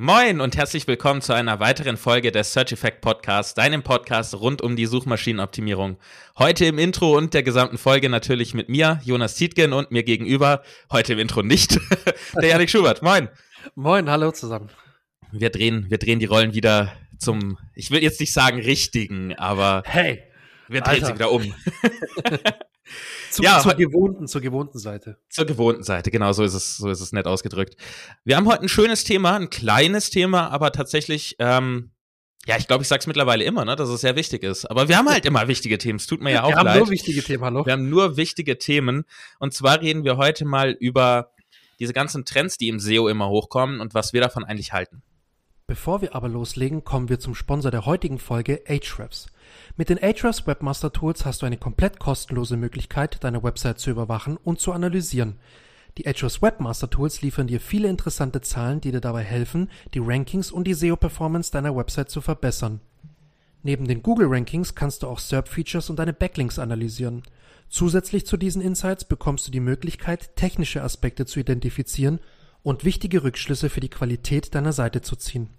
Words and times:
Moin 0.00 0.40
und 0.40 0.56
herzlich 0.56 0.86
willkommen 0.86 1.22
zu 1.22 1.32
einer 1.32 1.58
weiteren 1.58 1.96
Folge 1.96 2.30
des 2.30 2.52
Search 2.52 2.70
Effect 2.70 3.00
Podcasts, 3.00 3.54
deinem 3.54 3.82
Podcast 3.82 4.32
rund 4.36 4.62
um 4.62 4.76
die 4.76 4.86
Suchmaschinenoptimierung. 4.86 5.96
Heute 6.38 6.66
im 6.66 6.78
Intro 6.78 7.16
und 7.16 7.34
der 7.34 7.42
gesamten 7.42 7.78
Folge 7.78 8.08
natürlich 8.08 8.54
mit 8.54 8.68
mir, 8.68 9.00
Jonas 9.02 9.34
Tietgen 9.34 9.72
und 9.72 9.90
mir 9.90 10.04
gegenüber, 10.04 10.62
heute 10.92 11.14
im 11.14 11.18
Intro 11.18 11.42
nicht, 11.42 11.80
der 12.40 12.48
Janik 12.48 12.70
Schubert. 12.70 13.02
Moin. 13.02 13.28
Moin, 13.74 14.08
hallo 14.08 14.30
zusammen. 14.30 14.70
Wir 15.32 15.50
drehen, 15.50 15.86
wir 15.88 15.98
drehen 15.98 16.20
die 16.20 16.26
Rollen 16.26 16.54
wieder 16.54 16.92
zum, 17.18 17.58
ich 17.74 17.90
will 17.90 18.00
jetzt 18.00 18.20
nicht 18.20 18.32
sagen 18.32 18.60
richtigen, 18.60 19.34
aber 19.34 19.82
hey, 19.84 20.22
wir 20.68 20.80
drehen 20.80 21.04
Alter. 21.04 21.06
sie 21.06 21.14
wieder 21.14 21.32
um. 21.32 21.42
Zu, 23.30 23.42
ja, 23.42 23.60
zur 23.60 23.74
gewohnten, 23.74 24.26
zur 24.26 24.40
gewohnten 24.40 24.78
Seite. 24.78 25.18
Zur 25.28 25.44
gewohnten 25.44 25.82
Seite, 25.82 26.10
genau, 26.10 26.32
so 26.32 26.42
ist 26.42 26.54
es, 26.54 26.78
so 26.78 26.88
ist 26.88 27.00
es 27.00 27.12
nett 27.12 27.26
ausgedrückt. 27.26 27.76
Wir 28.24 28.36
haben 28.36 28.46
heute 28.46 28.62
ein 28.62 28.68
schönes 28.68 29.04
Thema, 29.04 29.36
ein 29.36 29.50
kleines 29.50 30.08
Thema, 30.08 30.48
aber 30.48 30.72
tatsächlich, 30.72 31.36
ähm, 31.38 31.90
ja, 32.46 32.56
ich 32.56 32.66
glaube, 32.66 32.82
ich 32.82 32.88
sag's 32.88 33.06
mittlerweile 33.06 33.44
immer, 33.44 33.66
ne, 33.66 33.76
dass 33.76 33.90
es 33.90 34.00
sehr 34.00 34.16
wichtig 34.16 34.42
ist. 34.42 34.64
Aber 34.64 34.88
wir 34.88 34.96
haben 34.96 35.08
halt 35.10 35.26
immer 35.26 35.46
wichtige 35.48 35.76
Themen. 35.76 35.98
Es 35.98 36.06
tut 36.06 36.22
mir 36.22 36.32
ja 36.32 36.44
auch 36.44 36.50
leid. 36.50 36.64
Wir 36.64 36.70
haben 36.70 36.78
nur 36.78 36.90
wichtige 36.90 37.22
Themen, 37.22 37.44
hallo. 37.44 37.66
Wir 37.66 37.72
haben 37.74 37.90
nur 37.90 38.16
wichtige 38.16 38.58
Themen. 38.58 39.04
Und 39.38 39.52
zwar 39.52 39.82
reden 39.82 40.04
wir 40.04 40.16
heute 40.16 40.46
mal 40.46 40.70
über 40.70 41.32
diese 41.78 41.92
ganzen 41.92 42.24
Trends, 42.24 42.56
die 42.56 42.68
im 42.68 42.80
SEO 42.80 43.08
immer 43.08 43.28
hochkommen 43.28 43.80
und 43.80 43.92
was 43.92 44.14
wir 44.14 44.22
davon 44.22 44.44
eigentlich 44.44 44.72
halten. 44.72 45.02
Bevor 45.66 46.00
wir 46.00 46.14
aber 46.14 46.30
loslegen, 46.30 46.82
kommen 46.82 47.10
wir 47.10 47.20
zum 47.20 47.34
Sponsor 47.34 47.70
der 47.70 47.84
heutigen 47.84 48.18
Folge, 48.18 48.62
Ahrefs. 48.66 49.26
Mit 49.78 49.90
den 49.90 50.02
Ahrefs 50.02 50.44
Webmaster 50.44 50.92
Tools 50.92 51.24
hast 51.24 51.40
du 51.40 51.46
eine 51.46 51.56
komplett 51.56 52.00
kostenlose 52.00 52.56
Möglichkeit, 52.56 53.22
deine 53.22 53.44
Website 53.44 53.78
zu 53.78 53.90
überwachen 53.90 54.36
und 54.36 54.58
zu 54.58 54.72
analysieren. 54.72 55.36
Die 55.96 56.08
Ahrefs 56.08 56.42
Webmaster 56.42 56.90
Tools 56.90 57.22
liefern 57.22 57.46
dir 57.46 57.60
viele 57.60 57.86
interessante 57.86 58.40
Zahlen, 58.40 58.80
die 58.80 58.90
dir 58.90 59.00
dabei 59.00 59.22
helfen, 59.22 59.70
die 59.94 60.00
Rankings 60.00 60.50
und 60.50 60.66
die 60.66 60.74
SEO-Performance 60.74 61.52
deiner 61.52 61.76
Website 61.76 62.10
zu 62.10 62.20
verbessern. 62.20 62.80
Neben 63.62 63.86
den 63.86 64.02
Google 64.02 64.26
Rankings 64.28 64.74
kannst 64.74 65.04
du 65.04 65.06
auch 65.06 65.20
SERP-Features 65.20 65.90
und 65.90 66.00
deine 66.00 66.12
Backlinks 66.12 66.58
analysieren. 66.58 67.22
Zusätzlich 67.68 68.26
zu 68.26 68.36
diesen 68.36 68.60
Insights 68.60 69.04
bekommst 69.04 69.46
du 69.46 69.52
die 69.52 69.60
Möglichkeit, 69.60 70.34
technische 70.34 70.82
Aspekte 70.82 71.24
zu 71.24 71.38
identifizieren 71.38 72.18
und 72.64 72.84
wichtige 72.84 73.22
Rückschlüsse 73.22 73.70
für 73.70 73.80
die 73.80 73.90
Qualität 73.90 74.56
deiner 74.56 74.72
Seite 74.72 75.02
zu 75.02 75.14
ziehen. 75.14 75.50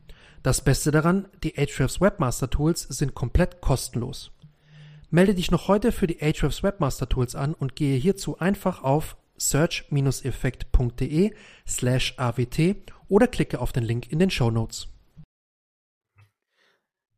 Das 0.42 0.64
Beste 0.64 0.92
daran, 0.92 1.28
die 1.44 1.58
Ahrefs 1.58 2.00
Webmaster 2.00 2.50
Tools 2.50 2.84
sind 2.84 3.14
komplett 3.14 3.60
kostenlos. 3.60 4.32
Melde 5.10 5.36
dich 5.36 5.52
noch 5.52 5.68
heute 5.68 5.92
für 5.92 6.08
die 6.08 6.22
Ahrefs 6.22 6.64
Webmaster 6.64 7.10
Tools 7.10 7.36
an 7.36 7.54
und 7.54 7.76
gehe 7.76 7.98
hierzu 7.98 8.40
einfach 8.40 8.84
auf 8.84 9.18
search-effekt.de 9.38 11.34
slash 11.68 12.14
awt 12.18 12.60
oder 13.10 13.28
klicke 13.28 13.60
auf 13.60 13.74
den 13.74 13.84
Link 13.84 14.12
in 14.12 14.20
den 14.20 14.30
Show 14.30 14.50
Notes. 14.52 14.88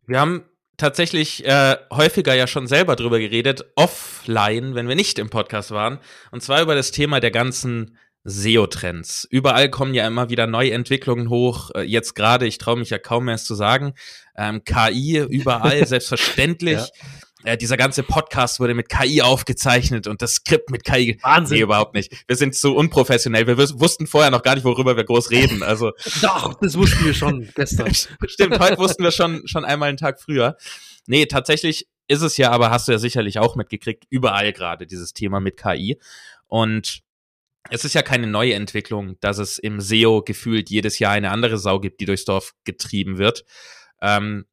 Wir 0.08 0.20
haben 0.20 0.46
tatsächlich 0.78 1.46
äh, 1.46 1.78
häufiger 1.92 2.34
ja 2.34 2.48
schon 2.48 2.66
selber 2.66 2.96
drüber 2.96 3.20
geredet, 3.20 3.66
offline, 3.76 4.74
wenn 4.74 4.88
wir 4.88 4.96
nicht 4.96 5.20
im 5.20 5.30
Podcast 5.30 5.70
waren, 5.72 6.00
und 6.32 6.42
zwar 6.42 6.62
über 6.62 6.74
das 6.74 6.92
Thema 6.92 7.20
der 7.20 7.32
ganzen 7.32 7.98
SEO-Trends. 8.24 9.28
Überall 9.30 9.70
kommen 9.70 9.94
ja 9.94 10.06
immer 10.06 10.30
wieder 10.30 10.48
neue 10.48 10.72
Entwicklungen 10.72 11.30
hoch. 11.30 11.72
Äh, 11.76 11.82
jetzt 11.82 12.14
gerade, 12.14 12.46
ich 12.46 12.58
traue 12.58 12.78
mich 12.78 12.92
ja 12.92 13.00
kaum 13.00 13.26
mehr 13.26 13.36
es 13.36 13.46
zu 13.46 13.56
sagen, 13.56 13.94
ähm, 14.36 14.64
KI 14.64 15.26
überall, 15.30 15.86
selbstverständlich. 15.88 16.78
Ja. 16.78 16.88
Äh, 17.44 17.58
dieser 17.58 17.78
ganze 17.78 18.04
Podcast 18.04 18.60
wurde 18.60 18.76
mit 18.76 18.90
KI 18.90 19.22
aufgezeichnet 19.22 20.06
und 20.06 20.22
das 20.22 20.36
Skript 20.36 20.70
mit 20.70 20.84
KI. 20.84 21.18
Wahnsinn. 21.24 21.58
Nee, 21.58 21.64
überhaupt 21.64 21.96
nicht. 21.96 22.14
Wir 22.28 22.36
sind 22.36 22.56
so 22.56 22.76
unprofessionell. 22.76 23.48
Wir 23.48 23.58
wussten 23.58 24.06
vorher 24.06 24.30
noch 24.30 24.44
gar 24.44 24.56
nicht, 24.56 24.64
worüber 24.64 24.96
wir 24.96 25.04
groß 25.04 25.32
reden. 25.32 25.64
Also. 25.64 25.92
Doch, 26.22 26.54
das 26.60 26.78
wussten 26.78 27.04
wir 27.06 27.14
schon 27.14 27.50
gestern. 27.56 27.94
Stimmt, 28.28 28.60
heute 28.60 28.78
wussten 28.78 29.04
wir 29.04 29.12
schon, 29.12 29.48
schon 29.48 29.66
einmal 29.66 29.90
einen 29.90 29.98
Tag 29.98 30.22
früher. 30.22 30.58
Nee, 31.08 31.26
tatsächlich 31.26 31.88
ist 32.08 32.22
es 32.22 32.38
ja, 32.38 32.52
aber 32.52 32.70
hast 32.70 32.88
du 32.88 32.92
ja 32.92 33.00
sicherlich 33.00 33.40
auch 33.40 33.56
mitgekriegt, 33.56 34.06
überall 34.10 34.54
gerade 34.54 34.86
dieses 34.86 35.14
Thema 35.14 35.40
mit 35.40 35.58
KI. 35.58 35.98
Und 36.48 37.02
es 37.70 37.86
ist 37.86 37.94
ja 37.94 38.02
keine 38.02 38.28
neue 38.28 38.54
Entwicklung, 38.54 39.20
dass 39.20 39.38
es 39.38 39.58
im 39.58 39.80
SEO 39.80 40.24
gefühlt 40.24 40.70
jedes 40.70 41.00
Jahr 41.00 41.14
eine 41.14 41.32
andere 41.32 41.58
Sau 41.58 41.80
gibt, 41.80 42.02
die 42.02 42.06
durchs 42.06 42.26
Dorf 42.26 42.54
getrieben 42.64 43.18
wird. 43.18 43.46
Ähm, 44.02 44.46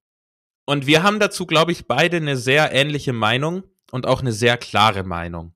und 0.66 0.86
wir 0.86 1.02
haben 1.02 1.18
dazu, 1.18 1.46
glaube 1.46 1.72
ich, 1.72 1.86
beide 1.86 2.18
eine 2.18 2.36
sehr 2.36 2.72
ähnliche 2.72 3.14
Meinung 3.14 3.62
und 3.90 4.06
auch 4.06 4.20
eine 4.20 4.32
sehr 4.32 4.58
klare 4.58 5.02
Meinung. 5.02 5.54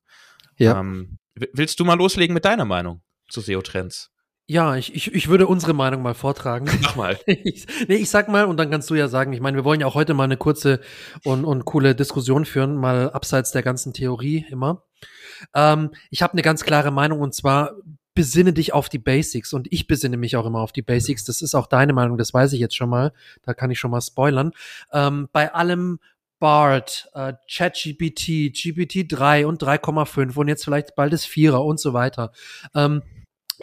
Ja. 0.56 0.80
Ähm, 0.80 1.18
willst 1.34 1.78
du 1.80 1.84
mal 1.84 1.98
loslegen 1.98 2.32
mit 2.32 2.44
deiner 2.44 2.64
Meinung 2.64 3.02
zu 3.28 3.40
SEO-Trends? 3.40 4.10
Ja, 4.46 4.76
ich, 4.76 4.94
ich, 4.94 5.14
ich 5.14 5.28
würde 5.28 5.46
unsere 5.46 5.72
Meinung 5.72 6.02
mal 6.02 6.14
vortragen. 6.14 6.66
Mach 6.82 6.96
mal. 6.96 7.18
Ich, 7.26 7.66
nee, 7.88 7.96
ich 7.96 8.10
sag 8.10 8.28
mal, 8.28 8.44
und 8.44 8.56
dann 8.56 8.70
kannst 8.70 8.90
du 8.90 8.94
ja 8.94 9.08
sagen, 9.08 9.32
ich 9.32 9.40
meine, 9.40 9.56
wir 9.56 9.64
wollen 9.64 9.80
ja 9.80 9.86
auch 9.86 9.94
heute 9.94 10.14
mal 10.14 10.24
eine 10.24 10.36
kurze 10.36 10.80
und, 11.24 11.44
und 11.44 11.64
coole 11.64 11.94
Diskussion 11.94 12.44
führen, 12.44 12.76
mal 12.76 13.10
abseits 13.10 13.52
der 13.52 13.62
ganzen 13.62 13.92
Theorie 13.92 14.46
immer. 14.50 14.84
Ähm, 15.54 15.90
ich 16.10 16.22
habe 16.22 16.32
eine 16.34 16.42
ganz 16.42 16.64
klare 16.64 16.90
Meinung 16.90 17.20
und 17.20 17.34
zwar 17.34 17.72
besinne 18.14 18.52
dich 18.52 18.72
auf 18.72 18.88
die 18.88 18.98
Basics 18.98 19.52
und 19.52 19.68
ich 19.72 19.86
besinne 19.86 20.16
mich 20.16 20.36
auch 20.36 20.46
immer 20.46 20.60
auf 20.60 20.72
die 20.72 20.82
Basics. 20.82 21.24
Das 21.24 21.40
ist 21.40 21.54
auch 21.54 21.66
deine 21.66 21.92
Meinung, 21.92 22.18
das 22.18 22.34
weiß 22.34 22.52
ich 22.52 22.60
jetzt 22.60 22.76
schon 22.76 22.90
mal. 22.90 23.12
Da 23.42 23.54
kann 23.54 23.70
ich 23.70 23.78
schon 23.78 23.90
mal 23.90 24.00
spoilern. 24.00 24.52
Ähm, 24.92 25.28
bei 25.32 25.54
allem 25.54 25.98
BART, 26.38 27.08
äh, 27.14 27.34
ChatGPT, 27.48 28.52
GPT-3 28.52 29.46
und 29.46 29.62
3,5 29.62 30.36
und 30.36 30.48
jetzt 30.48 30.64
vielleicht 30.64 30.94
bald 30.96 31.12
das 31.12 31.24
Vierer 31.24 31.64
und 31.64 31.78
so 31.78 31.92
weiter. 31.92 32.32
Ähm, 32.74 33.02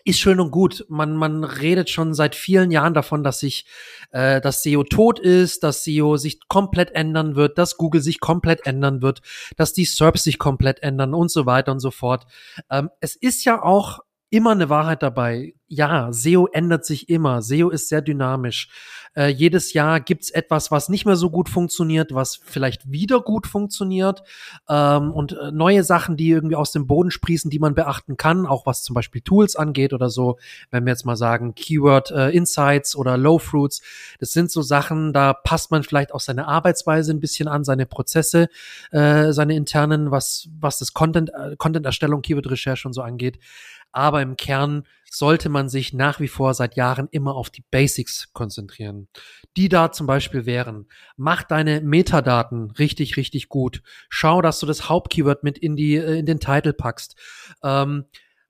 ist 0.03 0.19
schön 0.19 0.39
und 0.39 0.51
gut. 0.51 0.85
Man, 0.89 1.15
man 1.15 1.43
redet 1.43 1.89
schon 1.89 2.13
seit 2.13 2.35
vielen 2.35 2.71
Jahren 2.71 2.93
davon, 2.93 3.23
dass 3.23 3.39
sich 3.39 3.65
äh, 4.11 4.41
dass 4.41 4.63
SEO 4.63 4.83
tot 4.83 5.19
ist, 5.19 5.63
dass 5.63 5.83
SEO 5.83 6.17
sich 6.17 6.39
komplett 6.47 6.91
ändern 6.91 7.35
wird, 7.35 7.57
dass 7.57 7.77
Google 7.77 8.01
sich 8.01 8.19
komplett 8.19 8.65
ändern 8.65 9.01
wird, 9.01 9.21
dass 9.57 9.73
die 9.73 9.85
SERPs 9.85 10.23
sich 10.23 10.39
komplett 10.39 10.81
ändern 10.81 11.13
und 11.13 11.31
so 11.31 11.45
weiter 11.45 11.71
und 11.71 11.79
so 11.79 11.91
fort. 11.91 12.25
Ähm, 12.69 12.89
es 13.01 13.15
ist 13.15 13.45
ja 13.45 13.61
auch 13.61 13.99
immer 14.29 14.51
eine 14.51 14.69
Wahrheit 14.69 15.03
dabei. 15.03 15.53
Ja, 15.69 16.11
SEO 16.11 16.47
ändert 16.47 16.83
sich 16.83 17.09
immer. 17.09 17.43
SEO 17.43 17.69
ist 17.69 17.89
sehr 17.89 18.01
dynamisch. 18.01 18.69
Äh, 19.15 19.27
jedes 19.27 19.73
Jahr 19.73 19.99
gibt's 19.99 20.29
etwas, 20.29 20.71
was 20.71 20.89
nicht 20.89 21.05
mehr 21.05 21.15
so 21.15 21.29
gut 21.29 21.49
funktioniert, 21.49 22.13
was 22.13 22.35
vielleicht 22.35 22.91
wieder 22.91 23.21
gut 23.21 23.47
funktioniert 23.47 24.23
ähm, 24.67 25.11
und 25.11 25.33
äh, 25.33 25.51
neue 25.51 25.83
Sachen, 25.83 26.15
die 26.15 26.29
irgendwie 26.29 26.55
aus 26.55 26.71
dem 26.71 26.87
Boden 26.87 27.11
sprießen, 27.11 27.49
die 27.49 27.59
man 27.59 27.75
beachten 27.75 28.17
kann, 28.17 28.45
auch 28.45 28.65
was 28.65 28.83
zum 28.83 28.93
Beispiel 28.93 29.21
Tools 29.21 29.55
angeht 29.55 29.93
oder 29.93 30.09
so. 30.09 30.37
Wenn 30.71 30.85
wir 30.85 30.91
jetzt 30.91 31.05
mal 31.05 31.15
sagen 31.15 31.55
Keyword 31.55 32.11
äh, 32.11 32.29
Insights 32.29 32.95
oder 32.95 33.17
Low 33.17 33.39
Fruits, 33.39 33.81
das 34.19 34.31
sind 34.31 34.51
so 34.51 34.61
Sachen, 34.61 35.13
da 35.13 35.33
passt 35.33 35.69
man 35.71 35.83
vielleicht 35.83 36.13
auch 36.13 36.19
seine 36.19 36.47
Arbeitsweise 36.47 37.11
ein 37.11 37.19
bisschen 37.19 37.47
an, 37.47 37.63
seine 37.63 37.85
Prozesse, 37.85 38.47
äh, 38.91 39.33
seine 39.33 39.55
internen, 39.55 40.11
was 40.11 40.49
was 40.59 40.79
das 40.79 40.93
Content 40.93 41.31
äh, 41.33 41.55
Content 41.57 41.85
Erstellung, 41.85 42.21
Keyword 42.21 42.49
Recherche 42.49 42.87
und 42.87 42.93
so 42.93 43.01
angeht. 43.01 43.39
Aber 43.91 44.21
im 44.21 44.37
Kern 44.37 44.83
sollte 45.11 45.49
man 45.49 45.69
sich 45.69 45.93
nach 45.93 46.19
wie 46.19 46.27
vor 46.27 46.53
seit 46.53 46.75
Jahren 46.75 47.07
immer 47.11 47.35
auf 47.35 47.49
die 47.49 47.63
Basics 47.71 48.31
konzentrieren. 48.33 49.07
Die 49.57 49.69
da 49.69 49.91
zum 49.91 50.07
Beispiel 50.07 50.45
wären, 50.45 50.87
mach 51.17 51.43
deine 51.43 51.81
Metadaten 51.81 52.71
richtig, 52.71 53.17
richtig 53.17 53.49
gut. 53.49 53.81
Schau, 54.09 54.41
dass 54.41 54.59
du 54.59 54.65
das 54.65 54.89
Hauptkeyword 54.89 55.43
mit 55.43 55.57
in 55.57 55.75
die, 55.75 55.95
äh, 55.95 56.19
in 56.19 56.25
den 56.25 56.39
Titel 56.39 56.73
packst. 56.73 57.15
Ähm, 57.63 58.05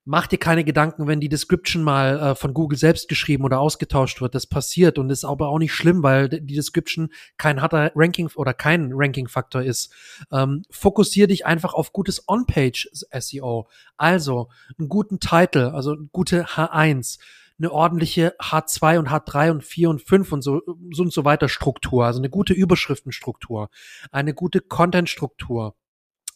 mach 0.06 0.28
dir 0.28 0.40
keine 0.40 0.64
Gedanken, 0.64 1.08
wenn 1.08 1.20
die 1.20 1.30
Description 1.30 1.84
mal 1.84 2.20
äh, 2.20 2.36
von 2.36 2.54
Google 2.54 2.78
selbst 2.78 3.08
geschrieben 3.10 3.44
oder 3.44 3.60
ausgetauscht 3.60 4.22
wird. 4.22 4.36
Das 4.36 4.48
passiert 4.48 4.98
und 4.98 5.10
ist 5.10 5.26
aber 5.26 5.50
auch 5.50 5.60
nicht 5.60 5.74
schlimm, 5.74 6.04
weil 6.04 6.30
die 6.30 6.56
Description 6.56 7.10
kein 7.38 7.62
harter 7.62 7.92
Ranking 7.96 8.30
oder 8.36 8.54
kein 8.54 8.92
Ranking-Faktor 8.94 9.62
ist. 9.62 9.94
Ähm, 10.32 10.64
fokussier 10.70 11.28
dich 11.28 11.46
einfach 11.46 11.74
auf 11.74 11.94
gutes 11.94 12.28
On-Page-SEO. 12.28 13.68
Also 13.98 14.50
einen 14.78 14.90
guten 14.90 15.20
Titel, 15.20 15.72
also 15.74 15.96
gute 16.12 16.46
H1 16.46 17.20
eine 17.60 17.72
ordentliche 17.72 18.36
H2 18.40 19.00
und 19.00 19.10
H3 19.10 19.52
und 19.52 19.64
4 19.64 19.90
und 19.90 20.02
5 20.02 20.32
und 20.32 20.42
so, 20.42 20.62
so 20.92 21.04
und 21.04 21.14
so 21.14 21.26
weiter 21.26 21.50
Struktur, 21.50 22.06
also 22.06 22.20
eine 22.20 22.30
gute 22.30 22.54
Überschriftenstruktur, 22.54 23.70
eine 24.12 24.34
gute 24.34 24.62
Content-Struktur, 24.62 25.76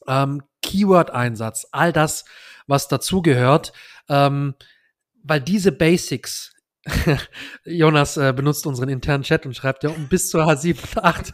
ähm, 0.07 0.43
Keyword-Einsatz, 0.61 1.67
all 1.71 1.93
das, 1.93 2.25
was 2.67 2.87
dazugehört, 2.87 3.73
ähm, 4.09 4.55
weil 5.23 5.41
diese 5.41 5.71
Basics, 5.71 6.53
Jonas 7.65 8.17
äh, 8.17 8.33
benutzt 8.35 8.67
unseren 8.67 8.89
internen 8.89 9.23
Chat 9.23 9.45
und 9.45 9.55
schreibt 9.55 9.83
ja 9.83 9.89
um 9.89 10.09
bis 10.09 10.29
zur 10.29 10.45
H7 10.45 10.77
und 10.95 11.03
8. 11.03 11.33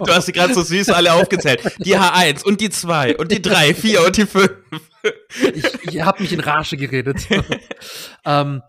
du 0.00 0.06
hast 0.08 0.26
sie 0.26 0.32
gerade 0.32 0.54
so 0.54 0.62
süß 0.62 0.90
alle 0.90 1.12
aufgezählt. 1.12 1.62
Die 1.78 1.96
H1 1.96 2.44
und 2.44 2.60
die 2.60 2.70
2 2.70 3.16
und 3.16 3.30
die 3.30 3.40
3, 3.40 3.74
4 3.74 4.04
und 4.04 4.16
die 4.16 4.26
5. 4.26 4.50
ich 5.54 5.64
ich 5.84 6.00
habe 6.02 6.22
mich 6.22 6.32
in 6.32 6.40
Rage 6.40 6.76
geredet. 6.76 7.28
ähm, 8.24 8.62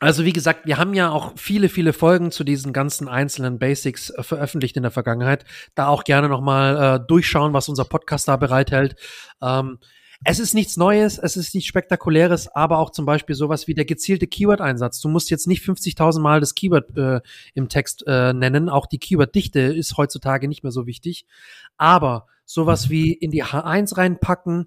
also 0.00 0.26
wie 0.26 0.34
gesagt, 0.34 0.66
wir 0.66 0.76
haben 0.76 0.92
ja 0.92 1.10
auch 1.10 1.32
viele, 1.36 1.70
viele 1.70 1.94
Folgen 1.94 2.30
zu 2.30 2.44
diesen 2.44 2.74
ganzen 2.74 3.08
einzelnen 3.08 3.58
Basics 3.58 4.10
äh, 4.10 4.22
veröffentlicht 4.22 4.76
in 4.76 4.82
der 4.82 4.92
Vergangenheit. 4.92 5.46
Da 5.74 5.86
auch 5.86 6.04
gerne 6.04 6.28
nochmal 6.28 7.00
äh, 7.00 7.06
durchschauen, 7.06 7.54
was 7.54 7.70
unser 7.70 7.86
Podcast 7.86 8.28
da 8.28 8.36
bereithält. 8.36 8.96
Ähm, 9.40 9.78
Es 10.26 10.38
ist 10.38 10.54
nichts 10.54 10.78
Neues, 10.78 11.18
es 11.18 11.36
ist 11.36 11.54
nichts 11.54 11.68
Spektakuläres, 11.68 12.48
aber 12.48 12.78
auch 12.78 12.88
zum 12.88 13.04
Beispiel 13.04 13.36
sowas 13.36 13.68
wie 13.68 13.74
der 13.74 13.84
gezielte 13.84 14.26
Keyword-Einsatz. 14.26 15.00
Du 15.02 15.10
musst 15.10 15.28
jetzt 15.28 15.46
nicht 15.46 15.62
50.000 15.62 16.20
Mal 16.20 16.40
das 16.40 16.54
Keyword 16.54 16.96
äh, 16.96 17.20
im 17.52 17.68
Text 17.68 18.04
äh, 18.06 18.32
nennen. 18.32 18.70
Auch 18.70 18.86
die 18.86 18.98
Keyword-Dichte 18.98 19.60
ist 19.60 19.98
heutzutage 19.98 20.48
nicht 20.48 20.62
mehr 20.62 20.72
so 20.72 20.86
wichtig. 20.86 21.26
Aber 21.76 22.26
sowas 22.46 22.88
wie 22.88 23.12
in 23.12 23.32
die 23.32 23.44
H1 23.44 23.98
reinpacken, 23.98 24.66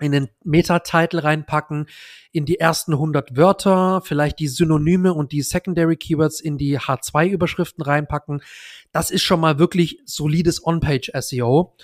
in 0.00 0.12
den 0.12 0.28
Meta-Title 0.44 1.24
reinpacken, 1.24 1.86
in 2.32 2.46
die 2.46 2.58
ersten 2.58 2.92
100 2.92 3.36
Wörter, 3.36 4.00
vielleicht 4.02 4.38
die 4.38 4.48
Synonyme 4.48 5.12
und 5.12 5.32
die 5.32 5.42
Secondary 5.42 5.96
Keywords 5.96 6.40
in 6.40 6.56
die 6.56 6.78
H2-Überschriften 6.78 7.82
reinpacken. 7.84 8.42
Das 8.92 9.10
ist 9.10 9.22
schon 9.22 9.40
mal 9.40 9.58
wirklich 9.58 10.00
solides 10.06 10.64
On-Page-SEO. 10.64 11.74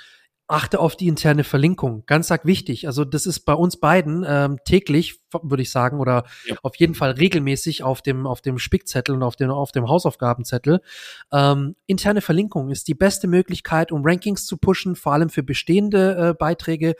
Achte 0.52 0.80
auf 0.80 0.96
die 0.96 1.08
interne 1.08 1.44
Verlinkung. 1.44 2.04
Ganz 2.06 2.30
arg 2.30 2.44
wichtig. 2.44 2.86
Also 2.86 3.04
das 3.04 3.24
ist 3.24 3.40
bei 3.40 3.54
uns 3.54 3.78
beiden 3.80 4.24
ähm, 4.28 4.58
täglich, 4.66 5.20
würde 5.32 5.62
ich 5.62 5.70
sagen, 5.70 5.98
oder 5.98 6.24
ja. 6.46 6.56
auf 6.62 6.76
jeden 6.76 6.94
Fall 6.94 7.12
regelmäßig 7.12 7.82
auf 7.82 8.02
dem, 8.02 8.26
auf 8.26 8.42
dem 8.42 8.58
Spickzettel 8.58 9.14
und 9.14 9.22
auf 9.22 9.34
dem, 9.34 9.50
auf 9.50 9.72
dem 9.72 9.88
Hausaufgabenzettel. 9.88 10.82
Ähm, 11.32 11.74
interne 11.86 12.20
Verlinkung 12.20 12.70
ist 12.70 12.86
die 12.86 12.94
beste 12.94 13.28
Möglichkeit, 13.28 13.92
um 13.92 14.02
Rankings 14.04 14.44
zu 14.44 14.58
pushen, 14.58 14.94
vor 14.94 15.14
allem 15.14 15.30
für 15.30 15.42
bestehende 15.42 16.16
äh, 16.16 16.34
Beiträge 16.34 16.96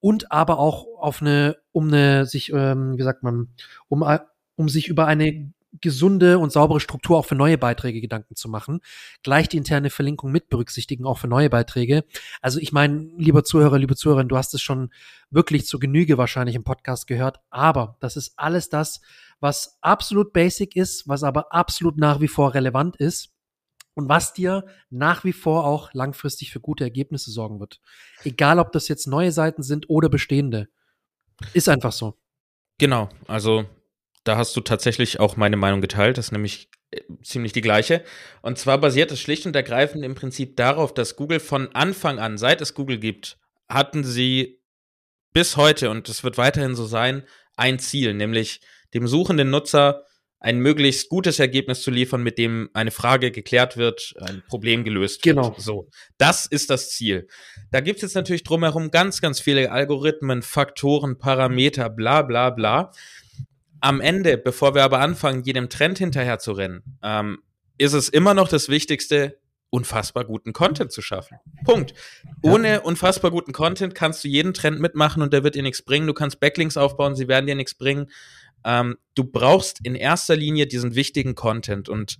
und 0.00 0.32
aber 0.32 0.58
auch 0.58 0.86
auf 0.98 1.20
eine, 1.20 1.56
um 1.72 1.88
eine, 1.88 2.24
sich, 2.24 2.52
ähm, 2.52 2.96
wie 2.96 3.02
sagt 3.02 3.22
man, 3.22 3.48
um, 3.88 4.02
äh, 4.02 4.20
um 4.56 4.68
sich 4.68 4.88
über 4.88 5.06
eine 5.06 5.52
gesunde 5.80 6.38
und 6.38 6.52
saubere 6.52 6.80
Struktur 6.80 7.18
auch 7.18 7.26
für 7.26 7.34
neue 7.34 7.58
Beiträge 7.58 8.00
Gedanken 8.00 8.36
zu 8.36 8.48
machen. 8.48 8.80
Gleich 9.22 9.48
die 9.48 9.56
interne 9.56 9.90
Verlinkung 9.90 10.30
mit 10.30 10.48
berücksichtigen, 10.48 11.04
auch 11.04 11.18
für 11.18 11.28
neue 11.28 11.50
Beiträge. 11.50 12.04
Also 12.40 12.60
ich 12.60 12.72
meine, 12.72 13.10
lieber 13.16 13.44
Zuhörer, 13.44 13.78
liebe 13.78 13.96
Zuhörerin, 13.96 14.28
du 14.28 14.36
hast 14.36 14.54
es 14.54 14.62
schon 14.62 14.92
wirklich 15.30 15.66
zu 15.66 15.78
Genüge 15.78 16.18
wahrscheinlich 16.18 16.56
im 16.56 16.64
Podcast 16.64 17.06
gehört, 17.06 17.40
aber 17.50 17.96
das 18.00 18.16
ist 18.16 18.34
alles 18.36 18.68
das, 18.68 19.00
was 19.40 19.78
absolut 19.80 20.32
basic 20.32 20.76
ist, 20.76 21.08
was 21.08 21.22
aber 21.22 21.52
absolut 21.52 21.98
nach 21.98 22.20
wie 22.20 22.28
vor 22.28 22.54
relevant 22.54 22.96
ist 22.96 23.34
und 23.94 24.08
was 24.08 24.32
dir 24.32 24.64
nach 24.90 25.24
wie 25.24 25.32
vor 25.32 25.66
auch 25.66 25.92
langfristig 25.92 26.50
für 26.50 26.60
gute 26.60 26.84
Ergebnisse 26.84 27.30
sorgen 27.30 27.60
wird. 27.60 27.80
Egal, 28.24 28.58
ob 28.58 28.72
das 28.72 28.88
jetzt 28.88 29.06
neue 29.06 29.32
Seiten 29.32 29.62
sind 29.62 29.88
oder 29.88 30.08
bestehende. 30.08 30.68
Ist 31.52 31.68
einfach 31.68 31.92
so. 31.92 32.16
Genau, 32.78 33.08
also 33.26 33.64
da 34.24 34.36
hast 34.36 34.56
du 34.56 34.60
tatsächlich 34.60 35.20
auch 35.20 35.36
meine 35.36 35.56
Meinung 35.56 35.80
geteilt, 35.80 36.18
das 36.18 36.26
ist 36.26 36.32
nämlich 36.32 36.68
äh, 36.90 37.00
ziemlich 37.22 37.52
die 37.52 37.60
gleiche. 37.60 38.02
Und 38.42 38.58
zwar 38.58 38.78
basiert 38.78 39.12
es 39.12 39.20
schlicht 39.20 39.46
und 39.46 39.54
ergreifend 39.54 40.04
im 40.04 40.14
Prinzip 40.14 40.56
darauf, 40.56 40.92
dass 40.92 41.16
Google 41.16 41.40
von 41.40 41.74
Anfang 41.74 42.18
an, 42.18 42.38
seit 42.38 42.60
es 42.60 42.74
Google 42.74 42.98
gibt, 42.98 43.38
hatten 43.68 44.04
sie 44.04 44.60
bis 45.32 45.56
heute, 45.56 45.90
und 45.90 46.08
es 46.08 46.24
wird 46.24 46.38
weiterhin 46.38 46.74
so 46.74 46.86
sein, 46.86 47.24
ein 47.56 47.78
Ziel, 47.78 48.14
nämlich 48.14 48.60
dem 48.94 49.06
suchenden 49.06 49.50
Nutzer 49.50 50.04
ein 50.44 50.58
möglichst 50.58 51.08
gutes 51.08 51.38
Ergebnis 51.38 51.80
zu 51.80 51.90
liefern, 51.90 52.22
mit 52.22 52.36
dem 52.36 52.68
eine 52.74 52.90
Frage 52.90 53.30
geklärt 53.30 53.78
wird, 53.78 54.14
ein 54.20 54.42
Problem 54.46 54.84
gelöst 54.84 55.22
genau. 55.22 55.48
wird. 55.48 55.60
So, 55.62 55.88
das 56.18 56.44
ist 56.44 56.68
das 56.68 56.90
Ziel. 56.90 57.28
Da 57.70 57.80
gibt 57.80 57.96
es 57.96 58.02
jetzt 58.02 58.14
natürlich 58.14 58.44
drumherum 58.44 58.90
ganz, 58.90 59.22
ganz 59.22 59.40
viele 59.40 59.72
Algorithmen, 59.72 60.42
Faktoren, 60.42 61.18
Parameter, 61.18 61.88
bla 61.88 62.20
bla 62.20 62.50
bla. 62.50 62.92
Am 63.84 64.00
Ende, 64.00 64.38
bevor 64.38 64.74
wir 64.74 64.82
aber 64.82 65.00
anfangen, 65.00 65.42
jedem 65.42 65.68
Trend 65.68 65.98
hinterher 65.98 66.38
zu 66.38 66.52
rennen, 66.52 66.96
ähm, 67.02 67.42
ist 67.76 67.92
es 67.92 68.08
immer 68.08 68.32
noch 68.32 68.48
das 68.48 68.70
Wichtigste, 68.70 69.38
unfassbar 69.68 70.24
guten 70.24 70.54
Content 70.54 70.90
zu 70.90 71.02
schaffen. 71.02 71.36
Punkt. 71.66 71.92
Ohne 72.40 72.80
unfassbar 72.80 73.30
guten 73.30 73.52
Content 73.52 73.94
kannst 73.94 74.24
du 74.24 74.28
jeden 74.28 74.54
Trend 74.54 74.80
mitmachen 74.80 75.20
und 75.22 75.34
der 75.34 75.44
wird 75.44 75.54
dir 75.54 75.62
nichts 75.62 75.82
bringen. 75.82 76.06
Du 76.06 76.14
kannst 76.14 76.40
Backlinks 76.40 76.78
aufbauen, 76.78 77.14
sie 77.14 77.28
werden 77.28 77.46
dir 77.46 77.56
nichts 77.56 77.74
bringen. 77.74 78.10
Ähm, 78.64 78.96
du 79.14 79.24
brauchst 79.24 79.84
in 79.84 79.96
erster 79.96 80.34
Linie 80.34 80.66
diesen 80.66 80.94
wichtigen 80.94 81.34
Content. 81.34 81.90
Und 81.90 82.16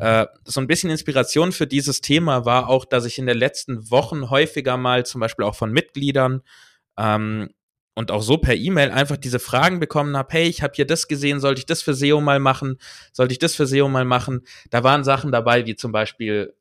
äh, 0.00 0.26
so 0.44 0.60
ein 0.60 0.66
bisschen 0.66 0.90
Inspiration 0.90 1.52
für 1.52 1.66
dieses 1.66 2.02
Thema 2.02 2.44
war 2.44 2.68
auch, 2.68 2.84
dass 2.84 3.06
ich 3.06 3.18
in 3.18 3.24
den 3.24 3.38
letzten 3.38 3.90
Wochen 3.90 4.28
häufiger 4.28 4.76
mal 4.76 5.06
zum 5.06 5.22
Beispiel 5.22 5.46
auch 5.46 5.54
von 5.54 5.72
Mitgliedern 5.72 6.42
ähm, 6.98 7.48
und 7.98 8.12
auch 8.12 8.22
so 8.22 8.38
per 8.38 8.54
E-Mail 8.54 8.92
einfach 8.92 9.16
diese 9.16 9.40
Fragen 9.40 9.80
bekommen 9.80 10.16
habe, 10.16 10.28
hey, 10.30 10.44
ich 10.46 10.62
habe 10.62 10.72
hier 10.76 10.86
das 10.86 11.08
gesehen, 11.08 11.40
sollte 11.40 11.58
ich 11.58 11.66
das 11.66 11.82
für 11.82 11.94
SEO 11.94 12.20
mal 12.20 12.38
machen? 12.38 12.78
Sollte 13.12 13.32
ich 13.32 13.40
das 13.40 13.56
für 13.56 13.66
SEO 13.66 13.88
mal 13.88 14.04
machen? 14.04 14.42
Da 14.70 14.84
waren 14.84 15.02
Sachen 15.02 15.32
dabei, 15.32 15.66
wie 15.66 15.74
zum 15.74 15.90
Beispiel 15.90 16.54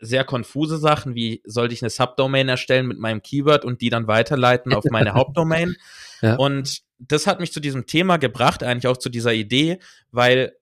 sehr 0.00 0.24
konfuse 0.24 0.78
Sachen, 0.78 1.14
wie 1.14 1.42
sollte 1.44 1.74
ich 1.74 1.82
eine 1.82 1.90
Subdomain 1.90 2.48
erstellen 2.48 2.86
mit 2.86 2.98
meinem 2.98 3.20
Keyword 3.20 3.66
und 3.66 3.82
die 3.82 3.90
dann 3.90 4.06
weiterleiten 4.06 4.72
auf 4.72 4.84
meine 4.84 5.12
Hauptdomain. 5.12 5.76
Ja. 6.22 6.36
Und 6.36 6.80
das 6.98 7.26
hat 7.26 7.38
mich 7.38 7.52
zu 7.52 7.60
diesem 7.60 7.84
Thema 7.84 8.16
gebracht, 8.16 8.62
eigentlich 8.62 8.86
auch 8.86 8.96
zu 8.96 9.10
dieser 9.10 9.34
Idee, 9.34 9.80
weil 10.10 10.56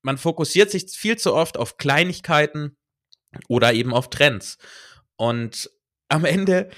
man 0.00 0.16
fokussiert 0.16 0.70
sich 0.70 0.86
viel 0.88 1.18
zu 1.18 1.34
oft 1.34 1.58
auf 1.58 1.76
Kleinigkeiten 1.76 2.78
oder 3.46 3.74
eben 3.74 3.92
auf 3.92 4.08
Trends. 4.08 4.56
Und 5.16 5.70
am 6.08 6.24
Ende 6.24 6.70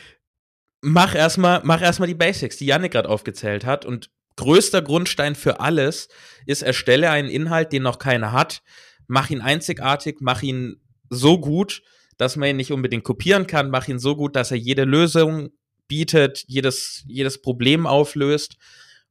mach 0.80 1.14
erstmal, 1.14 1.60
mach 1.64 1.82
erstmal 1.82 2.08
die 2.08 2.14
Basics, 2.14 2.56
die 2.56 2.66
Janne 2.66 2.88
gerade 2.88 3.08
aufgezählt 3.08 3.64
hat. 3.64 3.84
Und 3.84 4.10
größter 4.36 4.82
Grundstein 4.82 5.34
für 5.34 5.60
alles 5.60 6.08
ist, 6.46 6.62
erstelle 6.62 7.10
einen 7.10 7.28
Inhalt, 7.28 7.72
den 7.72 7.82
noch 7.82 7.98
keiner 7.98 8.32
hat, 8.32 8.62
mach 9.06 9.30
ihn 9.30 9.40
einzigartig, 9.40 10.18
mach 10.20 10.42
ihn 10.42 10.80
so 11.10 11.38
gut, 11.38 11.82
dass 12.16 12.36
man 12.36 12.50
ihn 12.50 12.56
nicht 12.56 12.72
unbedingt 12.72 13.04
kopieren 13.04 13.46
kann, 13.46 13.70
mach 13.70 13.88
ihn 13.88 13.98
so 13.98 14.16
gut, 14.16 14.36
dass 14.36 14.50
er 14.50 14.56
jede 14.56 14.84
Lösung 14.84 15.50
bietet, 15.88 16.44
jedes, 16.46 17.04
jedes 17.06 17.42
Problem 17.42 17.86
auflöst. 17.86 18.56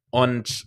Und 0.09 0.65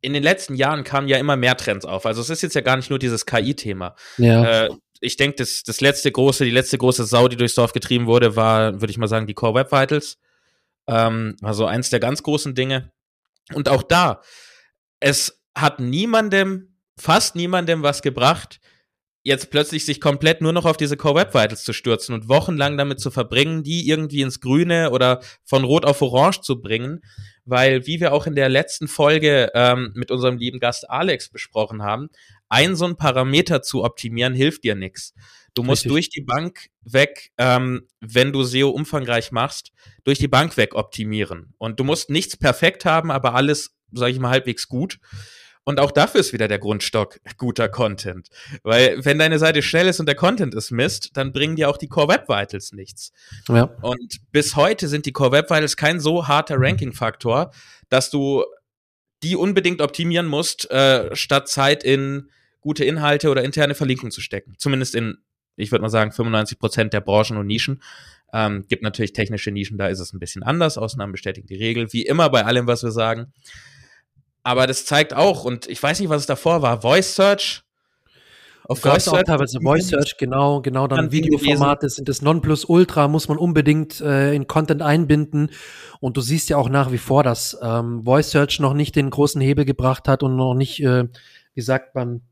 in 0.00 0.12
den 0.12 0.22
letzten 0.22 0.56
Jahren 0.56 0.82
kamen 0.82 1.08
ja 1.08 1.18
immer 1.18 1.36
mehr 1.36 1.56
Trends 1.56 1.84
auf. 1.84 2.06
Also 2.06 2.20
es 2.20 2.28
ist 2.28 2.42
jetzt 2.42 2.54
ja 2.54 2.60
gar 2.60 2.76
nicht 2.76 2.90
nur 2.90 2.98
dieses 2.98 3.24
KI-Thema. 3.24 3.94
Ja. 4.18 4.64
Äh, 4.64 4.70
ich 5.02 5.16
denke, 5.16 5.36
das, 5.36 5.64
das 5.64 5.80
letzte 5.80 6.12
große, 6.12 6.44
die 6.44 6.50
letzte 6.50 6.78
große 6.78 7.04
Sau, 7.04 7.26
die 7.26 7.36
durchs 7.36 7.56
Dorf 7.56 7.72
getrieben 7.72 8.06
wurde, 8.06 8.36
war, 8.36 8.80
würde 8.80 8.90
ich 8.92 8.98
mal 8.98 9.08
sagen, 9.08 9.26
die 9.26 9.34
Core 9.34 9.54
Web 9.54 9.72
Vitals. 9.72 10.16
Ähm, 10.86 11.36
also 11.42 11.66
eins 11.66 11.90
der 11.90 11.98
ganz 12.00 12.22
großen 12.22 12.54
Dinge. 12.54 12.92
Und 13.52 13.68
auch 13.68 13.82
da, 13.82 14.22
es 15.00 15.42
hat 15.56 15.80
niemandem, 15.80 16.76
fast 16.96 17.34
niemandem 17.34 17.82
was 17.82 18.00
gebracht, 18.00 18.60
jetzt 19.22 19.50
plötzlich 19.50 19.84
sich 19.84 20.00
komplett 20.00 20.40
nur 20.40 20.52
noch 20.52 20.64
auf 20.64 20.76
diese 20.76 20.96
Core 20.96 21.20
Web 21.20 21.34
Vitals 21.34 21.62
zu 21.62 21.72
stürzen 21.72 22.14
und 22.14 22.28
wochenlang 22.28 22.76
damit 22.76 23.00
zu 23.00 23.10
verbringen, 23.10 23.62
die 23.62 23.88
irgendwie 23.88 24.22
ins 24.22 24.40
Grüne 24.40 24.90
oder 24.90 25.20
von 25.44 25.64
Rot 25.64 25.84
auf 25.84 26.02
Orange 26.02 26.40
zu 26.40 26.60
bringen, 26.60 27.00
weil 27.44 27.86
wie 27.86 28.00
wir 28.00 28.12
auch 28.12 28.26
in 28.26 28.34
der 28.34 28.48
letzten 28.48 28.88
Folge 28.88 29.50
ähm, 29.54 29.92
mit 29.94 30.10
unserem 30.10 30.38
lieben 30.38 30.58
Gast 30.58 30.90
Alex 30.90 31.28
besprochen 31.28 31.82
haben, 31.82 32.08
ein 32.48 32.74
so 32.74 32.84
ein 32.84 32.96
Parameter 32.96 33.62
zu 33.62 33.84
optimieren 33.84 34.34
hilft 34.34 34.64
dir 34.64 34.74
nichts. 34.74 35.14
Du 35.54 35.62
musst 35.62 35.84
Richtig. 35.84 35.92
durch 35.92 36.08
die 36.08 36.22
Bank 36.22 36.70
weg, 36.82 37.30
ähm, 37.36 37.86
wenn 38.00 38.32
du 38.32 38.42
SEO 38.42 38.70
umfangreich 38.70 39.32
machst, 39.32 39.72
durch 40.04 40.18
die 40.18 40.28
Bank 40.28 40.56
weg 40.56 40.74
optimieren. 40.74 41.54
Und 41.58 41.78
du 41.78 41.84
musst 41.84 42.10
nichts 42.10 42.36
perfekt 42.36 42.84
haben, 42.84 43.10
aber 43.10 43.34
alles, 43.34 43.76
sage 43.92 44.12
ich 44.12 44.18
mal, 44.18 44.30
halbwegs 44.30 44.66
gut. 44.66 44.98
Und 45.64 45.78
auch 45.78 45.92
dafür 45.92 46.20
ist 46.20 46.32
wieder 46.32 46.48
der 46.48 46.58
Grundstock 46.58 47.20
guter 47.36 47.68
Content. 47.68 48.28
Weil 48.62 49.04
wenn 49.04 49.18
deine 49.18 49.38
Seite 49.38 49.62
schnell 49.62 49.86
ist 49.86 50.00
und 50.00 50.06
der 50.06 50.16
Content 50.16 50.54
ist 50.54 50.70
Mist, 50.72 51.10
dann 51.14 51.32
bringen 51.32 51.56
dir 51.56 51.68
auch 51.68 51.76
die 51.76 51.88
Core 51.88 52.08
Web 52.08 52.28
Vitals 52.28 52.72
nichts. 52.72 53.12
Ja. 53.48 53.64
Und 53.80 54.18
bis 54.32 54.56
heute 54.56 54.88
sind 54.88 55.06
die 55.06 55.12
Core 55.12 55.32
Web 55.32 55.50
Vitals 55.50 55.76
kein 55.76 56.00
so 56.00 56.26
harter 56.26 56.56
Ranking-Faktor, 56.58 57.52
dass 57.88 58.10
du 58.10 58.44
die 59.22 59.36
unbedingt 59.36 59.80
optimieren 59.80 60.26
musst, 60.26 60.68
äh, 60.70 61.14
statt 61.14 61.48
Zeit 61.48 61.84
in 61.84 62.28
gute 62.60 62.84
Inhalte 62.84 63.30
oder 63.30 63.44
interne 63.44 63.74
Verlinkung 63.74 64.10
zu 64.10 64.20
stecken. 64.20 64.54
Zumindest 64.58 64.94
in, 64.96 65.18
ich 65.56 65.70
würde 65.70 65.82
mal 65.82 65.90
sagen, 65.90 66.10
95 66.10 66.58
Prozent 66.58 66.92
der 66.92 67.00
Branchen 67.00 67.36
und 67.36 67.46
Nischen. 67.46 67.82
Ähm, 68.32 68.64
gibt 68.66 68.82
natürlich 68.82 69.12
technische 69.12 69.50
Nischen, 69.50 69.78
da 69.78 69.88
ist 69.88 70.00
es 70.00 70.12
ein 70.12 70.18
bisschen 70.18 70.42
anders. 70.42 70.78
Ausnahmen 70.78 71.12
bestätigen 71.12 71.46
die 71.46 71.56
Regel. 71.56 71.92
Wie 71.92 72.02
immer 72.02 72.30
bei 72.30 72.44
allem, 72.44 72.66
was 72.66 72.82
wir 72.82 72.90
sagen. 72.90 73.32
Aber 74.42 74.66
das 74.66 74.84
zeigt 74.84 75.14
auch, 75.14 75.44
und 75.44 75.68
ich 75.68 75.82
weiß 75.82 76.00
nicht, 76.00 76.08
was 76.08 76.22
es 76.22 76.26
davor 76.26 76.62
war, 76.62 76.82
Voice 76.82 77.14
Search. 77.14 77.62
Auf 78.64 78.80
Voice 78.80 79.04
Search. 79.04 79.24
Teilweise 79.24 79.60
Voice 79.60 79.88
Search, 79.88 80.16
genau, 80.18 80.60
genau, 80.60 80.86
dann, 80.86 80.98
dann 80.98 81.12
Videoformate 81.12 81.88
sind 81.88 82.08
das 82.08 82.22
Nonplusultra, 82.22 83.08
muss 83.08 83.28
man 83.28 83.38
unbedingt 83.38 84.00
äh, 84.00 84.34
in 84.34 84.46
Content 84.46 84.82
einbinden. 84.82 85.50
Und 86.00 86.16
du 86.16 86.20
siehst 86.20 86.48
ja 86.48 86.56
auch 86.56 86.68
nach 86.68 86.90
wie 86.92 86.98
vor, 86.98 87.22
dass 87.22 87.56
ähm, 87.62 88.04
Voice 88.04 88.30
Search 88.30 88.60
noch 88.60 88.74
nicht 88.74 88.96
den 88.96 89.10
großen 89.10 89.40
Hebel 89.40 89.64
gebracht 89.64 90.08
hat 90.08 90.22
und 90.22 90.36
noch 90.36 90.54
nicht, 90.54 90.82
äh, 90.82 91.08
wie 91.54 91.60
sagt 91.60 91.94
man, 91.94 92.22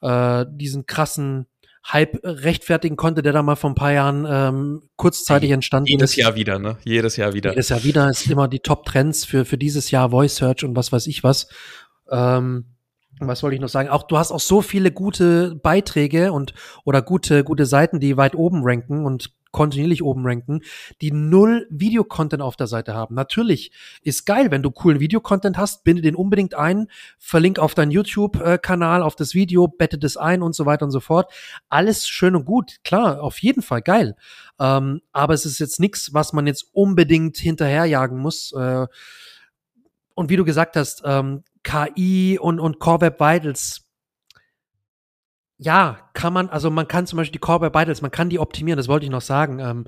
äh, 0.00 0.46
diesen 0.50 0.86
krassen 0.86 1.46
Hype 1.86 2.18
rechtfertigen 2.24 2.96
konnte, 2.96 3.22
der 3.22 3.32
da 3.32 3.42
mal 3.42 3.56
vor 3.56 3.70
ein 3.70 3.74
paar 3.74 3.92
Jahren 3.92 4.26
ähm, 4.28 4.82
kurzzeitig 4.96 5.50
entstanden 5.50 5.88
Jedes 5.88 6.12
ist. 6.12 6.16
Jedes 6.16 6.26
Jahr 6.26 6.36
wieder, 6.36 6.58
ne? 6.58 6.78
Jedes 6.84 7.16
Jahr 7.16 7.34
wieder. 7.34 7.50
Jedes 7.50 7.68
Jahr 7.68 7.84
wieder 7.84 8.08
ist 8.08 8.26
immer 8.30 8.48
die 8.48 8.60
Top-Trends 8.60 9.24
für, 9.24 9.44
für 9.44 9.58
dieses 9.58 9.90
Jahr 9.90 10.10
Voice 10.10 10.36
Search 10.36 10.64
und 10.64 10.76
was 10.76 10.92
weiß 10.92 11.06
ich 11.06 11.22
was. 11.22 11.48
Ähm, 12.10 12.76
was 13.20 13.42
wollte 13.42 13.54
ich 13.54 13.60
noch 13.60 13.68
sagen? 13.68 13.90
Auch 13.90 14.04
du 14.04 14.16
hast 14.16 14.32
auch 14.32 14.40
so 14.40 14.62
viele 14.62 14.90
gute 14.90 15.54
Beiträge 15.56 16.32
und 16.32 16.54
oder 16.84 17.02
gute 17.02 17.44
gute 17.44 17.66
Seiten, 17.66 18.00
die 18.00 18.16
weit 18.16 18.34
oben 18.34 18.62
ranken 18.64 19.04
und 19.04 19.32
kontinuierlich 19.54 20.02
oben 20.02 20.26
ranken, 20.26 20.60
die 21.00 21.12
null 21.12 21.66
Videocontent 21.70 22.42
auf 22.42 22.56
der 22.56 22.66
Seite 22.66 22.92
haben. 22.92 23.14
Natürlich 23.14 23.70
ist 24.02 24.26
geil, 24.26 24.50
wenn 24.50 24.62
du 24.62 24.70
coolen 24.70 25.00
Videocontent 25.00 25.56
hast, 25.56 25.84
binde 25.84 26.02
den 26.02 26.16
unbedingt 26.16 26.54
ein, 26.54 26.88
verlink 27.18 27.58
auf 27.60 27.74
deinen 27.74 27.92
YouTube-Kanal, 27.92 29.02
auf 29.02 29.14
das 29.14 29.32
Video, 29.32 29.68
bette 29.68 29.96
das 29.96 30.16
ein 30.16 30.42
und 30.42 30.54
so 30.54 30.66
weiter 30.66 30.84
und 30.84 30.90
so 30.90 31.00
fort. 31.00 31.32
Alles 31.68 32.08
schön 32.08 32.34
und 32.34 32.44
gut, 32.44 32.80
klar, 32.82 33.22
auf 33.22 33.38
jeden 33.38 33.62
Fall 33.62 33.80
geil. 33.80 34.16
Ähm, 34.58 35.00
aber 35.12 35.34
es 35.34 35.46
ist 35.46 35.60
jetzt 35.60 35.78
nichts, 35.78 36.12
was 36.12 36.32
man 36.32 36.48
jetzt 36.48 36.66
unbedingt 36.72 37.36
hinterherjagen 37.38 38.18
muss. 38.18 38.52
Äh, 38.52 38.86
und 40.14 40.30
wie 40.30 40.36
du 40.36 40.44
gesagt 40.44 40.76
hast, 40.76 41.02
ähm, 41.04 41.44
KI 41.62 42.38
und, 42.40 42.58
und 42.58 42.80
Core 42.80 43.02
Web 43.02 43.20
Vitals, 43.20 43.83
ja, 45.56 46.10
kann 46.14 46.32
man, 46.32 46.48
also 46.48 46.70
man 46.70 46.88
kann 46.88 47.06
zum 47.06 47.16
Beispiel 47.16 47.32
die 47.32 47.38
Core 47.38 47.72
Vitals, 47.72 48.02
man 48.02 48.10
kann 48.10 48.28
die 48.28 48.40
optimieren, 48.40 48.76
das 48.76 48.88
wollte 48.88 49.06
ich 49.06 49.10
noch 49.10 49.20
sagen. 49.20 49.60
Ähm, 49.60 49.84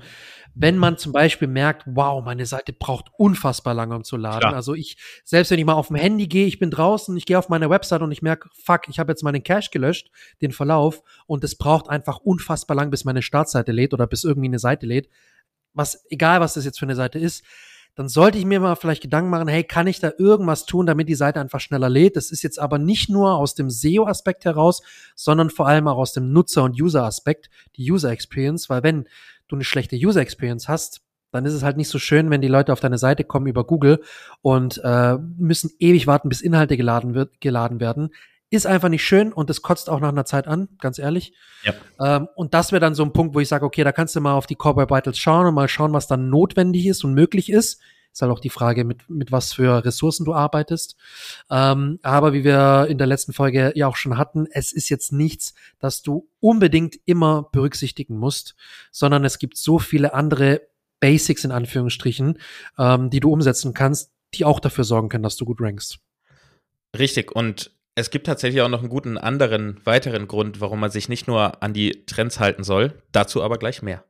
wenn 0.55 0.77
man 0.77 0.97
zum 0.97 1.11
Beispiel 1.11 1.47
merkt, 1.47 1.83
wow, 1.85 2.23
meine 2.23 2.45
Seite 2.45 2.73
braucht 2.73 3.11
unfassbar 3.17 3.73
lange, 3.73 3.95
um 3.95 4.03
zu 4.03 4.17
laden. 4.17 4.39
Klar. 4.39 4.55
Also 4.55 4.73
ich, 4.73 4.97
selbst 5.23 5.51
wenn 5.51 5.59
ich 5.59 5.65
mal 5.65 5.73
auf 5.73 5.87
dem 5.87 5.97
Handy 5.97 6.27
gehe, 6.27 6.47
ich 6.47 6.57
bin 6.57 6.71
draußen, 6.71 7.15
ich 7.17 7.25
gehe 7.25 7.37
auf 7.37 7.49
meine 7.49 7.69
Website 7.69 8.01
und 8.01 8.11
ich 8.11 8.21
merke, 8.21 8.49
fuck, 8.53 8.87
ich 8.87 8.97
habe 8.97 9.11
jetzt 9.11 9.23
meinen 9.23 9.43
Cache 9.43 9.69
gelöscht, 9.71 10.09
den 10.41 10.51
Verlauf, 10.51 11.03
und 11.27 11.43
es 11.43 11.57
braucht 11.57 11.89
einfach 11.89 12.19
unfassbar 12.19 12.75
lang, 12.75 12.89
bis 12.89 13.05
meine 13.05 13.21
Startseite 13.21 13.71
lädt 13.71 13.93
oder 13.93 14.07
bis 14.07 14.23
irgendwie 14.23 14.47
eine 14.47 14.59
Seite 14.59 14.85
lädt. 14.85 15.09
Was, 15.73 16.05
egal 16.09 16.39
was 16.39 16.55
das 16.55 16.65
jetzt 16.65 16.79
für 16.79 16.85
eine 16.85 16.95
Seite 16.95 17.19
ist, 17.19 17.43
dann 17.97 18.07
sollte 18.09 18.37
ich 18.37 18.45
mir 18.45 18.59
mal 18.59 18.75
vielleicht 18.75 19.01
Gedanken 19.01 19.31
machen, 19.31 19.47
hey, 19.47 19.63
kann 19.63 19.87
ich 19.87 19.99
da 19.99 20.11
irgendwas 20.19 20.67
tun, 20.67 20.85
damit 20.85 21.09
die 21.09 21.15
Seite 21.15 21.41
einfach 21.41 21.59
schneller 21.59 21.89
lädt? 21.89 22.15
Das 22.15 22.29
ist 22.29 22.43
jetzt 22.43 22.59
aber 22.59 22.77
nicht 22.77 23.09
nur 23.09 23.33
aus 23.33 23.55
dem 23.55 23.71
SEO-Aspekt 23.71 24.45
heraus, 24.45 24.83
sondern 25.15 25.49
vor 25.49 25.67
allem 25.67 25.87
auch 25.87 25.97
aus 25.97 26.13
dem 26.13 26.31
Nutzer- 26.31 26.63
und 26.63 26.79
User-Aspekt, 26.79 27.49
die 27.75 27.91
User 27.91 28.11
Experience, 28.11 28.69
weil 28.69 28.83
wenn 28.83 29.05
du 29.47 29.55
eine 29.55 29.63
schlechte 29.63 29.95
User 29.95 30.21
Experience 30.21 30.69
hast, 30.69 31.01
dann 31.31 31.45
ist 31.45 31.53
es 31.53 31.63
halt 31.63 31.75
nicht 31.75 31.89
so 31.89 31.97
schön, 31.97 32.29
wenn 32.29 32.41
die 32.41 32.47
Leute 32.47 32.71
auf 32.71 32.79
deine 32.79 32.99
Seite 32.99 33.23
kommen 33.23 33.47
über 33.47 33.65
Google 33.65 34.03
und 34.43 34.79
äh, 34.83 35.17
müssen 35.17 35.71
ewig 35.79 36.05
warten, 36.05 36.29
bis 36.29 36.41
Inhalte 36.41 36.77
geladen, 36.77 37.15
wird, 37.15 37.41
geladen 37.41 37.79
werden. 37.79 38.11
Ist 38.49 38.65
einfach 38.65 38.87
nicht 38.87 39.03
schön 39.03 39.33
und 39.33 39.49
das 39.49 39.61
kotzt 39.61 39.89
auch 39.89 39.99
nach 39.99 40.09
einer 40.09 40.25
Zeit 40.25 40.47
an, 40.47 40.69
ganz 40.79 40.99
ehrlich. 40.99 41.33
Ja. 41.63 41.73
Ähm, 41.99 42.27
und 42.35 42.53
das 42.53 42.71
wäre 42.71 42.79
dann 42.79 42.95
so 42.95 43.03
ein 43.03 43.11
Punkt, 43.11 43.35
wo 43.35 43.41
ich 43.41 43.49
sage, 43.49 43.65
okay, 43.65 43.83
da 43.83 43.91
kannst 43.91 44.15
du 44.15 44.21
mal 44.21 44.33
auf 44.35 44.47
die 44.47 44.55
Core 44.55 44.89
Vitals 44.89 45.17
schauen 45.17 45.47
und 45.47 45.53
mal 45.53 45.67
schauen, 45.67 45.91
was 45.91 46.07
dann 46.07 46.29
notwendig 46.29 46.87
ist 46.87 47.03
und 47.03 47.13
möglich 47.13 47.51
ist. 47.51 47.81
Ist 48.13 48.21
halt 48.21 48.31
auch 48.31 48.39
die 48.39 48.49
Frage, 48.49 48.85
mit, 48.85 49.09
mit 49.09 49.31
was 49.31 49.53
für 49.53 49.83
Ressourcen 49.85 50.25
du 50.25 50.33
arbeitest. 50.33 50.95
Ähm, 51.51 51.99
aber 52.01 52.33
wie 52.33 52.43
wir 52.43 52.87
in 52.89 52.97
der 52.97 53.05
letzten 53.05 53.33
Folge 53.33 53.73
ja 53.75 53.87
auch 53.87 53.97
schon 53.97 54.17
hatten, 54.17 54.47
es 54.49 54.71
ist 54.71 54.89
jetzt 54.89 55.11
nichts, 55.11 55.53
das 55.79 56.01
du 56.01 56.29
unbedingt 56.39 56.95
immer 57.05 57.49
berücksichtigen 57.51 58.17
musst, 58.17 58.55
sondern 58.91 59.25
es 59.25 59.39
gibt 59.39 59.57
so 59.57 59.77
viele 59.77 60.13
andere 60.13 60.61
Basics 60.99 61.43
in 61.43 61.51
Anführungsstrichen, 61.51 62.39
ähm, 62.79 63.09
die 63.09 63.19
du 63.19 63.31
umsetzen 63.31 63.73
kannst, 63.73 64.11
die 64.33 64.45
auch 64.45 64.59
dafür 64.59 64.83
sorgen 64.83 65.09
können, 65.09 65.23
dass 65.23 65.35
du 65.35 65.45
gut 65.45 65.61
rankst. 65.61 65.99
Richtig. 66.97 67.35
Und 67.35 67.76
es 67.97 68.11
gibt 68.11 68.27
tatsächlich 68.27 68.61
auch 68.61 68.69
noch 68.69 68.81
einen 68.81 68.89
guten 68.89 69.17
anderen, 69.17 69.81
weiteren 69.83 70.27
Grund, 70.27 70.61
warum 70.61 70.79
man 70.79 70.91
sich 70.91 71.09
nicht 71.09 71.27
nur 71.27 71.63
an 71.63 71.73
die 71.73 72.05
Trends 72.05 72.39
halten 72.39 72.63
soll, 72.63 73.01
dazu 73.11 73.41
aber 73.41 73.57
gleich 73.57 73.81
mehr. 73.81 74.03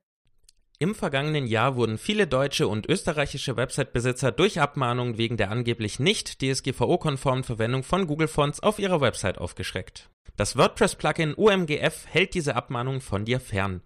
Im 0.78 0.94
vergangenen 0.94 1.48
Jahr 1.48 1.78
wurden 1.78 1.98
viele 1.98 2.28
deutsche 2.28 2.68
und 2.68 2.86
österreichische 2.86 3.56
Website-Besitzer 3.56 4.34
durch 4.34 4.60
Abmahnungen 4.60 5.18
wegen 5.18 5.38
der 5.38 5.52
angeblich 5.52 6.02
nicht 6.02 6.42
DSGVO-konformen 6.42 7.46
Verwendung 7.46 7.84
von 7.84 8.08
Google 8.08 8.28
Fonts 8.28 8.60
auf 8.62 8.78
ihrer 8.78 9.00
Website 9.00 9.38
aufgeschreckt. 9.38 10.10
Das 10.36 10.58
WordPress-Plugin 10.58 11.36
OMGF 11.38 12.08
hält 12.08 12.34
diese 12.34 12.56
Abmahnungen 12.56 13.00
von 13.00 13.24
dir 13.24 13.40
fern. 13.40 13.82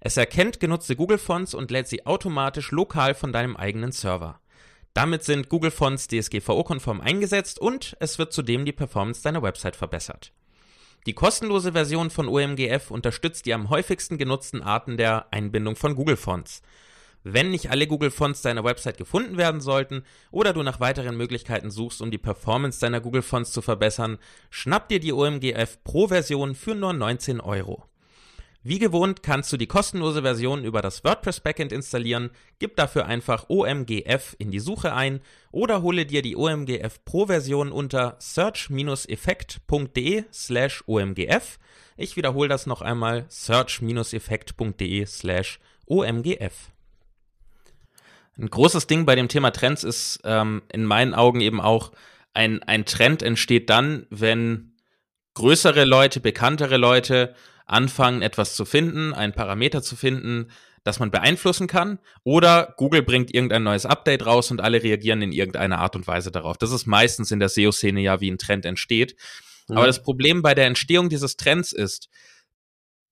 Es 0.00 0.16
erkennt 0.16 0.60
genutzte 0.60 0.96
Google 0.96 1.18
Fonts 1.18 1.52
und 1.52 1.70
lädt 1.70 1.88
sie 1.88 2.06
automatisch 2.06 2.70
lokal 2.70 3.14
von 3.14 3.34
deinem 3.34 3.58
eigenen 3.58 3.92
Server. 3.92 4.40
Damit 4.94 5.24
sind 5.24 5.48
Google 5.48 5.70
Fonts 5.70 6.06
DSGVO-konform 6.08 7.00
eingesetzt 7.00 7.58
und 7.58 7.96
es 7.98 8.18
wird 8.18 8.32
zudem 8.32 8.66
die 8.66 8.72
Performance 8.72 9.22
deiner 9.22 9.42
Website 9.42 9.74
verbessert. 9.74 10.32
Die 11.06 11.14
kostenlose 11.14 11.72
Version 11.72 12.10
von 12.10 12.28
OMGF 12.28 12.90
unterstützt 12.90 13.46
die 13.46 13.54
am 13.54 13.70
häufigsten 13.70 14.18
genutzten 14.18 14.62
Arten 14.62 14.96
der 14.96 15.32
Einbindung 15.32 15.76
von 15.76 15.96
Google 15.96 16.16
Fonts. 16.16 16.62
Wenn 17.24 17.50
nicht 17.50 17.70
alle 17.70 17.86
Google 17.86 18.10
Fonts 18.10 18.42
deiner 18.42 18.64
Website 18.64 18.98
gefunden 18.98 19.36
werden 19.36 19.60
sollten 19.60 20.04
oder 20.30 20.52
du 20.52 20.62
nach 20.62 20.80
weiteren 20.80 21.16
Möglichkeiten 21.16 21.70
suchst, 21.70 22.02
um 22.02 22.10
die 22.10 22.18
Performance 22.18 22.80
deiner 22.80 23.00
Google 23.00 23.22
Fonts 23.22 23.52
zu 23.52 23.62
verbessern, 23.62 24.18
schnapp 24.50 24.88
dir 24.88 25.00
die 25.00 25.12
OMGF 25.12 25.82
Pro 25.84 26.08
Version 26.08 26.54
für 26.54 26.74
nur 26.74 26.92
19 26.92 27.40
Euro. 27.40 27.84
Wie 28.64 28.78
gewohnt 28.78 29.24
kannst 29.24 29.52
du 29.52 29.56
die 29.56 29.66
kostenlose 29.66 30.22
Version 30.22 30.64
über 30.64 30.82
das 30.82 31.02
WordPress 31.02 31.40
Backend 31.40 31.72
installieren, 31.72 32.30
gib 32.60 32.76
dafür 32.76 33.06
einfach 33.06 33.46
OMGF 33.48 34.36
in 34.38 34.52
die 34.52 34.60
Suche 34.60 34.94
ein 34.94 35.20
oder 35.50 35.82
hole 35.82 36.06
dir 36.06 36.22
die 36.22 36.36
OMGF 36.36 37.04
Pro 37.04 37.26
Version 37.26 37.72
unter 37.72 38.14
search-effekt.de 38.20 40.24
slash 40.32 40.84
OMGF. 40.86 41.58
Ich 41.96 42.16
wiederhole 42.16 42.48
das 42.48 42.66
noch 42.66 42.82
einmal, 42.82 43.26
search-effekt.de 43.28 45.06
slash 45.06 45.58
OMGF. 45.86 46.70
Ein 48.38 48.48
großes 48.48 48.86
Ding 48.86 49.06
bei 49.06 49.16
dem 49.16 49.26
Thema 49.26 49.50
Trends 49.50 49.82
ist 49.82 50.20
ähm, 50.22 50.62
in 50.72 50.84
meinen 50.84 51.14
Augen 51.14 51.40
eben 51.40 51.60
auch, 51.60 51.90
ein, 52.32 52.62
ein 52.62 52.84
Trend 52.86 53.22
entsteht 53.22 53.68
dann, 53.68 54.06
wenn 54.08 54.72
größere 55.34 55.84
Leute, 55.84 56.20
bekanntere 56.20 56.76
Leute 56.76 57.34
anfangen, 57.66 58.22
etwas 58.22 58.54
zu 58.54 58.64
finden, 58.64 59.12
einen 59.12 59.32
Parameter 59.32 59.82
zu 59.82 59.96
finden, 59.96 60.50
das 60.84 60.98
man 60.98 61.10
beeinflussen 61.10 61.66
kann, 61.66 62.00
oder 62.24 62.74
Google 62.76 63.02
bringt 63.02 63.32
irgendein 63.32 63.62
neues 63.62 63.86
Update 63.86 64.26
raus 64.26 64.50
und 64.50 64.60
alle 64.60 64.82
reagieren 64.82 65.22
in 65.22 65.32
irgendeiner 65.32 65.78
Art 65.78 65.94
und 65.94 66.06
Weise 66.06 66.32
darauf. 66.32 66.58
Das 66.58 66.72
ist 66.72 66.86
meistens 66.86 67.30
in 67.30 67.38
der 67.38 67.48
SEO-Szene 67.48 68.00
ja, 68.00 68.20
wie 68.20 68.30
ein 68.30 68.38
Trend 68.38 68.64
entsteht. 68.64 69.16
Mhm. 69.68 69.76
Aber 69.76 69.86
das 69.86 70.02
Problem 70.02 70.42
bei 70.42 70.54
der 70.54 70.66
Entstehung 70.66 71.08
dieses 71.08 71.36
Trends 71.36 71.72
ist, 71.72 72.08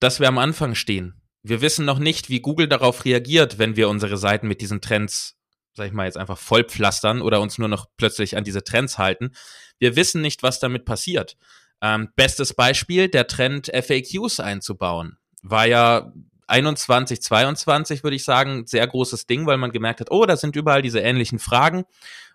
dass 0.00 0.18
wir 0.18 0.28
am 0.28 0.38
Anfang 0.38 0.74
stehen. 0.74 1.20
Wir 1.42 1.60
wissen 1.60 1.84
noch 1.84 1.98
nicht, 1.98 2.28
wie 2.28 2.40
Google 2.40 2.68
darauf 2.68 3.04
reagiert, 3.04 3.58
wenn 3.58 3.76
wir 3.76 3.88
unsere 3.88 4.16
Seiten 4.16 4.48
mit 4.48 4.60
diesen 4.60 4.80
Trends, 4.80 5.36
sag 5.74 5.86
ich 5.86 5.92
mal, 5.92 6.06
jetzt 6.06 6.18
einfach 6.18 6.38
vollpflastern 6.38 7.22
oder 7.22 7.40
uns 7.40 7.58
nur 7.58 7.68
noch 7.68 7.86
plötzlich 7.96 8.36
an 8.36 8.44
diese 8.44 8.64
Trends 8.64 8.98
halten. 8.98 9.30
Wir 9.78 9.96
wissen 9.96 10.20
nicht, 10.20 10.42
was 10.42 10.58
damit 10.58 10.84
passiert. 10.84 11.36
Ähm, 11.82 12.10
bestes 12.14 12.54
Beispiel, 12.54 13.08
der 13.08 13.26
Trend, 13.26 13.70
FAQs 13.72 14.40
einzubauen. 14.40 15.16
War 15.42 15.66
ja 15.66 16.12
21, 16.50 17.22
22, 17.22 18.02
würde 18.02 18.16
ich 18.16 18.24
sagen, 18.24 18.66
sehr 18.66 18.86
großes 18.86 19.26
Ding, 19.26 19.46
weil 19.46 19.56
man 19.56 19.70
gemerkt 19.70 20.00
hat, 20.00 20.10
oh, 20.10 20.26
da 20.26 20.36
sind 20.36 20.56
überall 20.56 20.82
diese 20.82 21.00
ähnlichen 21.00 21.38
Fragen. 21.38 21.84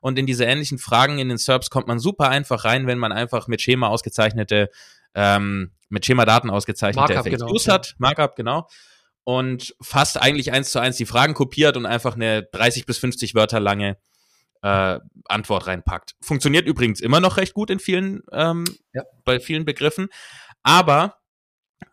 Und 0.02 0.18
in 0.18 0.26
diese 0.26 0.46
ähnlichen 0.46 0.78
Fragen 0.78 1.20
in 1.20 1.30
den 1.30 1.38
SERPs 1.38 1.70
kommt 1.70 1.88
man 1.88 2.00
super 2.00 2.30
einfach 2.30 2.64
rein, 2.66 2.88
wenn 2.88 2.98
man 2.98 3.12
einfach 3.12 3.48
mit 3.48 3.62
Schema 3.62 3.90
ausgezeichnete, 3.90 4.70
ähm, 5.14 5.72
mit 5.90 6.06
Schema-Daten 6.06 6.50
ausgezeichnete 6.50 7.14
Markup, 7.14 7.32
FAQs 7.32 7.64
genau, 7.66 7.74
hat. 7.74 7.88
Ja. 7.88 7.94
Markup, 7.98 8.36
genau. 8.36 8.68
Und 9.24 9.76
fast 9.82 10.22
eigentlich 10.22 10.52
eins 10.52 10.72
zu 10.72 10.80
eins 10.80 10.98
die 10.98 11.06
Fragen 11.06 11.34
kopiert 11.34 11.78
und 11.78 11.86
einfach 11.86 12.16
eine 12.16 12.44
30 12.44 12.86
bis 12.86 12.98
50 13.00 13.36
Wörter 13.36 13.60
lange 13.60 13.98
äh, 14.62 15.00
Antwort 15.26 15.68
reinpackt. 15.68 16.16
Funktioniert 16.22 16.68
übrigens 16.68 17.00
immer 17.00 17.20
noch 17.20 17.38
recht 17.38 17.54
gut 17.54 17.70
in 17.70 17.80
vielen, 17.80 18.24
ähm, 18.32 18.66
ja. 18.94 19.04
bei 19.24 19.40
vielen 19.40 19.66
Begriffen. 19.66 20.08
Aber 20.64 21.18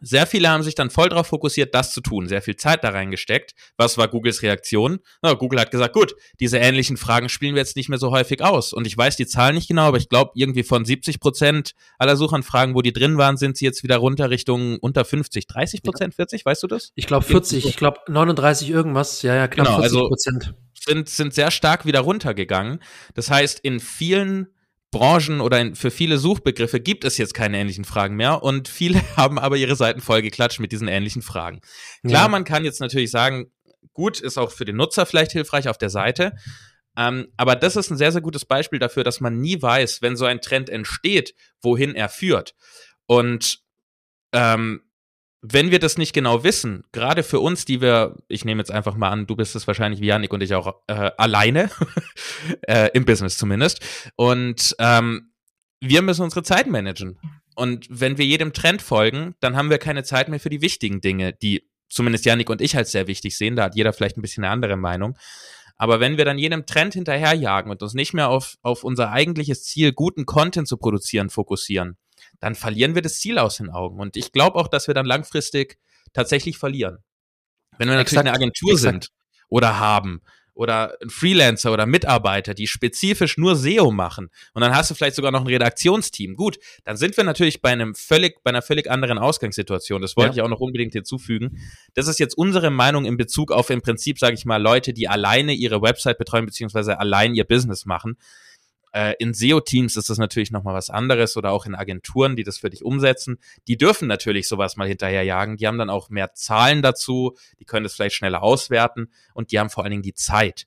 sehr 0.01 0.27
viele 0.27 0.49
haben 0.49 0.63
sich 0.63 0.75
dann 0.75 0.91
voll 0.91 1.09
darauf 1.09 1.29
fokussiert, 1.29 1.75
das 1.75 1.93
zu 1.93 2.01
tun, 2.01 2.29
sehr 2.29 2.43
viel 2.43 2.57
Zeit 2.57 2.83
da 2.85 2.91
reingesteckt. 2.91 3.55
Was 3.77 3.99
war 3.99 4.09
Googles 4.09 4.43
Reaktion? 4.43 4.99
Na, 5.23 5.35
Google 5.35 5.61
hat 5.61 5.71
gesagt, 5.71 5.95
gut, 5.95 6.15
diese 6.41 6.59
ähnlichen 6.59 6.97
Fragen 6.97 7.29
spielen 7.29 7.55
wir 7.55 7.61
jetzt 7.61 7.77
nicht 7.77 7.89
mehr 7.89 7.99
so 7.99 8.11
häufig 8.11 8.43
aus. 8.43 8.73
Und 8.73 8.87
ich 8.87 8.97
weiß 8.97 9.17
die 9.17 9.27
Zahlen 9.27 9.55
nicht 9.55 9.69
genau, 9.69 9.83
aber 9.83 9.99
ich 9.99 10.09
glaube, 10.09 10.33
irgendwie 10.35 10.65
von 10.65 10.85
70 10.85 11.21
Prozent 11.21 11.73
aller 11.99 12.17
Suchanfragen, 12.17 12.75
wo 12.75 12.83
die 12.83 12.93
drin 12.93 13.17
waren, 13.17 13.37
sind 13.37 13.57
sie 13.57 13.65
jetzt 13.65 13.83
wieder 13.83 13.97
runter 13.97 14.31
Richtung 14.31 14.79
unter 14.81 15.05
50. 15.05 15.47
30 15.47 15.83
Prozent, 15.83 16.15
40, 16.15 16.45
weißt 16.45 16.63
du 16.63 16.67
das? 16.67 16.93
Ich 16.95 17.07
glaube 17.07 17.25
40, 17.25 17.67
ich 17.67 17.77
glaube 17.77 18.01
39 18.09 18.71
irgendwas, 18.71 19.23
ja, 19.23 19.35
ja, 19.35 19.49
knapp 19.49 19.67
genau, 19.67 19.81
40 19.81 19.83
also 19.83 20.09
Prozent. 20.09 20.43
Also 20.47 20.72
sind, 20.85 21.09
sind 21.09 21.35
sehr 21.35 21.51
stark 21.51 21.87
wieder 21.87 22.01
runtergegangen. 22.01 22.83
Das 23.15 23.31
heißt, 23.31 23.61
in 23.61 23.81
vielen 23.81 24.49
Branchen 24.91 25.41
oder 25.41 25.61
in, 25.61 25.75
für 25.75 25.91
viele 25.91 26.19
Suchbegriffe 26.19 26.79
gibt 26.79 27.05
es 27.05 27.17
jetzt 27.17 27.35
keine 27.35 27.59
ähnlichen 27.59 27.85
Fragen 27.85 28.15
mehr 28.15 28.43
und 28.43 28.69
viele 28.69 29.01
haben 29.17 29.39
aber 29.39 29.57
ihre 29.57 29.77
Seiten 29.77 30.01
vollgeklatscht 30.01 30.61
mit 30.61 30.71
diesen 30.71 30.89
ähnlichen 30.89 31.23
Fragen. 31.23 31.61
Klar, 32.07 32.25
ja. 32.25 32.29
man 32.29 32.45
kann 32.45 32.65
jetzt 32.65 32.81
natürlich 32.81 33.11
sagen, 33.11 33.51
gut, 33.95 34.21
ist 34.21 34.39
auch 34.39 34.51
für 34.51 34.65
den 34.65 34.77
Nutzer 34.77 35.07
vielleicht 35.07 35.33
hilfreich 35.33 35.69
auf 35.69 35.79
der 35.79 35.91
Seite. 35.91 36.35
Ähm, 36.97 37.29
aber 37.39 37.57
das 37.57 37.77
ist 37.77 37.91
ein 37.91 37.97
sehr, 37.97 38.13
sehr 38.13 38.21
gutes 38.21 38.45
Beispiel 38.45 38.79
dafür, 38.79 39.03
dass 39.03 39.21
man 39.21 39.39
nie 39.39 39.61
weiß, 39.61 40.03
wenn 40.03 40.17
so 40.17 40.27
ein 40.27 40.43
Trend 40.43 40.69
entsteht, 40.69 41.35
wohin 41.63 41.95
er 41.95 42.11
führt. 42.11 42.55
Und 43.07 43.61
ähm, 44.33 44.83
wenn 45.43 45.73
wir 45.73 45.81
das 45.81 45.99
nicht 45.99 46.13
genau 46.13 46.45
wissen, 46.45 46.85
gerade 46.93 47.25
für 47.25 47.41
uns, 47.41 47.65
die 47.65 47.81
wir, 47.81 48.17
ich 48.29 48.45
nehme 48.45 48.61
jetzt 48.61 48.71
einfach 48.71 48.95
mal 48.95 49.11
an, 49.11 49.27
du 49.27 49.35
bist 49.35 49.57
es 49.57 49.67
wahrscheinlich 49.67 50.01
wie 50.01 50.07
Janik 50.07 50.33
und 50.33 50.41
ich 50.41 50.55
auch 50.55 50.83
äh, 50.87 51.11
alleine, 51.19 51.69
äh, 52.69 52.91
im 52.95 53.05
Business 53.05 53.37
zumindest. 53.37 53.81
Und 54.15 54.77
ähm, 54.79 55.33
wir 55.81 56.01
müssen 56.03 56.23
unsere 56.23 56.45
Zeit 56.45 56.69
managen. 56.69 57.19
Und 57.57 57.87
wenn 57.91 58.19
wir 58.19 58.25
jedem 58.25 58.53
Trend 58.53 58.83
folgen, 58.83 59.35
dann 59.41 59.57
haben 59.57 59.69
wir 59.69 59.79
keine 59.79 60.05
Zeit 60.05 60.29
mehr 60.29 60.39
für 60.39 60.49
die 60.49 60.63
wichtigen 60.63 61.01
Dinge, 61.01 61.33
die 61.33 61.69
zumindest 61.89 62.25
Janik 62.25 62.49
und 62.49 62.61
ich 62.63 62.77
als 62.77 62.93
sehr 62.93 63.09
wichtig 63.09 63.37
sehen. 63.37 63.57
Da 63.57 63.65
hat 63.65 63.75
jeder 63.75 63.93
vielleicht 63.93 64.17
ein 64.17 64.23
bisschen 64.23 64.45
eine 64.45 64.53
andere 64.53 64.77
Meinung. 64.77 65.19
Aber 65.77 65.99
wenn 65.99 66.19
wir 66.19 66.25
dann 66.25 66.39
jedem 66.39 66.67
Trend 66.67 66.95
hinterherjagen 66.95 67.71
und 67.71 67.83
uns 67.83 67.95
nicht 67.95 68.15
mehr 68.15 68.29
auf, 68.29 68.55
auf 68.63 68.85
unser 68.85 69.11
eigentliches 69.11 69.65
Ziel, 69.65 69.93
guten 69.93 70.25
Content 70.25 70.69
zu 70.69 70.77
produzieren, 70.77 71.31
fokussieren, 71.31 71.97
dann 72.43 72.57
verlieren 72.57 72.97
wir 72.97 73.03
das 73.03 73.21
Ziel 73.21 73.39
aus 73.39 73.59
den 73.59 73.71
Augen. 73.71 74.01
Und 74.01 74.17
ich 74.17 74.33
glaube 74.33 74.59
auch, 74.59 74.67
dass 74.67 74.89
wir 74.89 74.95
dann 74.95 75.07
langfristig 75.07 75.79
tatsächlich 76.13 76.59
verlieren. 76.59 76.99
Wenn 77.79 77.89
wir 77.89 77.95
natürlich 77.95 78.19
Exakt. 78.19 78.27
eine 78.27 78.35
Agentur 78.35 78.73
Exakt. 78.73 79.05
sind 79.05 79.09
oder 79.49 79.79
haben 79.79 80.21
oder 80.55 80.97
ein 81.01 81.09
Freelancer 81.09 81.73
oder 81.73 81.87
Mitarbeiter, 81.87 82.53
die 82.53 82.67
spezifisch 82.67 83.39
nur 83.39 83.55
SEO 83.55 83.93
machen 83.93 84.29
und 84.55 84.61
dann 84.61 84.75
hast 84.75 84.91
du 84.91 84.95
vielleicht 84.95 85.15
sogar 85.15 85.31
noch 85.31 85.43
ein 85.43 85.47
Redaktionsteam. 85.47 86.35
Gut, 86.35 86.59
dann 86.83 86.97
sind 86.97 87.17
wir 87.17 87.23
natürlich 87.23 87.63
bei 87.63 87.71
einem 87.71 87.95
völlig, 87.95 88.43
bei 88.43 88.51
einer 88.51 88.61
völlig 88.61 88.91
anderen 88.91 89.19
Ausgangssituation. 89.19 90.03
Das 90.03 90.17
wollte 90.17 90.31
ja. 90.31 90.35
ich 90.35 90.43
auch 90.43 90.51
noch 90.51 90.61
unbedingt 90.61 90.95
hinzufügen. 90.95 91.63
Das 91.95 92.09
ist 92.09 92.19
jetzt 92.19 92.37
unsere 92.37 92.71
Meinung 92.71 93.05
in 93.05 93.17
Bezug 93.17 93.53
auf 93.53 93.71
im 93.71 93.83
Prinzip, 93.83 94.19
sage 94.19 94.35
ich 94.35 94.45
mal, 94.45 94.61
Leute, 94.61 94.93
die 94.93 95.07
alleine 95.07 95.53
ihre 95.55 95.81
Website 95.81 96.19
betreuen 96.19 96.45
beziehungsweise 96.45 96.99
allein 96.99 97.37
ihr 97.37 97.45
Business 97.45 97.87
machen. 97.87 98.17
Äh, 98.93 99.15
in 99.19 99.35
SEO-Teams 99.35 99.97
ist 99.97 100.11
das 100.11 100.19
natürlich 100.19 100.51
nochmal 100.51 100.75
was 100.75 100.91
anderes 100.91 101.37
oder 101.37 101.51
auch 101.51 101.67
in 101.67 101.75
Agenturen, 101.75 102.37
die 102.37 102.45
das 102.45 102.59
für 102.59 102.71
dich 102.71 102.85
umsetzen. 102.85 103.39
Die 103.69 103.77
dürfen 103.77 104.09
natürlich 104.09 104.49
sowas 104.49 104.77
mal 104.77 104.89
hinterherjagen. 104.89 105.57
Die 105.57 105.67
haben 105.67 105.79
dann 105.79 105.91
auch 105.91 106.11
mehr 106.11 106.35
Zahlen 106.35 106.83
dazu, 106.83 107.37
die 107.59 107.65
können 107.65 107.85
das 107.85 107.95
vielleicht 107.95 108.17
schneller 108.17 108.43
auswerten 108.43 109.11
und 109.35 109.53
die 109.53 109.59
haben 109.59 109.71
vor 109.71 109.85
allen 109.85 109.93
Dingen 109.93 110.03
die 110.03 110.15
Zeit. 110.15 110.67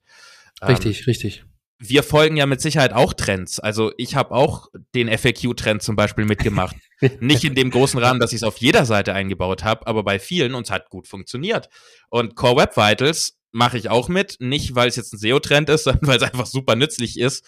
Richtig, 0.62 1.00
ähm, 1.00 1.06
richtig 1.06 1.46
wir 1.78 2.04
folgen 2.04 2.38
ja 2.38 2.46
mit 2.46 2.62
Sicherheit 2.62 2.94
auch 2.94 3.14
Trends. 3.14 3.60
Also 3.60 3.92
ich 3.98 4.16
habe 4.16 4.32
auch 4.34 4.68
den 4.94 5.10
FAQ-Trend 5.10 5.82
zum 5.82 5.96
Beispiel 5.96 6.26
mitgemacht. 6.26 6.76
Nicht 7.20 7.44
in 7.44 7.56
dem 7.56 7.70
großen 7.70 8.00
Rahmen, 8.00 8.20
dass 8.20 8.32
ich 8.32 8.38
es 8.38 8.44
auf 8.44 8.58
jeder 8.58 8.86
Seite 8.86 9.14
eingebaut 9.14 9.64
habe, 9.64 9.86
aber 9.86 10.04
bei 10.04 10.20
vielen 10.20 10.56
und 10.56 10.66
es 10.66 10.72
hat 10.72 10.90
gut 10.90 11.08
funktioniert. 11.08 11.70
Und 12.10 12.36
Core 12.36 12.62
Web 12.62 12.78
Vitals 12.78 13.38
mache 13.52 13.78
ich 13.78 13.90
auch 13.90 14.08
mit, 14.08 14.38
nicht 14.40 14.76
weil 14.76 14.88
es 14.88 14.96
jetzt 14.96 15.14
ein 15.14 15.20
SEO-Trend 15.20 15.70
ist, 15.70 15.84
sondern 15.86 16.08
weil 16.08 16.18
es 16.18 16.24
einfach 16.24 16.46
super 16.46 16.76
nützlich 16.76 17.20
ist 17.20 17.46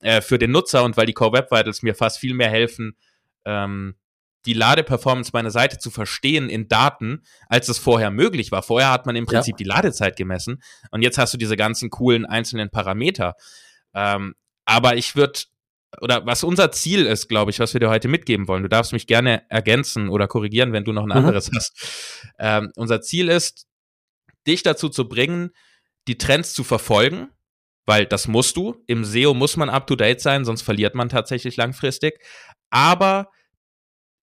äh, 0.00 0.20
für 0.20 0.38
den 0.38 0.50
Nutzer 0.50 0.84
und 0.84 0.96
weil 0.96 1.06
die 1.06 1.12
Core 1.12 1.32
Web 1.32 1.50
Vitals 1.50 1.82
mir 1.82 1.94
fast 1.94 2.18
viel 2.18 2.34
mehr 2.34 2.50
helfen, 2.50 2.96
ähm, 3.44 3.96
die 4.46 4.52
Ladeperformance 4.54 5.30
meiner 5.32 5.50
Seite 5.50 5.78
zu 5.78 5.90
verstehen 5.90 6.48
in 6.48 6.68
Daten, 6.68 7.22
als 7.48 7.68
es 7.68 7.78
vorher 7.78 8.10
möglich 8.10 8.52
war. 8.52 8.62
Vorher 8.62 8.90
hat 8.90 9.04
man 9.04 9.16
im 9.16 9.26
Prinzip 9.26 9.54
ja. 9.54 9.56
die 9.58 9.64
Ladezeit 9.64 10.16
gemessen 10.16 10.62
und 10.90 11.02
jetzt 11.02 11.18
hast 11.18 11.34
du 11.34 11.38
diese 11.38 11.56
ganzen 11.56 11.90
coolen 11.90 12.24
einzelnen 12.24 12.70
Parameter. 12.70 13.34
Ähm, 13.94 14.34
aber 14.64 14.96
ich 14.96 15.16
würde, 15.16 15.40
oder 16.00 16.24
was 16.26 16.44
unser 16.44 16.70
Ziel 16.70 17.06
ist, 17.06 17.28
glaube 17.28 17.50
ich, 17.50 17.58
was 17.58 17.72
wir 17.72 17.80
dir 17.80 17.90
heute 17.90 18.08
mitgeben 18.08 18.48
wollen, 18.48 18.62
du 18.62 18.68
darfst 18.68 18.92
mich 18.92 19.06
gerne 19.06 19.42
ergänzen 19.50 20.08
oder 20.08 20.28
korrigieren, 20.28 20.72
wenn 20.72 20.84
du 20.84 20.92
noch 20.92 21.02
ein 21.02 21.08
mhm. 21.08 21.26
anderes 21.26 21.50
hast. 21.54 22.32
Ähm, 22.38 22.70
unser 22.76 23.00
Ziel 23.00 23.28
ist, 23.28 23.66
dich 24.46 24.62
dazu 24.62 24.88
zu 24.88 25.08
bringen, 25.08 25.50
die 26.06 26.16
Trends 26.16 26.54
zu 26.54 26.64
verfolgen, 26.64 27.28
weil 27.88 28.04
das 28.04 28.28
musst 28.28 28.58
du. 28.58 28.84
Im 28.86 29.02
SEO 29.02 29.32
muss 29.32 29.56
man 29.56 29.70
up 29.70 29.86
to 29.86 29.96
date 29.96 30.20
sein, 30.20 30.44
sonst 30.44 30.60
verliert 30.60 30.94
man 30.94 31.08
tatsächlich 31.08 31.56
langfristig. 31.56 32.20
Aber 32.68 33.30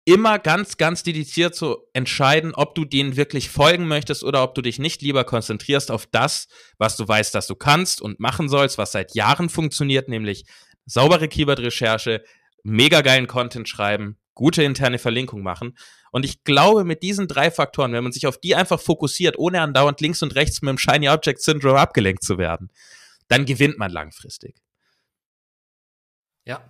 immer 0.05 0.37
ganz, 0.37 0.77
ganz 0.77 1.01
dediziert 1.01 1.55
zu 1.55 1.77
entscheiden, 1.91 2.53
ob 2.53 2.75
du 2.75 2.85
denen 2.85 3.17
wirklich 3.17 3.49
folgen 3.49 3.87
möchtest 3.87 4.23
oder 4.23 4.43
ob 4.43 4.53
du 4.53 4.61
dich 4.61 4.77
nicht 4.77 5.01
lieber 5.01 5.23
konzentrierst 5.23 5.89
auf 5.89 6.05
das, 6.05 6.47
was 6.77 6.95
du 6.95 7.07
weißt, 7.07 7.33
dass 7.33 7.47
du 7.47 7.55
kannst 7.55 8.03
und 8.03 8.19
machen 8.19 8.49
sollst, 8.49 8.77
was 8.77 8.91
seit 8.91 9.15
Jahren 9.15 9.49
funktioniert, 9.49 10.09
nämlich 10.09 10.45
saubere 10.85 11.27
Keyword-Recherche, 11.27 12.23
mega 12.61 13.01
geilen 13.01 13.25
Content 13.25 13.67
schreiben, 13.67 14.19
gute 14.35 14.61
interne 14.61 14.99
Verlinkung 14.99 15.41
machen. 15.41 15.75
Und 16.11 16.23
ich 16.23 16.43
glaube, 16.43 16.83
mit 16.83 17.01
diesen 17.01 17.27
drei 17.27 17.49
Faktoren, 17.49 17.93
wenn 17.93 18.03
man 18.03 18.13
sich 18.13 18.27
auf 18.27 18.37
die 18.37 18.53
einfach 18.53 18.79
fokussiert, 18.79 19.39
ohne 19.39 19.61
andauernd 19.61 20.01
links 20.01 20.21
und 20.21 20.35
rechts 20.35 20.61
mit 20.61 20.69
dem 20.69 20.77
Shiny 20.77 21.09
Object 21.09 21.41
Syndrome 21.41 21.79
abgelenkt 21.79 22.23
zu 22.23 22.37
werden, 22.37 22.69
dann 23.27 23.45
gewinnt 23.45 23.77
man 23.77 23.91
langfristig. 23.91 24.55
Ja, 26.47 26.61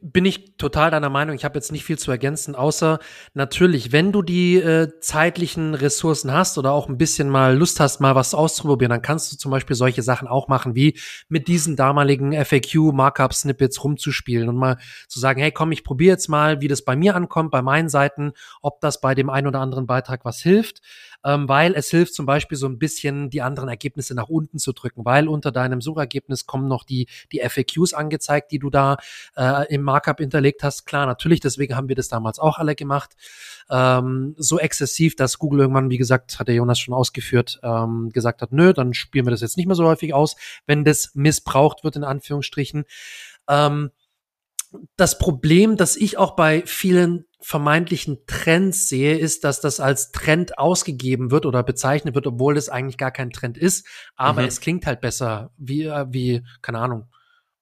bin 0.00 0.24
ich 0.24 0.58
total 0.58 0.92
deiner 0.92 1.10
Meinung. 1.10 1.34
Ich 1.34 1.44
habe 1.44 1.58
jetzt 1.58 1.72
nicht 1.72 1.82
viel 1.84 1.98
zu 1.98 2.12
ergänzen, 2.12 2.54
außer 2.54 3.00
natürlich, 3.34 3.90
wenn 3.90 4.12
du 4.12 4.22
die 4.22 4.58
äh, 4.58 5.00
zeitlichen 5.00 5.74
Ressourcen 5.74 6.32
hast 6.32 6.56
oder 6.56 6.70
auch 6.70 6.88
ein 6.88 6.96
bisschen 6.96 7.28
mal 7.28 7.56
Lust 7.56 7.80
hast, 7.80 7.98
mal 7.98 8.14
was 8.14 8.32
auszuprobieren, 8.32 8.90
dann 8.90 9.02
kannst 9.02 9.32
du 9.32 9.36
zum 9.36 9.50
Beispiel 9.50 9.74
solche 9.74 10.02
Sachen 10.02 10.28
auch 10.28 10.46
machen, 10.46 10.76
wie 10.76 10.96
mit 11.28 11.48
diesen 11.48 11.74
damaligen 11.74 12.32
FAQ-Markup-Snippets 12.32 13.82
rumzuspielen 13.82 14.48
und 14.48 14.54
mal 14.54 14.78
zu 15.08 15.18
sagen, 15.18 15.40
hey, 15.40 15.50
komm, 15.50 15.72
ich 15.72 15.82
probiere 15.82 16.12
jetzt 16.12 16.28
mal, 16.28 16.60
wie 16.60 16.68
das 16.68 16.84
bei 16.84 16.94
mir 16.94 17.16
ankommt, 17.16 17.50
bei 17.50 17.62
meinen 17.62 17.88
Seiten, 17.88 18.34
ob 18.62 18.80
das 18.80 19.00
bei 19.00 19.16
dem 19.16 19.30
einen 19.30 19.48
oder 19.48 19.58
anderen 19.58 19.88
Beitrag 19.88 20.24
was 20.24 20.40
hilft 20.40 20.80
ähm, 21.26 21.48
weil 21.48 21.74
es 21.74 21.90
hilft 21.90 22.14
zum 22.14 22.24
Beispiel 22.24 22.56
so 22.56 22.66
ein 22.68 22.78
bisschen 22.78 23.30
die 23.30 23.42
anderen 23.42 23.68
Ergebnisse 23.68 24.14
nach 24.14 24.28
unten 24.28 24.58
zu 24.58 24.72
drücken, 24.72 25.04
weil 25.04 25.26
unter 25.26 25.50
deinem 25.50 25.80
Suchergebnis 25.80 26.46
kommen 26.46 26.68
noch 26.68 26.84
die, 26.84 27.08
die 27.32 27.40
FAQs 27.40 27.92
angezeigt, 27.92 28.52
die 28.52 28.60
du 28.60 28.70
da 28.70 28.96
äh, 29.36 29.66
im 29.74 29.82
Markup 29.82 30.18
hinterlegt 30.18 30.62
hast. 30.62 30.86
Klar, 30.86 31.06
natürlich, 31.06 31.40
deswegen 31.40 31.74
haben 31.76 31.88
wir 31.88 31.96
das 31.96 32.08
damals 32.08 32.38
auch 32.38 32.58
alle 32.58 32.76
gemacht. 32.76 33.16
Ähm, 33.68 34.34
so 34.38 34.60
exzessiv, 34.60 35.16
dass 35.16 35.38
Google 35.38 35.60
irgendwann, 35.60 35.90
wie 35.90 35.98
gesagt, 35.98 36.38
hat 36.38 36.46
der 36.46 36.54
Jonas 36.54 36.78
schon 36.78 36.94
ausgeführt, 36.94 37.58
ähm, 37.64 38.10
gesagt 38.12 38.40
hat, 38.40 38.52
nö, 38.52 38.72
dann 38.72 38.94
spielen 38.94 39.26
wir 39.26 39.32
das 39.32 39.40
jetzt 39.40 39.56
nicht 39.56 39.66
mehr 39.66 39.74
so 39.74 39.84
häufig 39.84 40.14
aus, 40.14 40.36
wenn 40.66 40.84
das 40.84 41.10
missbraucht 41.14 41.82
wird, 41.82 41.96
in 41.96 42.04
Anführungsstrichen. 42.04 42.84
Ähm, 43.48 43.90
das 44.96 45.18
Problem, 45.18 45.76
das 45.76 45.96
ich 45.96 46.18
auch 46.18 46.36
bei 46.36 46.62
vielen 46.66 47.26
vermeintlichen 47.40 48.26
Trends 48.26 48.88
sehe, 48.88 49.16
ist, 49.16 49.44
dass 49.44 49.60
das 49.60 49.78
als 49.78 50.10
Trend 50.10 50.58
ausgegeben 50.58 51.30
wird 51.30 51.46
oder 51.46 51.62
bezeichnet 51.62 52.14
wird, 52.14 52.26
obwohl 52.26 52.56
es 52.56 52.68
eigentlich 52.68 52.98
gar 52.98 53.12
kein 53.12 53.30
Trend 53.30 53.56
ist. 53.56 53.86
Aber 54.16 54.42
mhm. 54.42 54.48
es 54.48 54.60
klingt 54.60 54.86
halt 54.86 55.00
besser, 55.00 55.52
wie, 55.56 55.84
äh, 55.84 56.06
wie, 56.10 56.42
keine 56.62 56.80
Ahnung. 56.80 57.08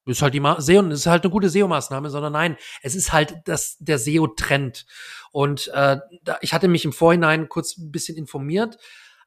Ist 0.06 0.22
halt 0.22 0.34
die 0.34 0.40
Ma 0.40 0.60
SEO, 0.60 0.82
ist 0.88 1.06
halt 1.06 1.24
eine 1.24 1.30
gute 1.32 1.48
SEO-Maßnahme, 1.48 2.10
sondern 2.10 2.34
nein, 2.34 2.56
es 2.82 2.94
ist 2.94 3.12
halt 3.12 3.36
das, 3.46 3.76
der 3.78 3.98
SEO-Trend. 3.98 4.86
Und 5.32 5.68
äh, 5.68 5.98
da, 6.22 6.38
ich 6.42 6.52
hatte 6.52 6.68
mich 6.68 6.84
im 6.84 6.92
Vorhinein 6.92 7.48
kurz 7.48 7.78
ein 7.78 7.90
bisschen 7.90 8.16
informiert. 8.16 8.78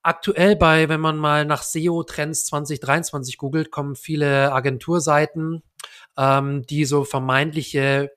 Aktuell 0.03 0.55
bei, 0.55 0.87
wenn 0.87 1.01
man 1.01 1.17
mal 1.17 1.45
nach 1.45 1.63
SEO-Trends 1.63 2.45
2023 2.45 3.37
googelt, 3.37 3.71
kommen 3.71 3.95
viele 3.95 4.53
Agenturseiten, 4.53 5.63
ähm, 6.17 6.65
die 6.67 6.85
so 6.85 7.03
vermeintliche 7.03 8.11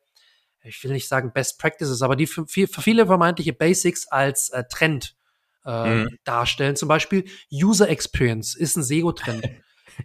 ich 0.63 0.83
will 0.85 0.93
nicht 0.93 1.09
sagen 1.09 1.33
Best 1.33 1.59
Practices, 1.59 2.03
aber 2.03 2.17
die 2.17 2.27
für, 2.27 2.47
für 2.47 2.67
viele 2.67 3.07
vermeintliche 3.07 3.53
Basics 3.53 4.07
als 4.09 4.51
äh, 4.51 4.65
Trend 4.71 5.17
äh, 5.65 5.95
mhm. 5.95 6.19
darstellen. 6.25 6.77
Zum 6.77 6.89
Beispiel 6.89 7.25
User 7.53 7.89
Experience 7.89 8.55
ist 8.55 8.77
ein 8.77 8.83
SEO-Trend. 8.83 9.49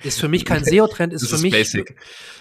Ist 0.03 0.19
für 0.19 0.27
mich 0.27 0.45
kein 0.45 0.63
SEO-Trend, 0.63 1.13
ist, 1.13 1.27
für 1.27 1.37
mich 1.37 1.51
Basic. 1.51 1.95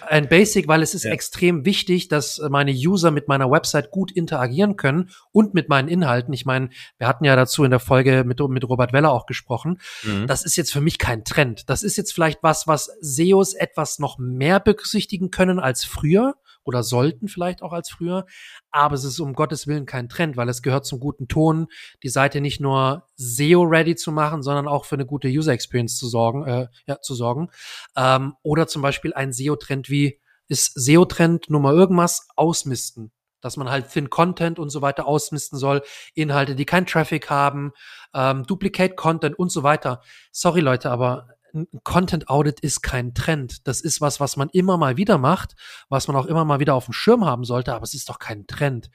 ein 0.07 0.27
Basic, 0.27 0.67
weil 0.67 0.81
es 0.81 0.93
ist 0.93 1.05
ja. 1.05 1.11
extrem 1.11 1.65
wichtig, 1.65 2.07
dass 2.07 2.41
meine 2.49 2.71
User 2.71 3.11
mit 3.11 3.27
meiner 3.27 3.49
Website 3.51 3.91
gut 3.91 4.11
interagieren 4.11 4.75
können 4.75 5.09
und 5.31 5.53
mit 5.53 5.69
meinen 5.69 5.87
Inhalten. 5.87 6.33
Ich 6.33 6.45
meine, 6.45 6.69
wir 6.97 7.07
hatten 7.07 7.25
ja 7.25 7.35
dazu 7.35 7.63
in 7.63 7.71
der 7.71 7.79
Folge 7.79 8.23
mit, 8.25 8.39
mit 8.39 8.67
Robert 8.67 8.93
Weller 8.93 9.11
auch 9.11 9.25
gesprochen. 9.25 9.79
Mhm. 10.03 10.27
Das 10.27 10.43
ist 10.43 10.55
jetzt 10.55 10.71
für 10.71 10.81
mich 10.81 10.97
kein 10.97 11.23
Trend. 11.23 11.69
Das 11.69 11.83
ist 11.83 11.97
jetzt 11.97 12.13
vielleicht 12.13 12.39
was, 12.43 12.67
was 12.67 12.91
SEOs 13.01 13.53
etwas 13.53 13.99
noch 13.99 14.17
mehr 14.17 14.59
berücksichtigen 14.59 15.31
können 15.31 15.59
als 15.59 15.85
früher 15.85 16.35
oder 16.65 16.83
sollten 16.83 17.27
vielleicht 17.27 17.61
auch 17.61 17.71
als 17.71 17.89
früher. 17.89 18.25
Aber 18.71 18.95
es 18.95 19.03
ist 19.03 19.19
um 19.19 19.33
Gottes 19.33 19.67
Willen 19.67 19.85
kein 19.85 20.09
Trend, 20.09 20.35
weil 20.35 20.49
es 20.49 20.61
gehört 20.61 20.85
zum 20.85 20.99
guten 20.99 21.27
Ton, 21.27 21.67
die 22.03 22.09
Seite 22.09 22.41
nicht 22.41 22.59
nur 22.59 23.07
SEO-ready 23.15 23.95
zu 23.95 24.11
machen, 24.11 24.43
sondern 24.43 24.67
auch 24.67 24.85
für 24.85 24.95
eine 24.95 25.05
gute 25.05 25.27
User 25.27 25.53
Experience 25.53 25.97
zu 25.97 26.07
sorgen, 26.07 26.45
äh, 26.45 26.67
ja, 26.87 26.99
zu 27.01 27.15
sorgen. 27.15 27.49
Ähm, 27.95 28.33
oder 28.43 28.67
zum 28.67 28.81
Beispiel 28.81 29.13
ein 29.13 29.31
SEO-Trend 29.31 29.89
wie 29.89 30.19
ist 30.47 30.73
SEO-Trend 30.75 31.49
Nummer 31.49 31.71
irgendwas 31.71 32.27
ausmisten 32.35 33.11
dass 33.45 33.57
man 33.57 33.69
halt 33.69 33.91
Thin 33.91 34.09
Content 34.09 34.57
und 34.57 34.71
so 34.71 34.81
weiter 34.81 35.05
ausmisten 35.05 35.59
soll, 35.59 35.83
Inhalte, 36.15 36.55
die 36.55 36.65
kein 36.65 36.87
Traffic 36.87 37.29
haben, 37.29 37.73
ähm, 38.11 38.43
Duplicate 38.47 38.95
Content 38.95 39.37
und 39.37 39.51
so 39.51 39.61
weiter. 39.61 40.01
Sorry 40.31 40.61
Leute, 40.61 40.89
aber 40.89 41.27
ein 41.55 41.67
Content 41.83 42.29
Audit 42.29 42.59
ist 42.59 42.81
kein 42.81 43.13
Trend. 43.13 43.67
Das 43.67 43.81
ist 43.81 44.01
was, 44.01 44.19
was 44.19 44.37
man 44.37 44.49
immer 44.49 44.77
mal 44.77 44.97
wieder 44.97 45.17
macht, 45.17 45.55
was 45.89 46.07
man 46.07 46.17
auch 46.17 46.25
immer 46.25 46.45
mal 46.45 46.59
wieder 46.59 46.75
auf 46.75 46.85
dem 46.85 46.93
Schirm 46.93 47.25
haben 47.25 47.45
sollte, 47.45 47.73
aber 47.73 47.83
es 47.83 47.93
ist 47.93 48.09
doch 48.09 48.19
kein 48.19 48.45
Trend. 48.45 48.89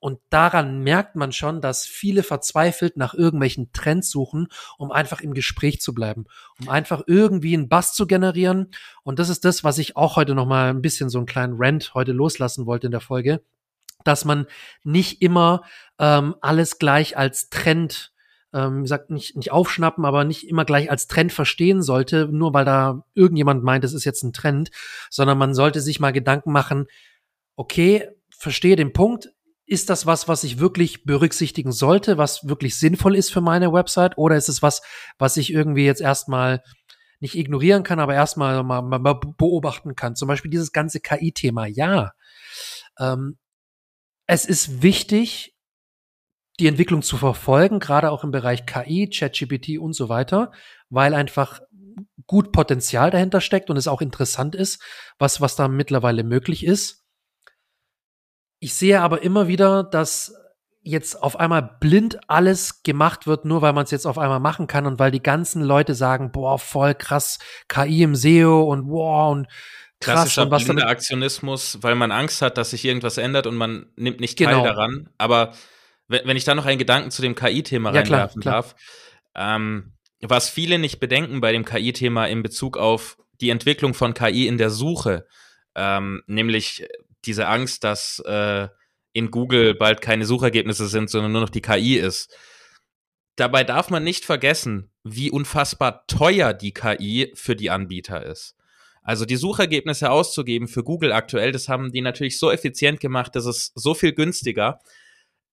Und 0.00 0.20
daran 0.30 0.80
merkt 0.84 1.16
man 1.16 1.32
schon, 1.32 1.60
dass 1.60 1.84
viele 1.84 2.22
verzweifelt 2.22 2.96
nach 2.96 3.14
irgendwelchen 3.14 3.72
Trends 3.72 4.10
suchen, 4.10 4.46
um 4.78 4.92
einfach 4.92 5.20
im 5.20 5.34
Gespräch 5.34 5.80
zu 5.80 5.92
bleiben, 5.92 6.26
um 6.60 6.68
einfach 6.68 7.02
irgendwie 7.06 7.54
einen 7.54 7.68
Bass 7.68 7.94
zu 7.94 8.06
generieren. 8.06 8.70
Und 9.02 9.18
das 9.18 9.28
ist 9.28 9.44
das, 9.44 9.64
was 9.64 9.78
ich 9.78 9.96
auch 9.96 10.16
heute 10.16 10.34
noch 10.36 10.46
mal 10.46 10.70
ein 10.70 10.82
bisschen 10.82 11.10
so 11.10 11.18
einen 11.18 11.26
kleinen 11.26 11.54
Rant 11.56 11.94
heute 11.94 12.12
loslassen 12.12 12.66
wollte 12.66 12.86
in 12.86 12.92
der 12.92 13.00
Folge, 13.00 13.42
dass 14.04 14.24
man 14.24 14.46
nicht 14.84 15.20
immer 15.20 15.62
ähm, 15.98 16.36
alles 16.40 16.78
gleich 16.78 17.16
als 17.16 17.50
Trend 17.50 18.12
ähm, 18.52 18.86
sagt 18.86 19.10
nicht, 19.10 19.36
nicht 19.36 19.52
aufschnappen, 19.52 20.04
aber 20.04 20.24
nicht 20.24 20.48
immer 20.48 20.64
gleich 20.64 20.90
als 20.90 21.06
Trend 21.06 21.32
verstehen 21.32 21.82
sollte, 21.82 22.28
nur 22.28 22.54
weil 22.54 22.64
da 22.64 23.04
irgendjemand 23.14 23.62
meint, 23.62 23.84
es 23.84 23.92
ist 23.92 24.04
jetzt 24.04 24.22
ein 24.22 24.32
Trend, 24.32 24.70
sondern 25.10 25.38
man 25.38 25.54
sollte 25.54 25.80
sich 25.80 26.00
mal 26.00 26.12
Gedanken 26.12 26.52
machen, 26.52 26.86
okay, 27.56 28.08
verstehe 28.30 28.76
den 28.76 28.92
Punkt, 28.92 29.30
ist 29.66 29.90
das 29.90 30.06
was, 30.06 30.28
was 30.28 30.44
ich 30.44 30.58
wirklich 30.58 31.04
berücksichtigen 31.04 31.72
sollte, 31.72 32.16
was 32.16 32.48
wirklich 32.48 32.78
sinnvoll 32.78 33.14
ist 33.14 33.30
für 33.30 33.42
meine 33.42 33.70
Website? 33.72 34.16
Oder 34.16 34.36
ist 34.36 34.48
es 34.48 34.62
was, 34.62 34.80
was 35.18 35.36
ich 35.36 35.52
irgendwie 35.52 35.84
jetzt 35.84 36.00
erstmal 36.00 36.62
nicht 37.20 37.36
ignorieren 37.36 37.82
kann, 37.82 38.00
aber 38.00 38.14
erstmal 38.14 38.62
mal, 38.62 38.80
mal, 38.80 38.98
mal 38.98 39.14
beobachten 39.14 39.94
kann? 39.94 40.16
Zum 40.16 40.26
Beispiel 40.26 40.50
dieses 40.50 40.72
ganze 40.72 41.00
KI-Thema. 41.00 41.66
Ja, 41.66 42.12
ähm, 42.98 43.36
es 44.26 44.46
ist 44.46 44.82
wichtig, 44.82 45.54
die 46.60 46.66
Entwicklung 46.66 47.02
zu 47.02 47.16
verfolgen, 47.16 47.78
gerade 47.78 48.10
auch 48.10 48.24
im 48.24 48.30
Bereich 48.30 48.66
KI, 48.66 49.08
ChatGPT 49.08 49.78
und 49.78 49.92
so 49.92 50.08
weiter, 50.08 50.52
weil 50.90 51.14
einfach 51.14 51.60
gut 52.26 52.52
Potenzial 52.52 53.10
dahinter 53.10 53.40
steckt 53.40 53.70
und 53.70 53.76
es 53.76 53.88
auch 53.88 54.00
interessant 54.00 54.54
ist, 54.54 54.82
was, 55.18 55.40
was 55.40 55.56
da 55.56 55.68
mittlerweile 55.68 56.24
möglich 56.24 56.64
ist. 56.64 57.04
Ich 58.60 58.74
sehe 58.74 59.00
aber 59.00 59.22
immer 59.22 59.46
wieder, 59.46 59.84
dass 59.84 60.34
jetzt 60.82 61.22
auf 61.22 61.38
einmal 61.38 61.76
blind 61.80 62.18
alles 62.28 62.82
gemacht 62.82 63.26
wird, 63.26 63.44
nur 63.44 63.62
weil 63.62 63.72
man 63.72 63.84
es 63.84 63.90
jetzt 63.90 64.06
auf 64.06 64.18
einmal 64.18 64.40
machen 64.40 64.66
kann 64.66 64.86
und 64.86 64.98
weil 64.98 65.10
die 65.10 65.22
ganzen 65.22 65.62
Leute 65.62 65.94
sagen, 65.94 66.32
boah, 66.32 66.58
voll 66.58 66.94
krass, 66.94 67.38
KI 67.68 68.02
im 68.02 68.14
SEO 68.14 68.62
und 68.62 68.88
boah 68.88 69.30
und 69.30 69.48
krass 70.00 70.14
Klassischer 70.14 70.42
und 70.42 70.50
was 70.50 70.64
blinder 70.64 70.88
Aktionismus, 70.88 71.78
weil 71.82 71.94
man 71.94 72.10
Angst 72.10 72.42
hat, 72.42 72.56
dass 72.58 72.70
sich 72.70 72.84
irgendwas 72.84 73.18
ändert 73.18 73.46
und 73.46 73.56
man 73.56 73.86
nimmt 73.96 74.20
nicht 74.20 74.38
teil 74.38 74.48
Genau. 74.48 74.64
daran. 74.64 75.10
Aber 75.18 75.52
wenn, 76.08 76.26
wenn 76.26 76.36
ich 76.36 76.44
da 76.44 76.54
noch 76.54 76.66
einen 76.66 76.78
Gedanken 76.78 77.10
zu 77.10 77.22
dem 77.22 77.34
KI-Thema 77.34 77.94
Ja, 77.94 78.02
klar, 78.02 78.20
reinwerfen 78.20 78.42
klar. 78.42 78.54
darf, 78.54 78.76
ähm, 79.34 79.92
was 80.20 80.50
viele 80.50 80.78
nicht 80.78 80.98
bedenken 80.98 81.40
bei 81.40 81.52
dem 81.52 81.64
KI-Thema 81.64 82.26
in 82.26 82.42
Bezug 82.42 82.76
auf 82.76 83.18
die 83.40 83.50
Entwicklung 83.50 83.94
von 83.94 84.14
KI 84.14 84.48
in 84.48 84.58
der 84.58 84.70
Suche, 84.70 85.26
ähm, 85.76 86.22
nämlich 86.26 86.86
diese 87.24 87.46
Angst, 87.46 87.84
dass 87.84 88.18
äh, 88.26 88.68
in 89.12 89.30
Google 89.30 89.74
bald 89.74 90.00
keine 90.00 90.24
Suchergebnisse 90.24 90.88
sind, 90.88 91.10
sondern 91.10 91.32
nur 91.32 91.40
noch 91.42 91.50
die 91.50 91.62
KI 91.62 91.96
ist. 91.96 92.34
Dabei 93.36 93.62
darf 93.62 93.90
man 93.90 94.02
nicht 94.02 94.24
vergessen, 94.24 94.90
wie 95.04 95.30
unfassbar 95.30 96.04
teuer 96.06 96.52
die 96.52 96.72
KI 96.72 97.32
für 97.34 97.54
die 97.54 97.70
Anbieter 97.70 98.24
ist. 98.26 98.56
Also 99.02 99.24
die 99.24 99.36
Suchergebnisse 99.36 100.10
auszugeben 100.10 100.68
für 100.68 100.82
Google 100.82 101.12
aktuell, 101.12 101.52
das 101.52 101.68
haben 101.68 101.92
die 101.92 102.00
natürlich 102.00 102.38
so 102.38 102.50
effizient 102.50 103.00
gemacht, 103.00 103.36
dass 103.36 103.46
es 103.46 103.72
so 103.74 103.94
viel 103.94 104.12
günstiger. 104.12 104.80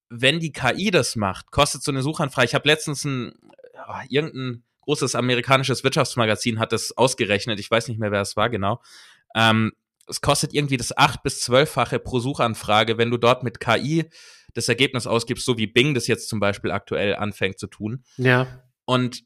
Wenn 0.08 0.40
die 0.40 0.52
KI 0.52 0.90
das 0.90 1.16
macht, 1.16 1.50
kostet 1.50 1.82
so 1.82 1.90
eine 1.90 2.02
Suchanfrage. 2.02 2.46
Ich 2.46 2.54
habe 2.54 2.68
letztens 2.68 3.04
ein 3.04 3.32
ja, 3.74 4.02
irgendein 4.08 4.64
großes 4.82 5.14
amerikanisches 5.14 5.84
Wirtschaftsmagazin 5.84 6.58
hat 6.58 6.72
das 6.72 6.96
ausgerechnet. 6.96 7.58
Ich 7.60 7.70
weiß 7.70 7.88
nicht 7.88 7.98
mehr, 7.98 8.12
wer 8.12 8.20
es 8.20 8.36
war 8.36 8.48
genau. 8.48 8.80
Ähm, 9.34 9.72
es 10.08 10.20
kostet 10.20 10.54
irgendwie 10.54 10.76
das 10.76 10.96
acht 10.96 11.22
bis 11.22 11.40
zwölffache 11.40 11.98
pro 11.98 12.20
Suchanfrage, 12.20 12.96
wenn 12.96 13.10
du 13.10 13.16
dort 13.16 13.42
mit 13.42 13.58
KI 13.58 14.08
das 14.54 14.68
Ergebnis 14.68 15.06
ausgibst, 15.06 15.44
so 15.44 15.58
wie 15.58 15.66
Bing 15.66 15.94
das 15.94 16.06
jetzt 16.06 16.28
zum 16.28 16.40
Beispiel 16.40 16.70
aktuell 16.70 17.16
anfängt 17.16 17.58
zu 17.58 17.66
tun. 17.66 18.04
ja, 18.16 18.46
Und 18.84 19.24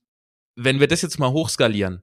wenn 0.57 0.81
wir 0.81 0.89
das 0.89 1.03
jetzt 1.03 1.19
mal 1.19 1.31
hochskalieren, 1.31 2.03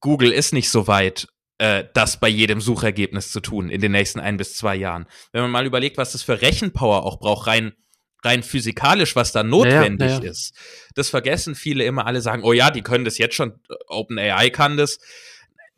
Google 0.00 0.32
ist 0.32 0.52
nicht 0.52 0.70
so 0.70 0.86
weit, 0.86 1.28
äh, 1.58 1.84
das 1.92 2.18
bei 2.18 2.28
jedem 2.28 2.60
Suchergebnis 2.60 3.30
zu 3.30 3.40
tun 3.40 3.68
in 3.68 3.80
den 3.80 3.92
nächsten 3.92 4.20
ein 4.20 4.36
bis 4.36 4.56
zwei 4.56 4.74
Jahren. 4.74 5.06
Wenn 5.32 5.42
man 5.42 5.50
mal 5.50 5.66
überlegt, 5.66 5.98
was 5.98 6.12
das 6.12 6.22
für 6.22 6.40
Rechenpower 6.40 7.04
auch 7.04 7.18
braucht, 7.18 7.46
rein 7.46 7.74
rein 8.22 8.42
physikalisch, 8.42 9.16
was 9.16 9.32
da 9.32 9.42
notwendig 9.42 10.10
ja, 10.10 10.18
ja. 10.20 10.30
ist. 10.30 10.54
Das 10.94 11.08
vergessen 11.08 11.54
viele 11.54 11.84
immer. 11.84 12.06
Alle 12.06 12.20
sagen, 12.20 12.42
oh 12.42 12.52
ja, 12.52 12.70
die 12.70 12.82
können 12.82 13.04
das 13.04 13.18
jetzt 13.18 13.34
schon. 13.34 13.60
OpenAI 13.88 14.50
kann 14.50 14.76
das. 14.76 14.98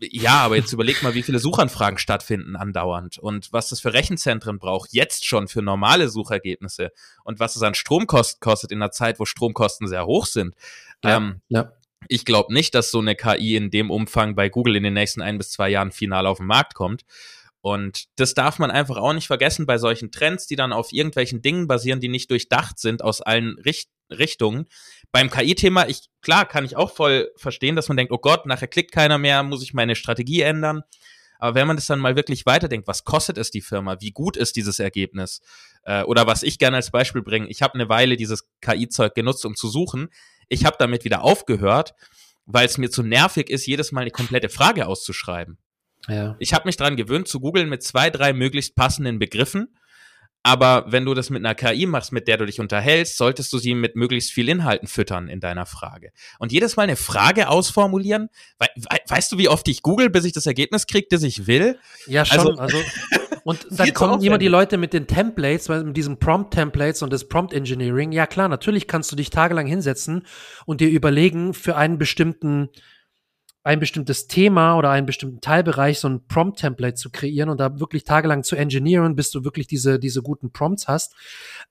Ja, 0.00 0.40
aber 0.40 0.56
jetzt 0.56 0.72
überleg 0.72 1.02
mal, 1.02 1.14
wie 1.14 1.22
viele 1.22 1.38
Suchanfragen 1.38 1.98
stattfinden 1.98 2.56
andauernd 2.56 3.18
und 3.18 3.52
was 3.52 3.68
das 3.68 3.80
für 3.80 3.92
Rechenzentren 3.92 4.58
braucht, 4.58 4.92
jetzt 4.92 5.26
schon 5.26 5.48
für 5.48 5.60
normale 5.60 6.08
Suchergebnisse 6.08 6.92
und 7.24 7.38
was 7.38 7.56
es 7.56 7.62
an 7.62 7.74
Stromkosten 7.74 8.40
kostet 8.40 8.72
in 8.72 8.78
einer 8.80 8.92
Zeit, 8.92 9.20
wo 9.20 9.26
Stromkosten 9.26 9.86
sehr 9.86 10.06
hoch 10.06 10.26
sind. 10.26 10.54
Ja, 11.04 11.18
ähm, 11.18 11.40
ja. 11.48 11.72
ich 12.08 12.24
glaube 12.24 12.54
nicht, 12.54 12.74
dass 12.74 12.90
so 12.90 13.00
eine 13.00 13.14
KI 13.14 13.56
in 13.56 13.70
dem 13.70 13.90
Umfang 13.90 14.34
bei 14.34 14.48
Google 14.48 14.76
in 14.76 14.84
den 14.84 14.94
nächsten 14.94 15.20
ein 15.20 15.36
bis 15.36 15.50
zwei 15.50 15.68
Jahren 15.68 15.92
final 15.92 16.26
auf 16.26 16.38
den 16.38 16.46
Markt 16.46 16.74
kommt. 16.74 17.04
Und 17.62 18.04
das 18.16 18.34
darf 18.34 18.58
man 18.58 18.70
einfach 18.70 18.96
auch 18.96 19.12
nicht 19.12 19.26
vergessen 19.26 19.66
bei 19.66 19.76
solchen 19.76 20.10
Trends, 20.10 20.46
die 20.46 20.56
dann 20.56 20.72
auf 20.72 20.92
irgendwelchen 20.92 21.42
Dingen 21.42 21.66
basieren, 21.66 22.00
die 22.00 22.08
nicht 22.08 22.30
durchdacht 22.30 22.78
sind 22.78 23.02
aus 23.02 23.20
allen 23.20 23.58
Richt 23.58 23.90
Richtungen. 24.10 24.66
Beim 25.12 25.30
KI-Thema, 25.30 25.88
ich, 25.88 26.08
klar, 26.20 26.46
kann 26.46 26.64
ich 26.64 26.76
auch 26.76 26.92
voll 26.92 27.30
verstehen, 27.36 27.76
dass 27.76 27.88
man 27.88 27.96
denkt, 27.96 28.12
oh 28.12 28.18
Gott, 28.18 28.46
nachher 28.46 28.68
klickt 28.68 28.92
keiner 28.92 29.18
mehr, 29.18 29.42
muss 29.42 29.62
ich 29.62 29.74
meine 29.74 29.94
Strategie 29.94 30.40
ändern. 30.40 30.82
Aber 31.38 31.54
wenn 31.54 31.66
man 31.66 31.76
das 31.76 31.86
dann 31.86 32.00
mal 32.00 32.16
wirklich 32.16 32.44
weiterdenkt, 32.44 32.86
was 32.86 33.04
kostet 33.04 33.38
es 33.38 33.50
die 33.50 33.62
Firma? 33.62 33.96
Wie 34.00 34.10
gut 34.10 34.36
ist 34.36 34.56
dieses 34.56 34.78
Ergebnis? 34.78 35.40
Äh, 35.84 36.02
oder 36.02 36.26
was 36.26 36.42
ich 36.42 36.58
gerne 36.58 36.76
als 36.76 36.90
Beispiel 36.90 37.22
bringe, 37.22 37.48
ich 37.48 37.62
habe 37.62 37.74
eine 37.74 37.88
Weile 37.88 38.16
dieses 38.16 38.46
KI-Zeug 38.60 39.14
genutzt, 39.14 39.46
um 39.46 39.56
zu 39.56 39.68
suchen. 39.68 40.10
Ich 40.48 40.66
habe 40.66 40.76
damit 40.78 41.04
wieder 41.04 41.22
aufgehört, 41.22 41.94
weil 42.44 42.66
es 42.66 42.76
mir 42.76 42.90
zu 42.90 43.02
nervig 43.02 43.48
ist, 43.48 43.66
jedes 43.66 43.90
Mal 43.90 44.02
eine 44.02 44.10
komplette 44.10 44.50
Frage 44.50 44.86
auszuschreiben. 44.86 45.58
Ja. 46.08 46.36
Ich 46.38 46.54
habe 46.54 46.66
mich 46.66 46.76
dran 46.76 46.96
gewöhnt, 46.96 47.28
zu 47.28 47.40
googeln 47.40 47.68
mit 47.68 47.82
zwei, 47.82 48.10
drei 48.10 48.32
möglichst 48.32 48.74
passenden 48.74 49.18
Begriffen. 49.18 49.68
Aber 50.42 50.86
wenn 50.88 51.04
du 51.04 51.12
das 51.12 51.28
mit 51.28 51.44
einer 51.44 51.54
KI 51.54 51.84
machst, 51.84 52.12
mit 52.12 52.26
der 52.26 52.38
du 52.38 52.46
dich 52.46 52.60
unterhältst, 52.60 53.18
solltest 53.18 53.52
du 53.52 53.58
sie 53.58 53.74
mit 53.74 53.94
möglichst 53.94 54.30
viel 54.30 54.48
Inhalten 54.48 54.88
füttern 54.88 55.28
in 55.28 55.38
deiner 55.38 55.66
Frage. 55.66 56.12
Und 56.38 56.50
jedes 56.50 56.76
Mal 56.76 56.84
eine 56.84 56.96
Frage 56.96 57.50
ausformulieren, 57.50 58.30
we 58.58 58.66
we 58.74 58.96
weißt 59.06 59.32
du, 59.32 59.36
wie 59.38 59.50
oft 59.50 59.68
ich 59.68 59.82
google, 59.82 60.08
bis 60.08 60.24
ich 60.24 60.32
das 60.32 60.46
Ergebnis 60.46 60.86
kriege, 60.86 61.08
das 61.10 61.22
ich 61.24 61.46
will? 61.46 61.78
Ja, 62.06 62.24
schon. 62.24 62.58
Also- 62.58 62.78
Also, 62.78 62.78
und 63.44 63.66
dann 63.70 63.92
kommen 63.92 64.22
immer 64.22 64.38
die. 64.38 64.48
Leute 64.48 64.78
mit 64.78 64.94
den 64.94 65.06
Templates, 65.06 65.68
mit 65.68 65.94
diesen 65.94 66.18
Prompt-Templates 66.18 67.02
und 67.02 67.12
das 67.12 67.28
Prompt-Engineering. 67.28 68.10
Ja, 68.12 68.26
klar, 68.26 68.48
natürlich 68.48 68.86
kannst 68.88 69.12
du 69.12 69.16
dich 69.16 69.28
tagelang 69.28 69.66
hinsetzen 69.66 70.26
und 70.64 70.80
dir 70.80 70.88
überlegen, 70.88 71.52
für 71.52 71.76
einen 71.76 71.98
bestimmten, 71.98 72.70
ein 73.62 73.78
bestimmtes 73.78 74.26
Thema 74.26 74.76
oder 74.76 74.90
einen 74.90 75.06
bestimmten 75.06 75.40
Teilbereich 75.40 75.98
so 76.00 76.08
ein 76.08 76.26
Prompt-Template 76.26 76.94
zu 76.94 77.10
kreieren 77.10 77.50
und 77.50 77.58
da 77.60 77.78
wirklich 77.78 78.04
tagelang 78.04 78.42
zu 78.42 78.56
engineeren, 78.56 79.16
bis 79.16 79.30
du 79.30 79.44
wirklich 79.44 79.66
diese, 79.66 79.98
diese 79.98 80.22
guten 80.22 80.50
Prompts 80.50 80.88
hast. 80.88 81.14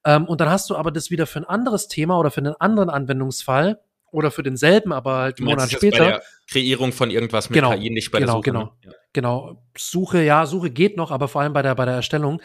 Ähm, 0.06 0.26
und 0.26 0.40
dann 0.40 0.50
hast 0.50 0.70
du 0.70 0.76
aber 0.76 0.92
das 0.92 1.10
wieder 1.10 1.26
für 1.26 1.40
ein 1.40 1.46
anderes 1.46 1.88
Thema 1.88 2.20
oder 2.20 2.30
für 2.30 2.42
einen 2.42 2.54
anderen 2.60 2.90
Anwendungsfall 2.90 3.80
oder 4.12 4.30
für 4.32 4.44
denselben, 4.44 4.92
aber 4.92 5.18
halt 5.18 5.40
einen 5.40 5.48
Monat 5.48 5.72
jetzt 5.72 5.82
bei 5.82 5.88
später. 5.88 6.06
der 6.06 6.24
Kreierung 6.50 6.92
von 6.92 7.10
irgendwas 7.12 7.50
mit 7.50 7.56
Genau, 7.56 7.72
KI, 7.76 7.90
nicht 7.90 8.12
bei 8.12 8.20
genau, 8.20 8.34
der 8.34 8.38
Suche. 8.38 8.44
genau. 8.44 8.64
ne? 8.64 8.72
Ja. 8.86 8.92
genau, 9.14 9.64
Suche, 9.78 10.24
ja, 10.24 10.46
Suche 10.46 10.72
geht 10.72 10.98
noch, 10.98 11.12
aber 11.12 11.28
vor 11.28 11.42
allem 11.42 11.54
bei 11.54 11.62
der, 11.62 11.76
bei 11.76 11.86
der 11.86 11.96
Erstellung, 11.96 12.42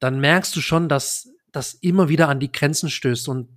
dann 0.00 0.20
merkst 0.20 0.54
du 0.56 0.60
schon, 0.60 0.88
dass 0.88 1.28
das 1.50 1.74
immer 1.74 2.08
wieder 2.08 2.28
an 2.28 2.40
die 2.40 2.50
Grenzen 2.50 2.90
stößt 2.90 3.28
und 3.28 3.48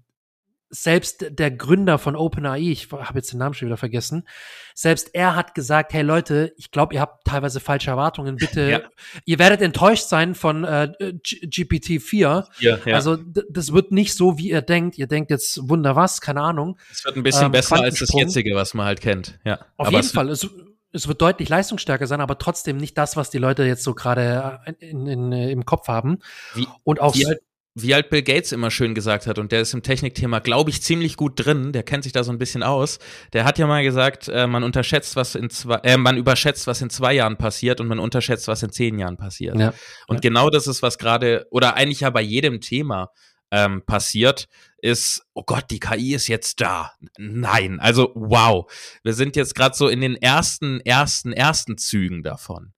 selbst 0.69 1.25
der 1.29 1.51
Gründer 1.51 1.97
von 1.97 2.15
OpenAI, 2.15 2.71
ich 2.71 2.91
habe 2.91 3.19
jetzt 3.19 3.31
den 3.31 3.39
Namen 3.39 3.53
schon 3.53 3.67
wieder 3.67 3.77
vergessen, 3.77 4.27
selbst 4.73 5.11
er 5.13 5.35
hat 5.35 5.53
gesagt, 5.55 5.93
hey 5.93 6.01
Leute, 6.01 6.53
ich 6.57 6.71
glaube, 6.71 6.95
ihr 6.95 7.01
habt 7.01 7.25
teilweise 7.25 7.59
falsche 7.59 7.91
Erwartungen, 7.91 8.35
bitte, 8.35 8.69
Ja. 8.69 8.81
ihr 9.25 9.39
werdet 9.39 9.61
enttäuscht 9.61 10.07
sein 10.09 10.35
von 10.35 10.63
äh, 10.63 10.91
G- 11.23 11.45
GPT-4. 11.47 12.45
Ja, 12.59 12.77
ja. 12.85 12.95
Also 12.95 13.15
das 13.15 13.71
wird 13.73 13.91
nicht 13.91 14.15
so, 14.15 14.37
wie 14.37 14.49
ihr 14.49 14.61
denkt. 14.61 14.97
Ihr 14.97 15.07
denkt 15.07 15.31
jetzt, 15.31 15.69
wunder 15.69 15.95
was, 15.95 16.19
keine 16.19 16.41
Ahnung. 16.41 16.77
es 16.91 17.05
wird 17.05 17.15
ein 17.15 17.23
bisschen 17.23 17.45
ähm, 17.45 17.51
besser 17.51 17.75
als 17.81 17.99
das 17.99 18.11
jetzige, 18.13 18.55
was 18.55 18.73
man 18.73 18.85
halt 18.85 19.01
kennt. 19.01 19.39
Ja. 19.45 19.59
Auf 19.77 19.87
Aber 19.87 19.91
jeden 19.97 20.07
Fall. 20.09 20.29
Es, 20.29 20.47
es 20.91 21.07
wird 21.07 21.21
deutlich 21.21 21.49
leistungsstärker 21.49 22.07
sein, 22.07 22.21
aber 22.21 22.37
trotzdem 22.37 22.77
nicht 22.77 22.97
das, 22.97 23.15
was 23.17 23.29
die 23.29 23.37
Leute 23.37 23.63
jetzt 23.63 23.83
so 23.83 23.93
gerade 23.93 24.59
äh, 24.65 24.89
im 24.89 25.65
Kopf 25.65 25.87
haben. 25.87 26.19
Wie- 26.53 26.67
und 26.83 27.01
auch 27.01 27.15
wie 27.15 27.25
halt, 27.27 27.39
wie 27.77 27.93
halt 27.93 28.09
Bill 28.09 28.23
Gates 28.23 28.53
immer 28.53 28.71
schön 28.71 28.95
gesagt 28.95 29.27
hat, 29.27 29.37
und 29.37 29.51
der 29.51 29.59
ist 29.59 29.73
im 29.73 29.83
Technikthema, 29.83 30.39
glaube 30.39 30.69
ich, 30.69 30.81
ziemlich 30.81 31.17
gut 31.17 31.33
drin, 31.35 31.73
der 31.73 31.83
kennt 31.83 32.05
sich 32.05 32.13
da 32.13 32.23
so 32.23 32.31
ein 32.31 32.37
bisschen 32.37 32.63
aus. 32.63 32.99
Der 33.33 33.43
hat 33.43 33.59
ja 33.59 33.67
mal 33.67 33.83
gesagt, 33.83 34.29
äh, 34.29 34.47
man 34.47 34.63
unterschätzt, 34.63 35.17
was 35.17 35.35
in 35.35 35.49
zwei, 35.49 35.75
äh, 35.83 35.97
man 35.97 36.15
überschätzt, 36.15 36.67
was 36.67 36.81
in 36.81 36.89
zwei 36.89 37.13
Jahren 37.13 37.35
passiert 37.37 37.81
und 37.81 37.87
man 37.87 37.99
unterschätzt, 37.99 38.47
was 38.47 38.63
in 38.63 38.71
zehn 38.71 38.97
Jahren 38.97 39.17
passiert. 39.17 39.59
ja, 39.59 39.73
Und 40.07 40.15
Ja. 40.17 40.21
genau 40.21 40.49
das 40.49 40.67
ist, 40.67 40.81
was 40.81 40.97
gerade, 40.97 41.45
oder 41.51 41.75
eigentlich 41.75 41.99
ja 41.99 42.09
bei 42.09 42.21
jedem 42.21 42.61
Thema 42.61 43.09
ähm, 43.51 43.83
passiert, 43.85 44.47
ist, 44.77 45.25
oh 45.33 45.43
Gott, 45.43 45.65
die 45.69 45.79
KI 45.79 46.15
ist 46.15 46.27
jetzt 46.27 46.61
da. 46.61 46.93
Nein, 47.17 47.79
also 47.79 48.11
wow. 48.15 48.71
Wir 49.03 49.13
sind 49.13 49.35
jetzt 49.35 49.53
gerade 49.53 49.75
so 49.75 49.87
in 49.87 49.99
den 49.99 50.15
ersten, 50.15 50.79
ersten, 50.81 51.33
ersten 51.33 51.77
Zügen 51.77 52.23
davon. 52.23 52.73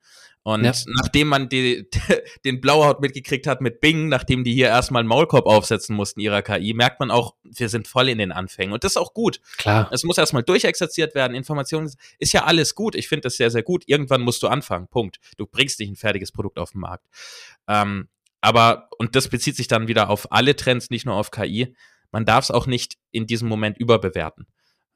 Und 0.47 0.63
Ja. 0.63 0.71
nachdem 1.01 1.27
man 1.27 1.49
die, 1.49 1.89
den 2.45 2.61
Blauhaut 2.61 3.01
mitgekriegt 3.01 3.47
hat 3.47 3.59
mit 3.59 3.81
Bing, 3.81 4.07
nachdem 4.07 4.45
die 4.45 4.53
hier 4.53 4.67
erstmal 4.67 5.01
einen 5.01 5.09
Maulkorb 5.09 5.45
aufsetzen 5.45 5.93
mussten 5.93 6.21
ihrer 6.21 6.41
KI, 6.41 6.73
merkt 6.73 7.01
man 7.01 7.11
auch, 7.11 7.35
wir 7.43 7.67
sind 7.67 7.85
voll 7.85 8.07
in 8.07 8.17
den 8.17 8.31
Anfängen. 8.31 8.71
Und 8.71 8.85
das 8.85 8.93
ist 8.93 8.97
auch 8.97 9.13
gut. 9.13 9.41
klar. 9.57 9.89
Es 9.91 10.05
muss 10.05 10.17
erstmal 10.17 10.43
durchexerziert 10.43 11.15
werden. 11.15 11.35
Informationen 11.35 11.91
ist 12.17 12.31
ja 12.31 12.45
alles 12.45 12.75
gut. 12.75 12.95
Ich 12.95 13.09
finde 13.09 13.23
das 13.23 13.35
sehr, 13.35 13.51
sehr 13.51 13.61
gut. 13.61 13.83
Irgendwann 13.87 14.21
musst 14.21 14.41
du 14.41 14.47
anfangen. 14.47 14.87
Punkt. 14.87 15.17
Du 15.35 15.45
bringst 15.47 15.81
nicht 15.81 15.89
ein 15.89 15.97
fertiges 15.97 16.31
Produkt 16.31 16.59
auf 16.59 16.71
den 16.71 16.79
Markt. 16.79 17.05
Ähm, 17.67 18.07
aber, 18.39 18.87
und 18.99 19.17
das 19.17 19.27
bezieht 19.27 19.57
sich 19.57 19.67
dann 19.67 19.89
wieder 19.89 20.09
auf 20.09 20.31
alle 20.31 20.55
Trends, 20.55 20.89
nicht 20.91 21.05
nur 21.05 21.15
auf 21.15 21.29
KI. 21.29 21.75
Man 22.13 22.23
darf 22.23 22.45
es 22.45 22.51
auch 22.51 22.67
nicht 22.67 22.95
in 23.11 23.27
diesem 23.27 23.49
Moment 23.49 23.77
überbewerten. 23.77 24.47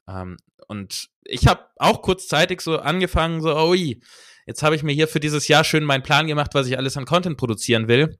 Ähm, 0.08 0.38
und 0.66 1.10
ich 1.24 1.46
habe 1.46 1.66
auch 1.76 2.00
kurzzeitig 2.00 2.62
so 2.62 2.78
angefangen, 2.78 3.42
so, 3.42 3.54
ui, 3.54 4.00
jetzt 4.46 4.62
habe 4.62 4.76
ich 4.76 4.82
mir 4.82 4.92
hier 4.92 5.08
für 5.08 5.20
dieses 5.20 5.48
Jahr 5.48 5.64
schön 5.64 5.84
meinen 5.84 6.02
Plan 6.02 6.26
gemacht, 6.26 6.54
was 6.54 6.66
ich 6.66 6.76
alles 6.78 6.96
an 6.96 7.04
Content 7.04 7.36
produzieren 7.36 7.88
will. 7.88 8.18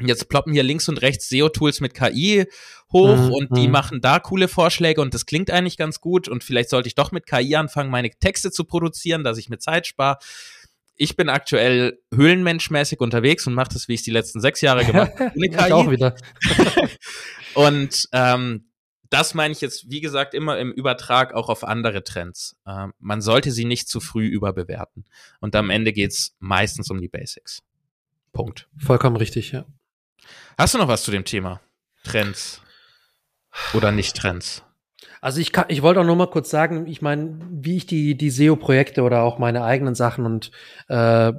Jetzt 0.00 0.28
ploppen 0.28 0.52
hier 0.52 0.62
links 0.62 0.88
und 0.88 1.00
rechts 1.00 1.28
SEO-Tools 1.30 1.80
mit 1.80 1.94
KI 1.94 2.44
hoch 2.92 3.16
mhm. 3.16 3.32
und 3.32 3.56
die 3.56 3.66
mhm. 3.66 3.72
machen 3.72 4.00
da 4.02 4.18
coole 4.18 4.46
Vorschläge 4.46 5.00
und 5.00 5.14
das 5.14 5.24
klingt 5.24 5.50
eigentlich 5.50 5.78
ganz 5.78 6.00
gut 6.00 6.28
und 6.28 6.44
vielleicht 6.44 6.68
sollte 6.68 6.88
ich 6.88 6.94
doch 6.94 7.12
mit 7.12 7.26
KI 7.26 7.56
anfangen, 7.56 7.90
meine 7.90 8.10
Texte 8.10 8.50
zu 8.50 8.64
produzieren, 8.64 9.24
dass 9.24 9.38
ich 9.38 9.48
mir 9.48 9.58
Zeit 9.58 9.86
spare. 9.86 10.18
Ich 10.96 11.16
bin 11.16 11.28
aktuell 11.30 11.98
höhlenmenschmäßig 12.14 13.00
unterwegs 13.00 13.46
und 13.46 13.54
mache 13.54 13.70
das, 13.72 13.88
wie 13.88 13.94
ich 13.94 14.00
es 14.00 14.04
die 14.04 14.10
letzten 14.10 14.40
sechs 14.40 14.60
Jahre 14.60 14.84
gemacht 14.84 15.12
habe, 15.18 15.32
ich 15.36 15.72
auch 15.72 15.90
wieder. 15.90 16.14
und 17.54 18.06
ähm, 18.12 18.65
das 19.10 19.34
meine 19.34 19.52
ich 19.52 19.60
jetzt, 19.60 19.90
wie 19.90 20.00
gesagt, 20.00 20.34
immer 20.34 20.58
im 20.58 20.72
Übertrag 20.72 21.34
auch 21.34 21.48
auf 21.48 21.64
andere 21.64 22.04
Trends. 22.04 22.56
Ähm, 22.66 22.92
man 22.98 23.20
sollte 23.20 23.50
sie 23.50 23.64
nicht 23.64 23.88
zu 23.88 24.00
früh 24.00 24.26
überbewerten. 24.26 25.04
Und 25.40 25.54
am 25.54 25.70
Ende 25.70 25.92
geht's 25.92 26.36
meistens 26.38 26.90
um 26.90 27.00
die 27.00 27.08
Basics. 27.08 27.62
Punkt. 28.32 28.68
Vollkommen 28.76 29.16
richtig, 29.16 29.52
ja. 29.52 29.64
Hast 30.58 30.74
du 30.74 30.78
noch 30.78 30.88
was 30.88 31.04
zu 31.04 31.10
dem 31.10 31.24
Thema? 31.24 31.60
Trends 32.04 32.60
oder 33.74 33.92
nicht 33.92 34.16
Trends? 34.16 34.62
Also 35.20 35.40
ich 35.40 35.52
kann, 35.52 35.66
ich 35.68 35.82
wollte 35.82 36.00
auch 36.00 36.04
noch 36.04 36.16
mal 36.16 36.30
kurz 36.30 36.50
sagen, 36.50 36.86
ich 36.86 37.02
meine, 37.02 37.38
wie 37.50 37.76
ich 37.76 37.86
die, 37.86 38.16
die 38.16 38.30
SEO-Projekte 38.30 39.02
oder 39.02 39.22
auch 39.22 39.38
meine 39.38 39.64
eigenen 39.64 39.94
Sachen 39.94 40.26
und 40.26 40.50
äh, 40.88 41.32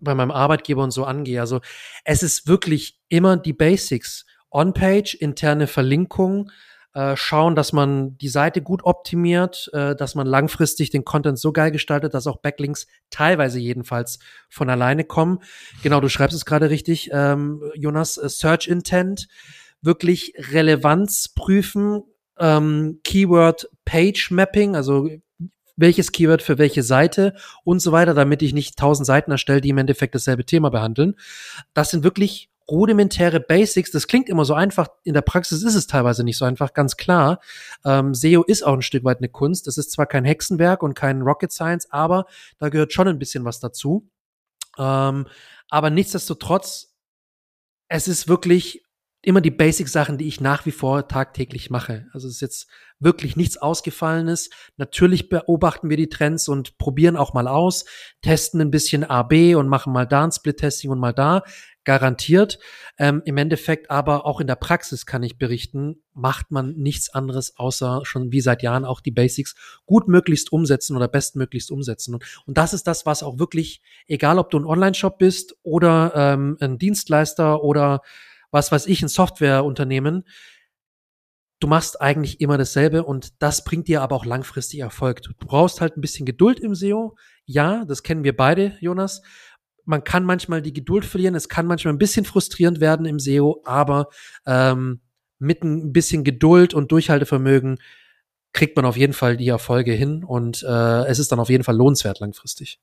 bei 0.00 0.14
meinem 0.14 0.30
Arbeitgeber 0.30 0.82
und 0.82 0.90
so 0.90 1.04
angehe. 1.04 1.40
Also 1.40 1.60
es 2.04 2.22
ist 2.22 2.46
wirklich 2.48 2.98
immer 3.08 3.36
die 3.36 3.52
Basics. 3.52 4.26
On-Page, 4.50 5.14
interne 5.14 5.68
Verlinkung, 5.68 6.50
äh, 6.94 7.16
schauen, 7.16 7.54
dass 7.54 7.72
man 7.72 8.18
die 8.18 8.28
Seite 8.28 8.62
gut 8.62 8.84
optimiert, 8.84 9.70
äh, 9.72 9.94
dass 9.94 10.14
man 10.14 10.26
langfristig 10.26 10.90
den 10.90 11.04
Content 11.04 11.38
so 11.38 11.52
geil 11.52 11.70
gestaltet, 11.70 12.14
dass 12.14 12.26
auch 12.26 12.38
Backlinks 12.38 12.86
teilweise 13.10 13.60
jedenfalls 13.60 14.18
von 14.48 14.68
alleine 14.68 15.04
kommen. 15.04 15.38
Genau, 15.82 16.00
du 16.00 16.08
schreibst 16.08 16.36
es 16.36 16.44
gerade 16.44 16.68
richtig, 16.70 17.10
ähm, 17.12 17.62
Jonas, 17.74 18.16
äh, 18.18 18.28
Search 18.28 18.66
Intent, 18.66 19.28
wirklich 19.82 20.34
Relevanz 20.36 21.28
prüfen, 21.28 22.02
ähm, 22.38 23.00
Keyword 23.04 23.70
Page 23.84 24.30
Mapping, 24.30 24.74
also 24.74 25.08
welches 25.76 26.12
Keyword 26.12 26.42
für 26.42 26.58
welche 26.58 26.82
Seite 26.82 27.34
und 27.64 27.80
so 27.80 27.92
weiter, 27.92 28.14
damit 28.14 28.42
ich 28.42 28.52
nicht 28.52 28.76
tausend 28.76 29.06
Seiten 29.06 29.30
erstelle, 29.30 29.60
die 29.60 29.70
im 29.70 29.78
Endeffekt 29.78 30.14
dasselbe 30.14 30.44
Thema 30.44 30.70
behandeln. 30.70 31.14
Das 31.72 31.90
sind 31.90 32.04
wirklich 32.04 32.50
rudimentäre 32.70 33.40
Basics. 33.40 33.90
Das 33.90 34.06
klingt 34.06 34.28
immer 34.28 34.44
so 34.44 34.54
einfach. 34.54 34.88
In 35.04 35.14
der 35.14 35.22
Praxis 35.22 35.62
ist 35.62 35.74
es 35.74 35.86
teilweise 35.86 36.24
nicht 36.24 36.38
so 36.38 36.44
einfach, 36.44 36.72
ganz 36.72 36.96
klar. 36.96 37.40
Ähm, 37.84 38.14
SEO 38.14 38.42
ist 38.42 38.62
auch 38.62 38.74
ein 38.74 38.82
Stück 38.82 39.04
weit 39.04 39.18
eine 39.18 39.28
Kunst. 39.28 39.66
Es 39.66 39.78
ist 39.78 39.90
zwar 39.90 40.06
kein 40.06 40.24
Hexenwerk 40.24 40.82
und 40.82 40.94
kein 40.94 41.22
Rocket 41.22 41.52
Science, 41.52 41.90
aber 41.90 42.26
da 42.58 42.68
gehört 42.68 42.92
schon 42.92 43.08
ein 43.08 43.18
bisschen 43.18 43.44
was 43.44 43.60
dazu. 43.60 44.08
Ähm, 44.78 45.26
aber 45.68 45.90
nichtsdestotrotz, 45.90 46.94
es 47.88 48.08
ist 48.08 48.28
wirklich 48.28 48.84
immer 49.22 49.40
die 49.42 49.50
Basic-Sachen, 49.50 50.16
die 50.16 50.28
ich 50.28 50.40
nach 50.40 50.64
wie 50.64 50.70
vor 50.70 51.06
tagtäglich 51.06 51.68
mache. 51.68 52.06
Also 52.12 52.26
es 52.26 52.34
ist 52.34 52.40
jetzt 52.40 52.68
wirklich 52.98 53.36
nichts 53.36 53.58
Ausgefallenes. 53.58 54.48
Natürlich 54.78 55.28
beobachten 55.28 55.90
wir 55.90 55.98
die 55.98 56.08
Trends 56.08 56.48
und 56.48 56.78
probieren 56.78 57.16
auch 57.16 57.34
mal 57.34 57.46
aus, 57.46 57.84
testen 58.22 58.60
ein 58.62 58.70
bisschen 58.70 59.04
AB 59.04 59.56
und 59.56 59.68
machen 59.68 59.92
mal 59.92 60.06
da 60.06 60.24
ein 60.24 60.32
Split-Testing 60.32 60.90
und 60.90 61.00
mal 61.00 61.12
da 61.12 61.42
garantiert. 61.84 62.58
Ähm, 62.98 63.22
Im 63.24 63.36
Endeffekt 63.36 63.90
aber 63.90 64.26
auch 64.26 64.40
in 64.40 64.46
der 64.46 64.56
Praxis 64.56 65.06
kann 65.06 65.22
ich 65.22 65.38
berichten, 65.38 66.02
macht 66.12 66.50
man 66.50 66.74
nichts 66.76 67.08
anderes 67.10 67.56
außer 67.56 68.02
schon 68.04 68.32
wie 68.32 68.40
seit 68.40 68.62
Jahren 68.62 68.84
auch 68.84 69.00
die 69.00 69.10
Basics 69.10 69.54
gut 69.86 70.06
möglichst 70.06 70.52
umsetzen 70.52 70.96
oder 70.96 71.08
bestmöglichst 71.08 71.70
umsetzen. 71.70 72.14
Und, 72.14 72.58
das 72.58 72.74
ist 72.74 72.86
das, 72.86 73.06
was 73.06 73.22
auch 73.22 73.38
wirklich, 73.38 73.80
egal 74.06 74.38
ob 74.38 74.50
du 74.50 74.58
ein 74.58 74.66
Online-Shop 74.66 75.18
bist 75.18 75.56
oder 75.62 76.12
ähm, 76.14 76.58
ein 76.60 76.78
Dienstleister 76.78 77.62
oder 77.62 78.02
was 78.50 78.70
weiß 78.70 78.86
ich, 78.86 79.02
ein 79.02 79.08
Softwareunternehmen, 79.08 80.24
du 81.60 81.68
machst 81.68 82.00
eigentlich 82.00 82.40
immer 82.40 82.58
dasselbe 82.58 83.04
und 83.04 83.40
das 83.42 83.64
bringt 83.64 83.88
dir 83.88 84.02
aber 84.02 84.16
auch 84.16 84.24
langfristig 84.24 84.80
Erfolg. 84.80 85.22
Du 85.22 85.32
brauchst 85.38 85.80
halt 85.80 85.96
ein 85.96 86.00
bisschen 86.00 86.26
Geduld 86.26 86.58
im 86.58 86.74
SEO. 86.74 87.16
Ja, 87.44 87.84
das 87.84 88.02
kennen 88.02 88.24
wir 88.24 88.36
beide, 88.36 88.76
Jonas 88.80 89.22
man 89.84 90.04
kann 90.04 90.24
manchmal 90.24 90.62
die 90.62 90.72
Geduld 90.72 91.04
verlieren, 91.04 91.34
es 91.34 91.48
kann 91.48 91.66
manchmal 91.66 91.94
ein 91.94 91.98
bisschen 91.98 92.24
frustrierend 92.24 92.80
werden 92.80 93.06
im 93.06 93.18
SEO, 93.18 93.62
aber 93.64 94.08
ähm, 94.46 95.00
mit 95.38 95.64
ein 95.64 95.92
bisschen 95.92 96.24
Geduld 96.24 96.74
und 96.74 96.92
Durchhaltevermögen 96.92 97.78
kriegt 98.52 98.76
man 98.76 98.84
auf 98.84 98.96
jeden 98.96 99.12
Fall 99.12 99.36
die 99.36 99.48
Erfolge 99.48 99.92
hin 99.92 100.24
und 100.24 100.62
äh, 100.62 101.04
es 101.06 101.18
ist 101.18 101.32
dann 101.32 101.40
auf 101.40 101.48
jeden 101.48 101.64
Fall 101.64 101.76
lohnenswert 101.76 102.20
langfristig. 102.20 102.80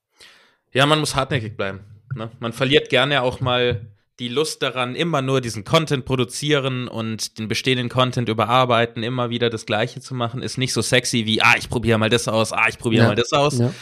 Ja, 0.73 0.86
man 0.86 0.99
muss 0.99 1.15
hartnäckig 1.15 1.55
bleiben. 1.57 1.81
Ne? 2.15 2.31
Man 2.39 2.53
verliert 2.53 2.89
gerne 2.89 3.21
auch 3.21 3.41
mal 3.41 3.88
die 4.19 4.29
Lust 4.29 4.63
daran, 4.63 4.95
immer 4.95 5.21
nur 5.21 5.41
diesen 5.41 5.63
Content 5.63 6.05
produzieren 6.05 6.88
und 6.88 7.38
den 7.38 7.47
bestehenden 7.47 7.88
Content 7.89 8.29
überarbeiten, 8.29 9.03
immer 9.03 9.29
wieder 9.29 9.49
das 9.49 9.65
Gleiche 9.65 10.01
zu 10.01 10.15
machen, 10.15 10.41
ist 10.41 10.57
nicht 10.57 10.73
so 10.73 10.81
sexy 10.81 11.25
wie, 11.25 11.41
ah, 11.41 11.53
ich 11.57 11.69
probiere 11.69 11.99
mal 11.99 12.10
das 12.10 12.27
aus, 12.27 12.51
ah, 12.51 12.65
ich 12.67 12.79
probiere 12.79 13.03
ja. 13.03 13.10
mal 13.10 13.15
das 13.15 13.31
aus. 13.31 13.60
Ja. 13.60 13.73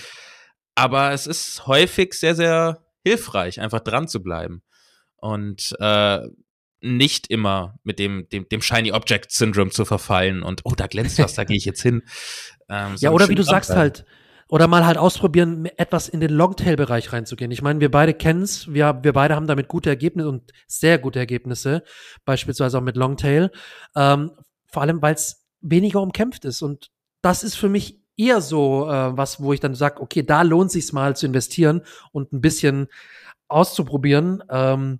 Aber 0.76 1.14
es 1.14 1.26
ist 1.26 1.68
häufig 1.68 2.14
sehr, 2.16 2.36
sehr 2.36 2.85
hilfreich, 3.06 3.62
einfach 3.62 3.82
dran 3.82 4.08
zu 4.08 4.22
bleiben. 4.22 4.62
Und 5.18 5.76
äh, 5.80 6.20
nicht 6.82 7.28
immer 7.28 7.80
mit 7.84 8.00
dem, 8.00 8.28
dem, 8.30 8.48
dem 8.50 8.62
Shiny 8.62 8.92
Object 8.92 9.32
Syndrome 9.32 9.72
zu 9.72 9.86
verfallen 9.86 10.44
und, 10.44 10.62
oh, 10.66 10.74
da 10.76 10.88
glänzt 10.88 11.20
was, 11.20 11.34
da 11.34 11.44
gehe 11.44 11.58
ich 11.58 11.66
jetzt 11.66 11.82
hin. 11.82 12.04
Ähm, 12.70 12.98
so 12.98 13.06
ja, 13.06 13.12
oder 13.12 13.28
wie 13.28 13.36
du 13.36 13.44
sagst 13.44 13.72
halt, 13.72 14.06
oder 14.48 14.68
mal 14.68 14.86
halt 14.86 14.98
ausprobieren, 14.98 15.66
etwas 15.78 16.08
in 16.08 16.20
den 16.20 16.32
Longtail-Bereich 16.32 17.12
reinzugehen. 17.12 17.50
Ich 17.52 17.64
meine, 17.64 17.80
wir 17.80 17.90
beide 17.90 18.14
kennen's, 18.14 18.72
wir, 18.72 19.00
wir 19.02 19.14
beide 19.14 19.36
haben 19.36 19.48
damit 19.48 19.68
gute 19.68 19.90
Ergebnisse 19.90 20.30
und 20.30 20.52
sehr 20.68 21.00
gute 21.00 21.18
Ergebnisse, 21.18 21.84
beispielsweise 22.26 22.78
auch 22.78 22.84
mit 22.84 22.96
Longtail. 22.96 23.52
Ähm, 23.96 24.32
vor 24.68 24.84
allem, 24.84 25.02
weil 25.02 25.16
es 25.16 25.48
weniger 25.62 26.02
umkämpft 26.02 26.46
ist. 26.46 26.62
Und 26.62 26.92
das 27.22 27.44
ist 27.44 27.56
für 27.56 27.70
mich 27.70 28.05
eher 28.18 28.42
so 28.42 28.90
äh, 28.90 29.18
was, 29.18 29.42
wo 29.42 29.54
ich 29.54 29.60
dann 29.60 29.76
sage, 29.76 30.02
okay, 30.02 30.24
da 30.24 30.42
lohnt 30.42 30.72
sich 30.72 30.92
mal 30.94 31.16
zu 31.16 31.26
investieren 31.26 31.82
und 32.12 32.34
ein 32.34 32.42
bisschen 32.42 32.88
auszuprobieren. 33.48 34.44
Ähm, 34.50 35.00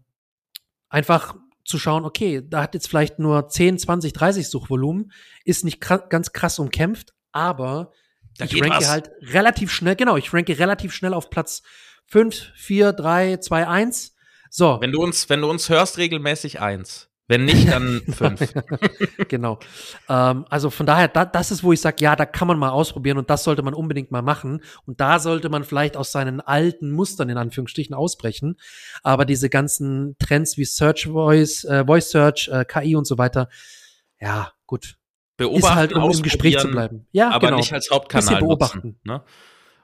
einfach 0.90 1.36
zu 1.64 1.80
schauen, 1.80 2.06
okay, 2.06 2.44
da 2.48 2.62
hat 2.62 2.74
jetzt 2.74 2.88
vielleicht 2.88 3.20
nur 3.20 3.48
10, 3.48 3.80
20, 3.80 4.14
30 4.14 4.50
Suchvolumen, 4.50 5.12
ist 5.44 5.66
nicht 5.66 5.82
kr 5.82 5.98
ganz 6.10 6.32
krass 6.32 6.60
umkämpft, 6.60 7.14
aber 7.32 7.92
da 8.38 8.46
ich 8.46 8.62
ranke 8.62 8.78
was. 8.78 8.90
halt 8.90 9.12
relativ 9.22 9.72
schnell, 9.72 9.96
genau, 9.96 10.16
ich 10.18 10.34
ranke 10.34 10.58
relativ 10.60 10.94
schnell 10.94 11.14
auf 11.14 11.30
Platz 11.30 11.64
5, 12.08 12.52
4, 12.56 12.94
3, 12.94 13.38
2, 13.38 13.68
1. 13.68 14.16
So. 14.52 14.78
Wenn 14.80 14.92
du 14.92 15.02
uns, 15.02 15.28
wenn 15.30 15.42
du 15.42 15.50
uns 15.50 15.70
hörst, 15.70 15.98
regelmäßig 15.98 16.62
eins. 16.62 17.10
Wenn 17.28 17.46
nicht, 17.46 17.72
dann 17.72 18.02
fünf. 18.12 18.54
genau. 19.28 19.60
Ähm, 20.08 20.46
also 20.50 20.70
von 20.70 20.86
daher, 20.86 21.08
da, 21.08 21.26
das 21.26 21.50
ist, 21.50 21.64
wo 21.64 21.74
ich 21.74 21.82
sage, 21.82 21.98
ja, 22.00 22.16
da 22.16 22.26
kann 22.26 22.48
man 22.48 22.60
mal 22.60 22.70
ausprobieren 22.70 23.18
und 23.18 23.30
das 23.30 23.44
sollte 23.44 23.64
man 23.64 23.74
unbedingt 23.74 24.12
mal 24.12 24.22
machen. 24.22 24.62
Und 24.86 25.02
da 25.02 25.18
sollte 25.18 25.50
man 25.50 25.64
vielleicht 25.64 25.98
aus 25.98 26.12
seinen 26.12 26.40
alten 26.40 26.92
Mustern 26.92 27.30
in 27.30 27.38
Anführungsstrichen 27.38 27.96
ausbrechen. 27.96 28.58
Aber 29.02 29.26
diese 29.26 29.50
ganzen 29.50 30.16
Trends 30.20 30.58
wie 30.58 30.66
Search 30.66 31.08
Voice, 31.08 31.64
äh, 31.64 31.86
Voice 31.86 32.12
Search, 32.12 32.50
äh, 32.52 32.64
KI 32.64 32.96
und 32.96 33.08
so 33.08 33.18
weiter, 33.18 33.50
ja, 34.20 34.52
gut. 34.68 34.98
Beobachten, 35.38 35.66
ist 35.66 35.76
halt, 35.76 35.94
um 35.94 36.12
im 36.12 36.22
Gespräch 36.22 36.60
zu 36.60 36.70
bleiben. 36.70 37.08
Ja, 37.12 37.32
aber 37.32 37.48
genau. 37.48 37.58
nicht 37.58 37.74
als 37.74 37.90
Hauptkanal 37.92 38.40
beobachten. 38.40 38.78
Nutzen, 38.78 39.00
ne? 39.04 39.24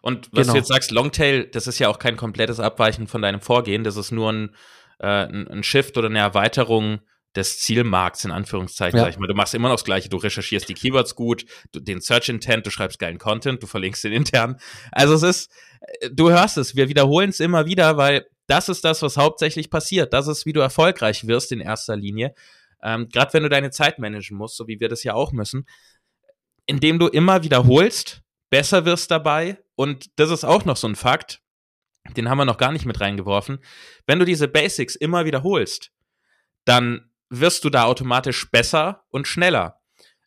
Und 0.01 0.29
was 0.31 0.43
genau. 0.43 0.53
du 0.53 0.59
jetzt 0.59 0.69
sagst, 0.69 0.91
Longtail, 0.91 1.45
das 1.45 1.67
ist 1.67 1.77
ja 1.77 1.89
auch 1.89 1.99
kein 1.99 2.17
komplettes 2.17 2.59
Abweichen 2.59 3.07
von 3.07 3.21
deinem 3.21 3.41
Vorgehen. 3.41 3.83
Das 3.83 3.97
ist 3.97 4.11
nur 4.11 4.31
ein, 4.31 4.55
äh, 4.99 5.25
ein 5.25 5.63
Shift 5.63 5.97
oder 5.97 6.07
eine 6.07 6.19
Erweiterung 6.19 7.01
des 7.35 7.59
Zielmarkts, 7.59 8.25
in 8.25 8.31
Anführungszeichen, 8.31 8.97
ja. 8.97 9.05
sag 9.05 9.13
ich 9.13 9.19
mal. 9.19 9.27
Du 9.27 9.33
machst 9.33 9.53
immer 9.53 9.69
noch 9.69 9.75
das 9.75 9.85
Gleiche. 9.85 10.09
Du 10.09 10.17
recherchierst 10.17 10.67
die 10.67 10.73
Keywords 10.73 11.15
gut, 11.15 11.45
du, 11.71 11.79
den 11.79 12.01
Search 12.01 12.29
Intent, 12.29 12.65
du 12.65 12.71
schreibst 12.71 12.99
geilen 12.99 13.19
Content, 13.19 13.63
du 13.63 13.67
verlinkst 13.67 14.03
den 14.03 14.13
intern. 14.21 14.59
Also 14.91 15.13
es 15.13 15.23
ist, 15.23 15.51
äh, 16.01 16.09
du 16.11 16.29
hörst 16.29 16.57
es, 16.57 16.75
wir 16.75 16.89
wiederholen 16.89 17.29
es 17.29 17.39
immer 17.39 17.65
wieder, 17.65 17.97
weil 17.97 18.25
das 18.47 18.67
ist 18.67 18.83
das, 18.83 19.01
was 19.01 19.17
hauptsächlich 19.17 19.69
passiert. 19.69 20.13
Das 20.13 20.27
ist, 20.27 20.45
wie 20.45 20.53
du 20.53 20.59
erfolgreich 20.59 21.25
wirst 21.27 21.51
in 21.51 21.61
erster 21.61 21.95
Linie. 21.95 22.33
Ähm, 22.83 23.07
Gerade 23.09 23.33
wenn 23.33 23.43
du 23.43 23.49
deine 23.49 23.69
Zeit 23.69 23.99
managen 23.99 24.37
musst, 24.37 24.57
so 24.57 24.67
wie 24.67 24.79
wir 24.79 24.89
das 24.89 25.03
ja 25.03 25.13
auch 25.13 25.31
müssen, 25.31 25.65
indem 26.65 26.99
du 26.99 27.07
immer 27.07 27.43
wiederholst, 27.43 28.21
besser 28.49 28.85
wirst 28.85 29.09
dabei. 29.09 29.57
Und 29.75 30.19
das 30.19 30.31
ist 30.31 30.43
auch 30.43 30.65
noch 30.65 30.75
so 30.75 30.87
ein 30.87 30.95
Fakt, 30.95 31.41
den 32.17 32.29
haben 32.29 32.37
wir 32.37 32.45
noch 32.45 32.57
gar 32.57 32.71
nicht 32.71 32.85
mit 32.85 32.99
reingeworfen. 32.99 33.59
Wenn 34.05 34.19
du 34.19 34.25
diese 34.25 34.47
Basics 34.47 34.95
immer 34.95 35.25
wiederholst, 35.25 35.91
dann 36.65 37.10
wirst 37.31 37.63
du 37.63 37.69
da 37.69 37.85
automatisch 37.85 38.51
besser 38.51 39.03
und 39.09 39.27
schneller. 39.27 39.77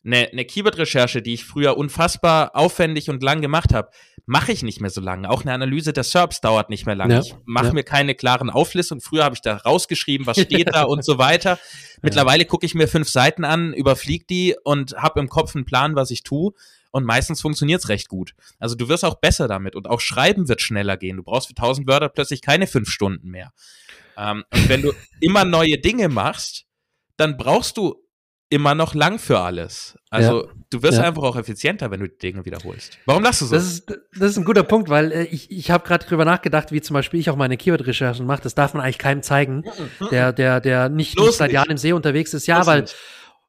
Eine, 0.03 0.29
eine 0.31 0.45
Keyword-Recherche, 0.45 1.21
die 1.21 1.33
ich 1.33 1.45
früher 1.45 1.77
unfassbar 1.77 2.55
aufwendig 2.55 3.09
und 3.09 3.23
lang 3.23 3.41
gemacht 3.41 3.73
habe, 3.73 3.89
mache 4.25 4.51
ich 4.51 4.61
nicht 4.61 4.81
mehr 4.81 4.89
so 4.89 5.01
lange. 5.01 5.29
Auch 5.29 5.41
eine 5.41 5.53
Analyse 5.53 5.93
der 5.93 6.03
SERPs 6.03 6.41
dauert 6.41 6.69
nicht 6.69 6.85
mehr 6.85 6.95
lange. 6.95 7.15
Ja, 7.15 7.19
ich 7.21 7.35
mache 7.45 7.67
ja. 7.67 7.73
mir 7.73 7.83
keine 7.83 8.13
klaren 8.13 8.49
Auflistungen. 8.49 9.01
Früher 9.01 9.23
habe 9.23 9.35
ich 9.35 9.41
da 9.41 9.57
rausgeschrieben, 9.57 10.27
was 10.27 10.39
steht 10.39 10.73
da 10.73 10.83
und 10.83 11.03
so 11.03 11.17
weiter. 11.17 11.57
Mittlerweile 12.01 12.43
ja. 12.43 12.49
gucke 12.49 12.65
ich 12.65 12.75
mir 12.75 12.87
fünf 12.87 13.09
Seiten 13.09 13.45
an, 13.45 13.73
überfliege 13.73 14.25
die 14.29 14.55
und 14.63 14.95
habe 14.97 15.19
im 15.19 15.29
Kopf 15.29 15.55
einen 15.55 15.65
Plan, 15.65 15.95
was 15.95 16.11
ich 16.11 16.23
tue. 16.23 16.53
Und 16.91 17.03
meistens 17.03 17.41
funktioniert's 17.41 17.89
recht 17.89 18.07
gut. 18.07 18.35
Also 18.59 18.75
du 18.75 18.87
wirst 18.89 19.03
auch 19.03 19.15
besser 19.15 19.47
damit 19.47 19.75
und 19.75 19.87
auch 19.87 19.99
Schreiben 19.99 20.47
wird 20.47 20.61
schneller 20.61 20.97
gehen. 20.97 21.17
Du 21.17 21.23
brauchst 21.23 21.47
für 21.47 21.55
1000 21.55 21.87
Wörter 21.87 22.09
plötzlich 22.09 22.41
keine 22.41 22.67
fünf 22.67 22.89
Stunden 22.89 23.29
mehr. 23.29 23.51
Ähm, 24.17 24.43
und 24.53 24.69
wenn 24.69 24.81
du 24.81 24.93
immer 25.19 25.45
neue 25.45 25.77
Dinge 25.77 26.09
machst, 26.09 26.64
dann 27.17 27.37
brauchst 27.37 27.77
du 27.77 27.95
immer 28.49 28.75
noch 28.75 28.93
lang 28.93 29.17
für 29.17 29.39
alles. 29.39 29.97
Also 30.09 30.45
ja. 30.45 30.51
du 30.69 30.83
wirst 30.83 30.99
ja. 30.99 31.03
einfach 31.03 31.23
auch 31.23 31.35
effizienter, 31.35 31.89
wenn 31.89 31.99
du 31.99 32.07
die 32.07 32.17
Dinge 32.17 32.45
wiederholst. 32.45 32.97
Warum 33.05 33.23
lachst 33.23 33.41
du 33.41 33.45
so? 33.45 33.55
Das 33.55 33.65
ist, 33.65 33.87
das 33.87 34.31
ist 34.31 34.37
ein 34.37 34.45
guter 34.45 34.63
Punkt, 34.63 34.87
weil 34.89 35.11
äh, 35.11 35.23
ich, 35.23 35.49
ich 35.49 35.71
habe 35.71 35.85
gerade 35.85 36.05
drüber 36.05 36.25
nachgedacht, 36.25 36.71
wie 36.71 36.81
zum 36.81 36.93
Beispiel 36.93 37.19
ich 37.19 37.29
auch 37.29 37.35
meine 37.35 37.57
Keyword-Recherchen 37.57 38.25
mache. 38.25 38.43
Das 38.43 38.53
darf 38.53 38.73
man 38.73 38.83
eigentlich 38.83 38.99
keinem 38.99 39.23
zeigen, 39.23 39.63
der, 40.11 40.31
der, 40.31 40.61
der 40.61 40.89
nicht, 40.89 41.19
nicht 41.19 41.33
seit 41.33 41.51
Jahren 41.51 41.71
im 41.71 41.77
See 41.77 41.91
unterwegs 41.91 42.33
ist. 42.33 42.45
Ja, 42.45 42.59
Los 42.59 42.67
weil 42.67 42.81
nicht. 42.81 42.95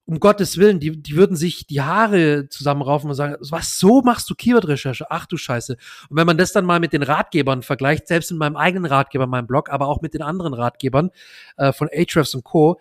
um 0.07 0.19
Gottes 0.19 0.57
Willen, 0.57 0.81
die, 0.81 1.03
die 1.03 1.15
würden 1.15 1.37
sich 1.37 1.67
die 1.67 1.83
Haare 1.83 2.49
zusammenraufen 2.49 3.11
und 3.11 3.17
sagen, 3.17 3.37
was, 3.51 3.79
so 3.79 4.01
machst 4.01 4.31
du 4.31 4.35
Keyword-Recherche? 4.35 5.07
Ach 5.11 5.27
du 5.27 5.37
Scheiße. 5.37 5.77
Und 6.09 6.17
wenn 6.17 6.27
man 6.27 6.39
das 6.39 6.53
dann 6.53 6.65
mal 6.65 6.81
mit 6.81 6.95
den 6.95 7.03
Ratgebern 7.03 7.63
vergleicht, 7.63 8.09
selbst 8.09 8.31
in 8.31 8.39
meinem 8.39 8.57
eigenen 8.57 8.87
Ratgeber, 8.87 9.27
meinem 9.27 9.47
Blog, 9.47 9.69
aber 9.69 9.89
auch 9.89 10.01
mit 10.01 10.15
den 10.15 10.23
anderen 10.23 10.55
Ratgebern 10.55 11.11
äh, 11.59 11.73
von 11.73 11.89
Ahrefs 11.93 12.35
und 12.35 12.45
Co., 12.45 12.81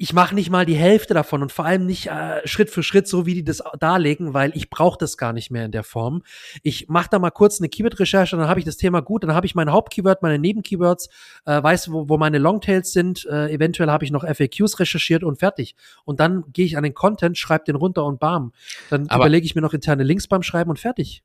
ich 0.00 0.12
mache 0.12 0.34
nicht 0.34 0.48
mal 0.48 0.64
die 0.64 0.76
Hälfte 0.76 1.12
davon 1.12 1.42
und 1.42 1.50
vor 1.50 1.64
allem 1.64 1.84
nicht 1.84 2.06
äh, 2.06 2.46
Schritt 2.46 2.70
für 2.70 2.84
Schritt, 2.84 3.08
so 3.08 3.26
wie 3.26 3.34
die 3.34 3.44
das 3.44 3.62
darlegen, 3.80 4.32
weil 4.32 4.52
ich 4.54 4.70
brauche 4.70 4.96
das 4.96 5.18
gar 5.18 5.32
nicht 5.32 5.50
mehr 5.50 5.64
in 5.64 5.72
der 5.72 5.82
Form. 5.82 6.22
Ich 6.62 6.88
mache 6.88 7.08
da 7.10 7.18
mal 7.18 7.30
kurz 7.30 7.60
eine 7.60 7.68
Keyword-Recherche, 7.68 8.36
dann 8.36 8.48
habe 8.48 8.60
ich 8.60 8.64
das 8.64 8.76
Thema 8.76 9.00
gut, 9.00 9.24
dann 9.24 9.34
habe 9.34 9.46
ich 9.46 9.56
meine 9.56 9.72
Hauptkeyword, 9.72 10.22
meine 10.22 10.38
Nebenkeywords, 10.38 11.08
äh, 11.46 11.60
weiß, 11.60 11.90
wo, 11.90 12.08
wo 12.08 12.16
meine 12.16 12.38
Longtails 12.38 12.92
sind, 12.92 13.26
äh, 13.26 13.52
eventuell 13.52 13.90
habe 13.90 14.04
ich 14.04 14.12
noch 14.12 14.24
FAQs 14.24 14.78
recherchiert 14.78 15.24
und 15.24 15.40
fertig. 15.40 15.74
Und 16.04 16.20
dann 16.20 16.44
gehe 16.52 16.64
ich 16.64 16.76
an 16.76 16.84
den 16.84 16.94
Content, 16.94 17.36
schreibe 17.36 17.64
den 17.64 17.74
runter 17.74 18.04
und 18.04 18.20
bam. 18.20 18.52
Dann 18.90 19.06
überlege 19.06 19.44
ich 19.44 19.56
mir 19.56 19.62
noch 19.62 19.74
interne 19.74 20.04
Links 20.04 20.28
beim 20.28 20.44
Schreiben 20.44 20.70
und 20.70 20.78
fertig. 20.78 21.24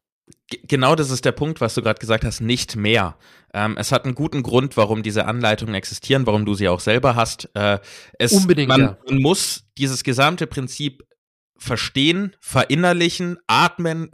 Genau 0.63 0.95
das 0.95 1.09
ist 1.09 1.25
der 1.25 1.31
Punkt, 1.31 1.61
was 1.61 1.75
du 1.75 1.81
gerade 1.81 1.99
gesagt 1.99 2.23
hast, 2.23 2.39
nicht 2.39 2.75
mehr. 2.75 3.17
Ähm, 3.53 3.75
es 3.77 3.91
hat 3.91 4.05
einen 4.05 4.15
guten 4.15 4.43
Grund, 4.43 4.77
warum 4.77 5.03
diese 5.03 5.25
Anleitungen 5.25 5.75
existieren, 5.75 6.25
warum 6.25 6.45
du 6.45 6.53
sie 6.53 6.69
auch 6.69 6.79
selber 6.79 7.15
hast. 7.15 7.49
Äh, 7.55 7.79
es, 8.19 8.31
Unbedingt, 8.31 8.69
man, 8.69 8.81
ja. 8.81 8.97
man 9.07 9.17
muss 9.21 9.65
dieses 9.77 10.03
gesamte 10.03 10.47
Prinzip 10.47 11.03
verstehen, 11.57 12.35
verinnerlichen, 12.39 13.37
atmen, 13.47 14.11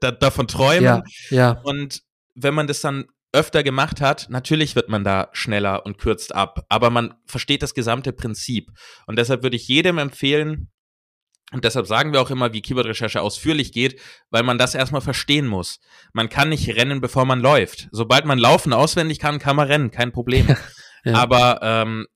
davon 0.20 0.48
träumen. 0.48 0.84
Ja, 0.84 1.02
ja. 1.30 1.50
Und 1.62 2.02
wenn 2.34 2.54
man 2.54 2.66
das 2.66 2.80
dann 2.80 3.06
öfter 3.32 3.62
gemacht 3.62 4.00
hat, 4.00 4.28
natürlich 4.30 4.74
wird 4.74 4.88
man 4.88 5.04
da 5.04 5.28
schneller 5.32 5.84
und 5.84 5.98
kürzt 5.98 6.34
ab, 6.34 6.64
aber 6.68 6.90
man 6.90 7.14
versteht 7.26 7.62
das 7.62 7.74
gesamte 7.74 8.12
Prinzip. 8.12 8.70
Und 9.06 9.18
deshalb 9.18 9.42
würde 9.42 9.56
ich 9.56 9.68
jedem 9.68 9.98
empfehlen, 9.98 10.70
und 11.52 11.64
deshalb 11.64 11.86
sagen 11.86 12.12
wir 12.12 12.20
auch 12.20 12.30
immer, 12.30 12.52
wie 12.52 12.60
Keyword-Recherche 12.60 13.22
ausführlich 13.22 13.72
geht, 13.72 14.00
weil 14.30 14.42
man 14.42 14.58
das 14.58 14.74
erstmal 14.74 15.00
verstehen 15.00 15.46
muss. 15.46 15.80
Man 16.12 16.28
kann 16.28 16.50
nicht 16.50 16.68
rennen, 16.76 17.00
bevor 17.00 17.24
man 17.24 17.40
läuft. 17.40 17.88
Sobald 17.90 18.26
man 18.26 18.38
laufen 18.38 18.72
auswendig 18.72 19.18
kann, 19.18 19.38
kann 19.38 19.56
man 19.56 19.66
rennen, 19.66 19.90
kein 19.90 20.12
Problem. 20.12 20.46
ja. 21.04 21.14
Aber 21.14 21.60
ähm, 21.62 22.06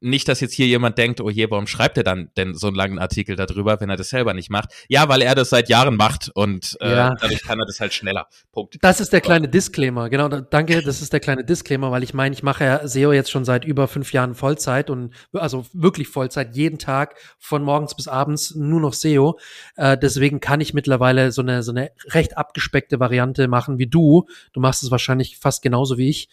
nicht, 0.00 0.28
dass 0.28 0.40
jetzt 0.40 0.54
hier 0.54 0.66
jemand 0.66 0.98
denkt, 0.98 1.20
oh 1.20 1.30
je, 1.30 1.50
warum 1.50 1.66
schreibt 1.66 1.96
er 1.98 2.04
dann 2.04 2.30
denn 2.36 2.54
so 2.54 2.66
einen 2.66 2.76
langen 2.76 2.98
Artikel 2.98 3.36
darüber, 3.36 3.80
wenn 3.80 3.90
er 3.90 3.96
das 3.96 4.10
selber 4.10 4.34
nicht 4.34 4.50
macht? 4.50 4.70
Ja, 4.88 5.08
weil 5.08 5.22
er 5.22 5.34
das 5.34 5.50
seit 5.50 5.68
Jahren 5.68 5.96
macht 5.96 6.30
und 6.34 6.76
äh, 6.80 6.90
ja. 6.90 7.14
dadurch 7.20 7.42
kann 7.42 7.58
er 7.58 7.66
das 7.66 7.80
halt 7.80 7.94
schneller. 7.94 8.28
Punkt. 8.52 8.78
Das 8.82 9.00
ist 9.00 9.12
der 9.12 9.20
kleine 9.20 9.48
Disclaimer, 9.48 10.08
genau. 10.08 10.28
Danke, 10.28 10.82
das 10.82 11.02
ist 11.02 11.12
der 11.12 11.20
kleine 11.20 11.44
Disclaimer, 11.44 11.90
weil 11.90 12.02
ich 12.02 12.14
meine, 12.14 12.34
ich 12.34 12.42
mache 12.42 12.64
ja 12.64 12.86
SEO 12.86 13.12
jetzt 13.12 13.30
schon 13.30 13.44
seit 13.44 13.64
über 13.64 13.88
fünf 13.88 14.12
Jahren 14.12 14.34
Vollzeit 14.34 14.90
und 14.90 15.14
also 15.32 15.66
wirklich 15.72 16.08
Vollzeit, 16.08 16.56
jeden 16.56 16.78
Tag 16.78 17.16
von 17.38 17.62
morgens 17.62 17.94
bis 17.94 18.08
abends 18.08 18.54
nur 18.54 18.80
noch 18.80 18.94
SEO. 18.94 19.38
Äh, 19.76 19.98
deswegen 19.98 20.40
kann 20.40 20.60
ich 20.60 20.74
mittlerweile 20.74 21.32
so 21.32 21.42
eine 21.42 21.62
so 21.62 21.72
eine 21.72 21.90
recht 22.08 22.36
abgespeckte 22.36 23.00
Variante 23.00 23.48
machen 23.48 23.78
wie 23.78 23.86
du. 23.86 24.26
Du 24.52 24.60
machst 24.60 24.82
es 24.82 24.90
wahrscheinlich 24.90 25.38
fast 25.38 25.62
genauso 25.62 25.98
wie 25.98 26.08
ich. 26.08 26.28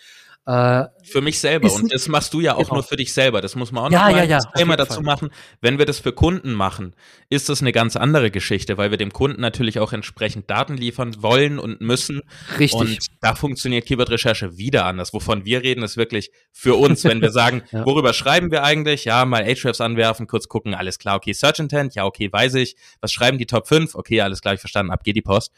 Äh, 0.45 0.87
für 1.03 1.21
mich 1.21 1.39
selber. 1.39 1.71
Und 1.71 1.93
das 1.93 2.09
machst 2.09 2.33
du 2.33 2.41
ja 2.41 2.55
auch 2.55 2.63
genau. 2.63 2.75
nur 2.75 2.83
für 2.83 2.97
dich 2.97 3.13
selber. 3.13 3.39
Das 3.39 3.55
muss 3.55 3.71
man 3.71 3.85
auch 3.85 3.91
ja, 3.91 4.07
noch 4.07 4.11
mal 4.11 4.27
ja, 4.27 4.39
ja, 4.57 4.75
dazu 4.75 4.95
Fall. 4.95 5.03
machen. 5.03 5.29
Wenn 5.61 5.77
wir 5.77 5.85
das 5.85 5.99
für 5.99 6.11
Kunden 6.11 6.51
machen, 6.51 6.95
ist 7.29 7.47
das 7.47 7.61
eine 7.61 7.71
ganz 7.71 7.95
andere 7.95 8.29
Geschichte, 8.29 8.77
weil 8.77 8.91
wir 8.91 8.97
dem 8.97 9.13
Kunden 9.13 9.39
natürlich 9.39 9.79
auch 9.79 9.93
entsprechend 9.93 10.49
Daten 10.49 10.75
liefern 10.75 11.15
wollen 11.23 11.59
und 11.59 11.79
müssen. 11.79 12.23
Richtig. 12.59 12.79
Und 12.79 13.07
da 13.21 13.35
funktioniert 13.35 13.85
Keyword-Recherche 13.85 14.57
wieder 14.57 14.85
anders. 14.85 15.13
Wovon 15.13 15.45
wir 15.45 15.63
reden, 15.63 15.81
ist 15.81 15.95
wirklich 15.95 16.29
für 16.51 16.75
uns, 16.75 17.05
wenn 17.05 17.21
wir 17.21 17.31
sagen, 17.31 17.63
ja. 17.71 17.85
worüber 17.85 18.11
schreiben 18.11 18.51
wir 18.51 18.63
eigentlich? 18.63 19.05
Ja, 19.05 19.23
mal 19.23 19.43
Ahrefs 19.43 19.79
anwerfen, 19.79 20.27
kurz 20.27 20.49
gucken, 20.49 20.73
alles 20.73 20.99
klar, 20.99 21.15
okay, 21.15 21.31
Search 21.31 21.59
Intent, 21.59 21.95
ja, 21.95 22.03
okay, 22.03 22.31
weiß 22.31 22.55
ich. 22.55 22.75
Was 22.99 23.13
schreiben 23.13 23.37
die 23.37 23.45
Top 23.45 23.69
5? 23.69 23.95
Okay, 23.95 24.19
alles 24.19 24.41
klar, 24.41 24.53
ich 24.55 24.59
verstanden, 24.59 24.91
ab 24.91 25.05
geht 25.05 25.15
die 25.15 25.21
Post. 25.21 25.53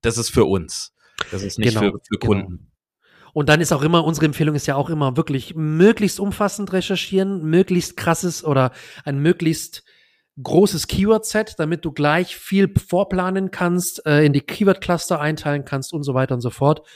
Das 0.00 0.16
ist 0.16 0.30
für 0.30 0.44
uns. 0.44 0.92
Das 1.32 1.42
ist 1.42 1.58
nicht 1.58 1.74
genau, 1.74 1.92
für, 1.92 2.00
für 2.08 2.18
Kunden. 2.18 2.58
Genau. 2.58 2.71
Und 3.32 3.48
dann 3.48 3.60
ist 3.60 3.72
auch 3.72 3.82
immer, 3.82 4.04
unsere 4.04 4.26
Empfehlung 4.26 4.54
ist 4.54 4.66
ja 4.66 4.76
auch 4.76 4.90
immer 4.90 5.16
wirklich 5.16 5.54
möglichst 5.54 6.20
umfassend 6.20 6.72
recherchieren, 6.72 7.42
möglichst 7.44 7.96
krasses 7.96 8.44
oder 8.44 8.72
ein 9.04 9.18
möglichst 9.18 9.84
großes 10.42 10.86
Keyword-Set, 10.86 11.54
damit 11.58 11.84
du 11.84 11.92
gleich 11.92 12.36
viel 12.36 12.72
vorplanen 12.78 13.50
kannst, 13.50 14.04
äh, 14.06 14.24
in 14.24 14.32
die 14.32 14.40
Keyword-Cluster 14.40 15.20
einteilen 15.20 15.64
kannst 15.64 15.92
und 15.92 16.02
so 16.02 16.14
weiter 16.14 16.34
und 16.34 16.40
so 16.40 16.50
fort. 16.50 16.86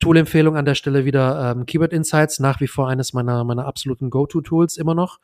Tool-Empfehlung 0.00 0.56
an 0.56 0.64
der 0.64 0.74
Stelle 0.74 1.04
wieder 1.04 1.52
ähm, 1.52 1.66
Keyword 1.66 1.92
Insights, 1.92 2.40
nach 2.40 2.60
wie 2.60 2.66
vor 2.66 2.88
eines 2.88 3.12
meiner, 3.12 3.44
meiner 3.44 3.66
absoluten 3.66 4.10
Go-To-Tools 4.10 4.76
immer 4.76 4.94
noch. 4.94 5.18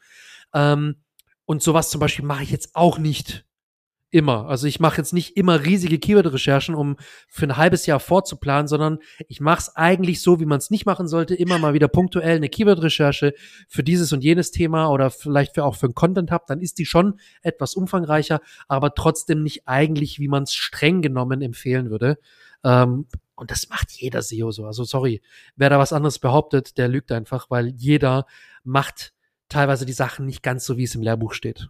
Ähm, 0.54 0.96
und 1.46 1.62
sowas 1.62 1.90
zum 1.90 2.00
Beispiel 2.00 2.24
mache 2.24 2.44
ich 2.44 2.50
jetzt 2.50 2.74
auch 2.74 2.98
nicht 2.98 3.44
immer. 4.10 4.46
Also 4.46 4.66
ich 4.66 4.80
mache 4.80 4.98
jetzt 4.98 5.12
nicht 5.12 5.36
immer 5.36 5.64
riesige 5.64 5.98
Keyword-Recherchen, 5.98 6.74
um 6.74 6.96
für 7.28 7.46
ein 7.46 7.56
halbes 7.56 7.86
Jahr 7.86 8.00
vorzuplanen, 8.00 8.66
sondern 8.66 8.98
ich 9.28 9.40
mache 9.40 9.60
es 9.60 9.76
eigentlich 9.76 10.22
so, 10.22 10.40
wie 10.40 10.46
man 10.46 10.58
es 10.58 10.70
nicht 10.70 10.86
machen 10.86 11.08
sollte, 11.08 11.34
immer 11.34 11.58
mal 11.58 11.74
wieder 11.74 11.88
punktuell 11.88 12.36
eine 12.36 12.48
Keyword-Recherche 12.48 13.34
für 13.68 13.82
dieses 13.82 14.12
und 14.12 14.24
jenes 14.24 14.50
Thema 14.50 14.88
oder 14.88 15.10
vielleicht 15.10 15.54
für 15.54 15.64
auch 15.64 15.76
für 15.76 15.86
ein 15.86 15.94
Content-Hub, 15.94 16.46
dann 16.46 16.60
ist 16.60 16.78
die 16.78 16.86
schon 16.86 17.20
etwas 17.42 17.74
umfangreicher, 17.74 18.40
aber 18.66 18.94
trotzdem 18.94 19.42
nicht 19.42 19.68
eigentlich, 19.68 20.18
wie 20.18 20.28
man 20.28 20.44
es 20.44 20.54
streng 20.54 21.02
genommen 21.02 21.42
empfehlen 21.42 21.90
würde. 21.90 22.18
Ähm, 22.64 23.06
und 23.34 23.50
das 23.50 23.68
macht 23.68 23.92
jeder 23.92 24.22
SEO 24.22 24.50
so. 24.50 24.64
Also 24.64 24.84
sorry, 24.84 25.22
wer 25.54 25.70
da 25.70 25.78
was 25.78 25.92
anderes 25.92 26.18
behauptet, 26.18 26.78
der 26.78 26.88
lügt 26.88 27.12
einfach, 27.12 27.50
weil 27.50 27.68
jeder 27.68 28.26
macht 28.64 29.12
teilweise 29.48 29.86
die 29.86 29.92
Sachen 29.92 30.26
nicht 30.26 30.42
ganz 30.42 30.64
so, 30.64 30.76
wie 30.76 30.84
es 30.84 30.94
im 30.94 31.02
Lehrbuch 31.02 31.34
steht. 31.34 31.68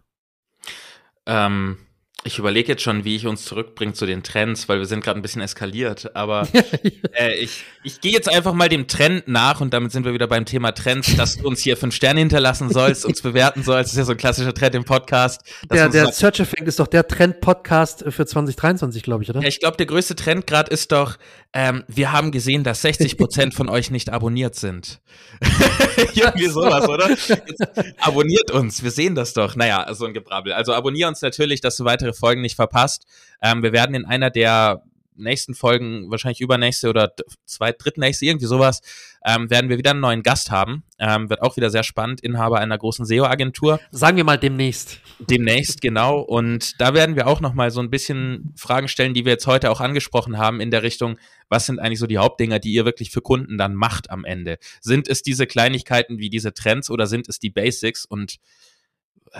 Ähm 1.25 1.77
ich 2.23 2.37
überlege 2.37 2.73
jetzt 2.73 2.83
schon, 2.83 3.05
wie 3.05 3.15
ich 3.15 3.25
uns 3.25 3.45
zurückbringe 3.45 3.93
zu 3.93 4.05
den 4.05 4.23
Trends, 4.23 4.67
weil 4.67 4.79
wir 4.79 4.85
sind 4.85 5.03
gerade 5.03 5.19
ein 5.19 5.21
bisschen 5.21 5.41
eskaliert. 5.41 6.15
Aber 6.15 6.47
äh, 7.13 7.35
ich, 7.35 7.63
ich 7.83 8.01
gehe 8.01 8.11
jetzt 8.11 8.27
einfach 8.27 8.53
mal 8.53 8.67
dem 8.67 8.87
Trend 8.87 9.27
nach 9.27 9.61
und 9.61 9.73
damit 9.73 9.93
sind 9.93 10.03
wir 10.03 10.13
wieder 10.13 10.27
beim 10.27 10.45
Thema 10.45 10.71
Trends, 10.73 11.15
dass 11.15 11.37
du 11.37 11.47
uns 11.47 11.61
hier 11.61 11.77
fünf 11.77 11.95
Sterne 11.95 12.19
hinterlassen 12.19 12.69
sollst, 12.69 13.05
uns 13.05 13.21
bewerten 13.21 13.63
sollst. 13.63 13.89
Das 13.89 13.93
ist 13.93 13.97
ja 13.99 14.03
so 14.03 14.11
ein 14.11 14.17
klassischer 14.17 14.53
Trend 14.53 14.75
im 14.75 14.83
Podcast. 14.83 15.41
Der, 15.71 15.87
der 15.87 16.11
Search 16.11 16.41
Effect 16.41 16.67
ist 16.67 16.79
doch 16.79 16.87
der 16.87 17.07
Trend-Podcast 17.07 18.03
für 18.09 18.25
2023, 18.25 19.01
glaube 19.01 19.23
ich, 19.23 19.29
oder? 19.29 19.41
Ich 19.41 19.59
glaube, 19.59 19.77
der 19.77 19.85
größte 19.85 20.15
Trend 20.15 20.45
gerade 20.45 20.71
ist 20.71 20.91
doch, 20.91 21.17
ähm, 21.53 21.83
wir 21.87 22.11
haben 22.11 22.31
gesehen, 22.31 22.63
dass 22.63 22.81
60 22.81 23.17
Prozent 23.17 23.53
von 23.55 23.69
euch 23.69 23.89
nicht 23.89 24.09
abonniert 24.09 24.55
sind. 24.55 24.99
Irgendwie 26.13 26.47
sowas, 26.47 26.87
oder? 26.87 27.09
Jetzt 27.09 27.63
abonniert 27.99 28.51
uns, 28.51 28.83
wir 28.83 28.91
sehen 28.91 29.15
das 29.15 29.33
doch. 29.33 29.55
Naja, 29.55 29.91
so 29.93 30.05
ein 30.05 30.13
Gebrabbel. 30.13 30.53
Also 30.53 30.73
abonnier 30.73 31.07
uns 31.07 31.21
natürlich, 31.21 31.61
dass 31.61 31.77
du 31.77 31.85
weitere 31.85 32.08
Folgen 32.13 32.41
nicht 32.41 32.55
verpasst. 32.55 33.05
Ähm, 33.41 33.63
wir 33.63 33.73
werden 33.73 33.95
in 33.95 34.05
einer 34.05 34.29
der 34.29 34.83
nächsten 35.19 35.53
Folgen, 35.53 36.09
wahrscheinlich 36.09 36.41
übernächste 36.41 36.89
oder 36.89 37.13
zwei, 37.45 37.71
drittnächste, 37.71 38.25
irgendwie 38.25 38.45
sowas, 38.45 38.81
ähm, 39.25 39.49
werden 39.49 39.69
wir 39.69 39.77
wieder 39.77 39.91
einen 39.91 39.99
neuen 39.99 40.23
Gast 40.23 40.49
haben. 40.49 40.83
Ähm, 40.97 41.29
wird 41.29 41.41
auch 41.41 41.57
wieder 41.57 41.69
sehr 41.69 41.83
spannend, 41.83 42.21
Inhaber 42.21 42.59
einer 42.59 42.77
großen 42.77 43.05
SEO-Agentur. 43.05 43.79
Sagen 43.91 44.17
wir 44.17 44.23
mal 44.23 44.37
demnächst. 44.37 44.99
Demnächst, 45.19 45.81
genau. 45.81 46.19
Und 46.19 46.79
da 46.79 46.93
werden 46.93 47.15
wir 47.15 47.27
auch 47.27 47.41
nochmal 47.41 47.71
so 47.71 47.81
ein 47.81 47.89
bisschen 47.89 48.53
Fragen 48.55 48.87
stellen, 48.87 49.13
die 49.13 49.25
wir 49.25 49.33
jetzt 49.33 49.47
heute 49.47 49.69
auch 49.71 49.81
angesprochen 49.81 50.37
haben, 50.37 50.61
in 50.61 50.71
der 50.71 50.83
Richtung, 50.83 51.17
was 51.49 51.65
sind 51.65 51.79
eigentlich 51.79 51.99
so 51.99 52.07
die 52.07 52.17
Hauptdinger, 52.17 52.59
die 52.59 52.71
ihr 52.71 52.85
wirklich 52.85 53.11
für 53.11 53.21
Kunden 53.21 53.57
dann 53.57 53.75
macht 53.75 54.09
am 54.09 54.25
Ende? 54.25 54.57
Sind 54.81 55.07
es 55.07 55.21
diese 55.21 55.47
Kleinigkeiten 55.47 56.17
wie 56.17 56.29
diese 56.29 56.53
Trends 56.53 56.89
oder 56.89 57.07
sind 57.07 57.27
es 57.27 57.39
die 57.39 57.49
Basics? 57.49 58.05
Und 58.05 58.37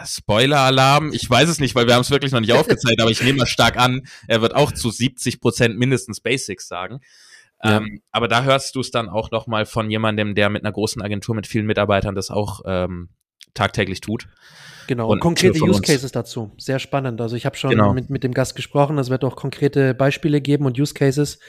Spoiler-Alarm, 0.05 1.11
ich 1.13 1.29
weiß 1.29 1.49
es 1.49 1.59
nicht, 1.59 1.75
weil 1.75 1.87
wir 1.87 1.93
haben 1.93 2.01
es 2.01 2.11
wirklich 2.11 2.31
noch 2.31 2.39
nicht 2.39 2.53
aufgezeigt, 2.53 3.01
aber 3.01 3.11
ich 3.11 3.21
nehme 3.21 3.39
mal 3.39 3.45
stark 3.45 3.77
an, 3.77 4.01
er 4.27 4.41
wird 4.41 4.55
auch 4.55 4.71
zu 4.71 4.89
70 4.89 5.41
Prozent 5.41 5.77
mindestens 5.77 6.21
Basics 6.21 6.67
sagen. 6.67 6.99
Ja. 7.63 7.77
Ähm, 7.77 8.01
aber 8.11 8.27
da 8.27 8.43
hörst 8.43 8.75
du 8.75 8.79
es 8.79 8.91
dann 8.91 9.09
auch 9.09 9.31
noch 9.31 9.47
mal 9.47 9.65
von 9.65 9.89
jemandem, 9.89 10.35
der 10.35 10.49
mit 10.49 10.63
einer 10.63 10.71
großen 10.71 11.01
Agentur 11.01 11.35
mit 11.35 11.47
vielen 11.47 11.65
Mitarbeitern 11.65 12.15
das 12.15 12.31
auch 12.31 12.61
ähm, 12.65 13.09
tagtäglich 13.53 14.01
tut. 14.01 14.27
Genau, 14.87 15.05
und, 15.07 15.13
und 15.13 15.19
konkrete 15.19 15.61
Use 15.61 15.81
Cases 15.81 16.11
dazu. 16.11 16.51
Sehr 16.57 16.79
spannend. 16.79 17.21
Also 17.21 17.35
ich 17.35 17.45
habe 17.45 17.55
schon 17.57 17.71
genau. 17.71 17.93
mit, 17.93 18.09
mit 18.09 18.23
dem 18.23 18.33
Gast 18.33 18.55
gesprochen, 18.55 18.97
es 18.97 19.09
wird 19.09 19.23
auch 19.23 19.35
konkrete 19.35 19.93
Beispiele 19.93 20.41
geben 20.41 20.65
und 20.65 20.79
Use 20.79 20.93
Cases, 20.93 21.39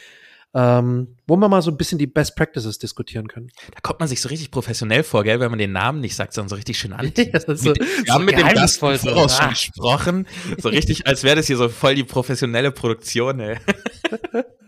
ähm, 0.55 1.16
wo 1.26 1.36
wir 1.36 1.48
mal 1.48 1.62
so 1.62 1.70
ein 1.70 1.76
bisschen 1.76 1.98
die 1.98 2.09
Best 2.09 2.34
Practices 2.34 2.78
diskutieren 2.78 3.28
können. 3.28 3.51
Da 3.72 3.80
kommt 3.80 4.01
man 4.01 4.09
sich 4.09 4.20
so 4.20 4.28
richtig 4.28 4.51
professionell 4.51 5.05
vor, 5.05 5.22
gell, 5.22 5.38
wenn 5.38 5.51
man 5.51 5.59
den 5.59 5.72
Namen 5.72 6.01
nicht 6.01 6.16
sagt, 6.16 6.32
sondern 6.32 6.48
so 6.48 6.57
richtig 6.57 6.78
schön 6.78 6.92
an. 6.94 7.12
ja, 7.16 7.40
so, 7.40 7.48
wir 7.48 7.57
so 7.57 8.12
haben 8.12 8.24
mit 8.24 8.36
dem 8.36 8.48
Gast 8.48 8.78
voraus 8.78 9.36
schon 9.36 9.51
gesprochen, 9.51 10.26
so 10.59 10.68
richtig, 10.68 11.07
als 11.07 11.22
wäre 11.22 11.36
das 11.36 11.46
hier 11.46 11.57
so 11.57 11.68
voll 11.68 11.94
die 11.94 12.05
professionelle 12.05 12.72
Produktion, 12.72 13.40
ey. 13.40 13.59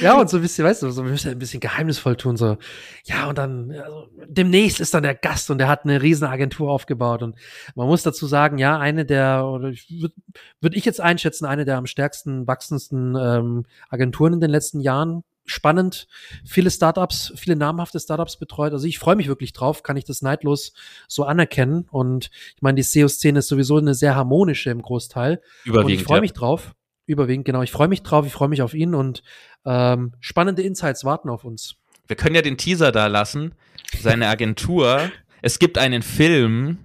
ja, 0.00 0.18
und 0.18 0.28
so 0.28 0.36
ein 0.36 0.42
bisschen, 0.42 0.64
weißt 0.64 0.82
du, 0.82 0.90
so, 0.90 1.04
wir 1.04 1.10
müssen 1.10 1.30
ein 1.30 1.38
bisschen 1.38 1.60
geheimnisvoll 1.60 2.16
tun, 2.16 2.36
so, 2.36 2.58
ja, 3.04 3.28
und 3.28 3.38
dann, 3.38 3.70
also, 3.70 4.08
demnächst 4.26 4.80
ist 4.80 4.94
dann 4.94 5.02
der 5.02 5.14
Gast 5.14 5.50
und 5.50 5.58
der 5.58 5.68
hat 5.68 5.84
eine 5.84 6.02
riesen 6.02 6.26
Agentur 6.26 6.70
aufgebaut 6.70 7.22
und 7.22 7.36
man 7.74 7.86
muss 7.86 8.02
dazu 8.02 8.26
sagen, 8.26 8.58
ja, 8.58 8.78
eine 8.78 9.04
der, 9.04 9.46
oder 9.46 9.72
würde 9.88 10.14
würd 10.60 10.74
ich 10.76 10.84
jetzt 10.84 11.00
einschätzen, 11.00 11.46
eine 11.46 11.64
der 11.64 11.76
am 11.78 11.86
stärksten 11.86 12.46
wachsendsten 12.46 13.16
ähm, 13.16 13.66
Agenturen 13.88 14.34
in 14.34 14.40
den 14.40 14.50
letzten 14.50 14.80
Jahren. 14.80 15.22
Spannend, 15.46 16.08
viele 16.46 16.70
Startups, 16.70 17.32
viele 17.36 17.54
namhafte 17.54 18.00
Startups 18.00 18.38
betreut. 18.38 18.72
Also 18.72 18.86
ich 18.86 18.98
freue 18.98 19.14
mich 19.14 19.28
wirklich 19.28 19.52
drauf, 19.52 19.82
kann 19.82 19.98
ich 19.98 20.04
das 20.04 20.22
neidlos 20.22 20.72
so 21.06 21.24
anerkennen. 21.24 21.86
Und 21.90 22.30
ich 22.56 22.62
meine, 22.62 22.76
die 22.76 22.82
SEO-Szene 22.82 23.40
ist 23.40 23.48
sowieso 23.48 23.76
eine 23.76 23.92
sehr 23.92 24.16
harmonische 24.16 24.70
im 24.70 24.80
Großteil. 24.80 25.42
Überwiegend. 25.64 25.84
Und 25.84 25.90
ich 25.92 26.02
freue 26.02 26.22
mich 26.22 26.30
ja. 26.30 26.36
drauf. 26.36 26.74
Überwiegend, 27.06 27.44
genau. 27.44 27.62
Ich 27.62 27.70
freue 27.70 27.88
mich 27.88 28.02
drauf, 28.02 28.26
ich 28.26 28.32
freue 28.32 28.48
mich 28.48 28.62
auf 28.62 28.74
ihn 28.74 28.94
und 28.94 29.22
ähm, 29.66 30.14
spannende 30.20 30.62
Insights 30.62 31.04
warten 31.04 31.28
auf 31.28 31.44
uns. 31.44 31.76
Wir 32.06 32.16
können 32.16 32.34
ja 32.34 32.42
den 32.42 32.56
Teaser 32.56 32.92
da 32.92 33.06
lassen. 33.06 33.54
Seine 34.00 34.28
Agentur. 34.28 35.10
es 35.42 35.58
gibt 35.58 35.78
einen 35.78 36.02
Film, 36.02 36.78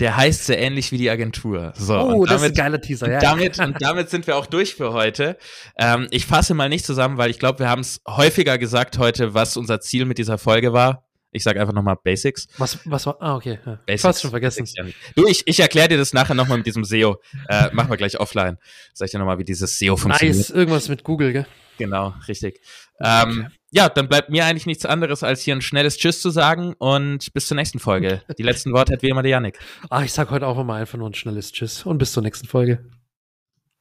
der 0.00 0.16
heißt 0.16 0.46
sehr 0.46 0.58
ähnlich 0.58 0.92
wie 0.92 0.98
die 0.98 1.08
Agentur. 1.08 1.72
So, 1.76 1.94
oh, 1.94 2.24
damit, 2.24 2.30
das 2.30 2.42
ist 2.42 2.48
ein 2.48 2.54
geiler 2.54 2.80
Teaser, 2.80 3.10
ja. 3.10 3.20
Damit, 3.20 3.58
und 3.58 3.76
damit 3.80 4.10
sind 4.10 4.26
wir 4.26 4.36
auch 4.36 4.46
durch 4.46 4.74
für 4.74 4.92
heute. 4.92 5.38
Ähm, 5.78 6.06
ich 6.10 6.26
fasse 6.26 6.54
mal 6.54 6.68
nicht 6.68 6.84
zusammen, 6.84 7.16
weil 7.16 7.30
ich 7.30 7.38
glaube, 7.38 7.60
wir 7.60 7.68
haben 7.68 7.80
es 7.80 8.00
häufiger 8.06 8.58
gesagt 8.58 8.98
heute, 8.98 9.34
was 9.34 9.56
unser 9.56 9.80
Ziel 9.80 10.04
mit 10.04 10.18
dieser 10.18 10.38
Folge 10.38 10.72
war. 10.72 11.04
Ich 11.32 11.42
sage 11.42 11.60
einfach 11.60 11.74
nochmal 11.74 11.96
Basics. 12.02 12.48
Was, 12.58 12.78
was 12.84 13.06
war? 13.06 13.16
Ah, 13.20 13.36
okay. 13.36 13.58
Ja. 13.64 13.78
Basics. 13.86 14.02
Fast 14.02 14.22
schon 14.22 14.30
vergessen. 14.30 14.66
Du, 15.14 15.26
ich, 15.26 15.42
ich 15.46 15.60
erkläre 15.60 15.88
dir 15.88 15.98
das 15.98 16.12
nachher 16.12 16.34
nochmal 16.34 16.58
mit 16.58 16.66
diesem 16.66 16.84
SEO. 16.84 17.20
Äh, 17.48 17.70
machen 17.72 17.90
wir 17.90 17.96
gleich 17.96 18.18
offline. 18.18 18.58
Sag 18.94 19.06
ich 19.06 19.12
dir 19.12 19.18
nochmal, 19.18 19.38
wie 19.38 19.44
dieses 19.44 19.78
SEO 19.78 19.96
funktioniert. 19.96 20.36
Nice, 20.36 20.50
irgendwas 20.50 20.88
mit 20.88 21.04
Google, 21.04 21.32
gell? 21.32 21.46
Genau, 21.78 22.14
richtig. 22.26 22.60
Ähm, 23.00 23.48
ja, 23.70 23.88
dann 23.88 24.08
bleibt 24.08 24.30
mir 24.30 24.46
eigentlich 24.46 24.66
nichts 24.66 24.86
anderes, 24.86 25.22
als 25.22 25.42
hier 25.42 25.54
ein 25.54 25.60
schnelles 25.60 25.98
Tschüss 25.98 26.22
zu 26.22 26.30
sagen 26.30 26.74
und 26.78 27.32
bis 27.34 27.46
zur 27.46 27.56
nächsten 27.56 27.78
Folge. 27.78 28.22
Die 28.38 28.42
letzten 28.42 28.72
Worte 28.72 28.94
hat 28.94 29.02
wie 29.02 29.10
immer 29.10 29.22
der 29.22 29.32
Janik. 29.32 29.58
Ah, 29.90 30.02
ich 30.02 30.12
sag 30.12 30.30
heute 30.30 30.46
auch 30.46 30.58
immer 30.58 30.74
einfach 30.74 30.96
nur 30.96 31.10
ein 31.10 31.14
schnelles 31.14 31.52
Tschüss 31.52 31.84
und 31.84 31.98
bis 31.98 32.12
zur 32.12 32.22
nächsten 32.22 32.46
Folge. 32.46 32.84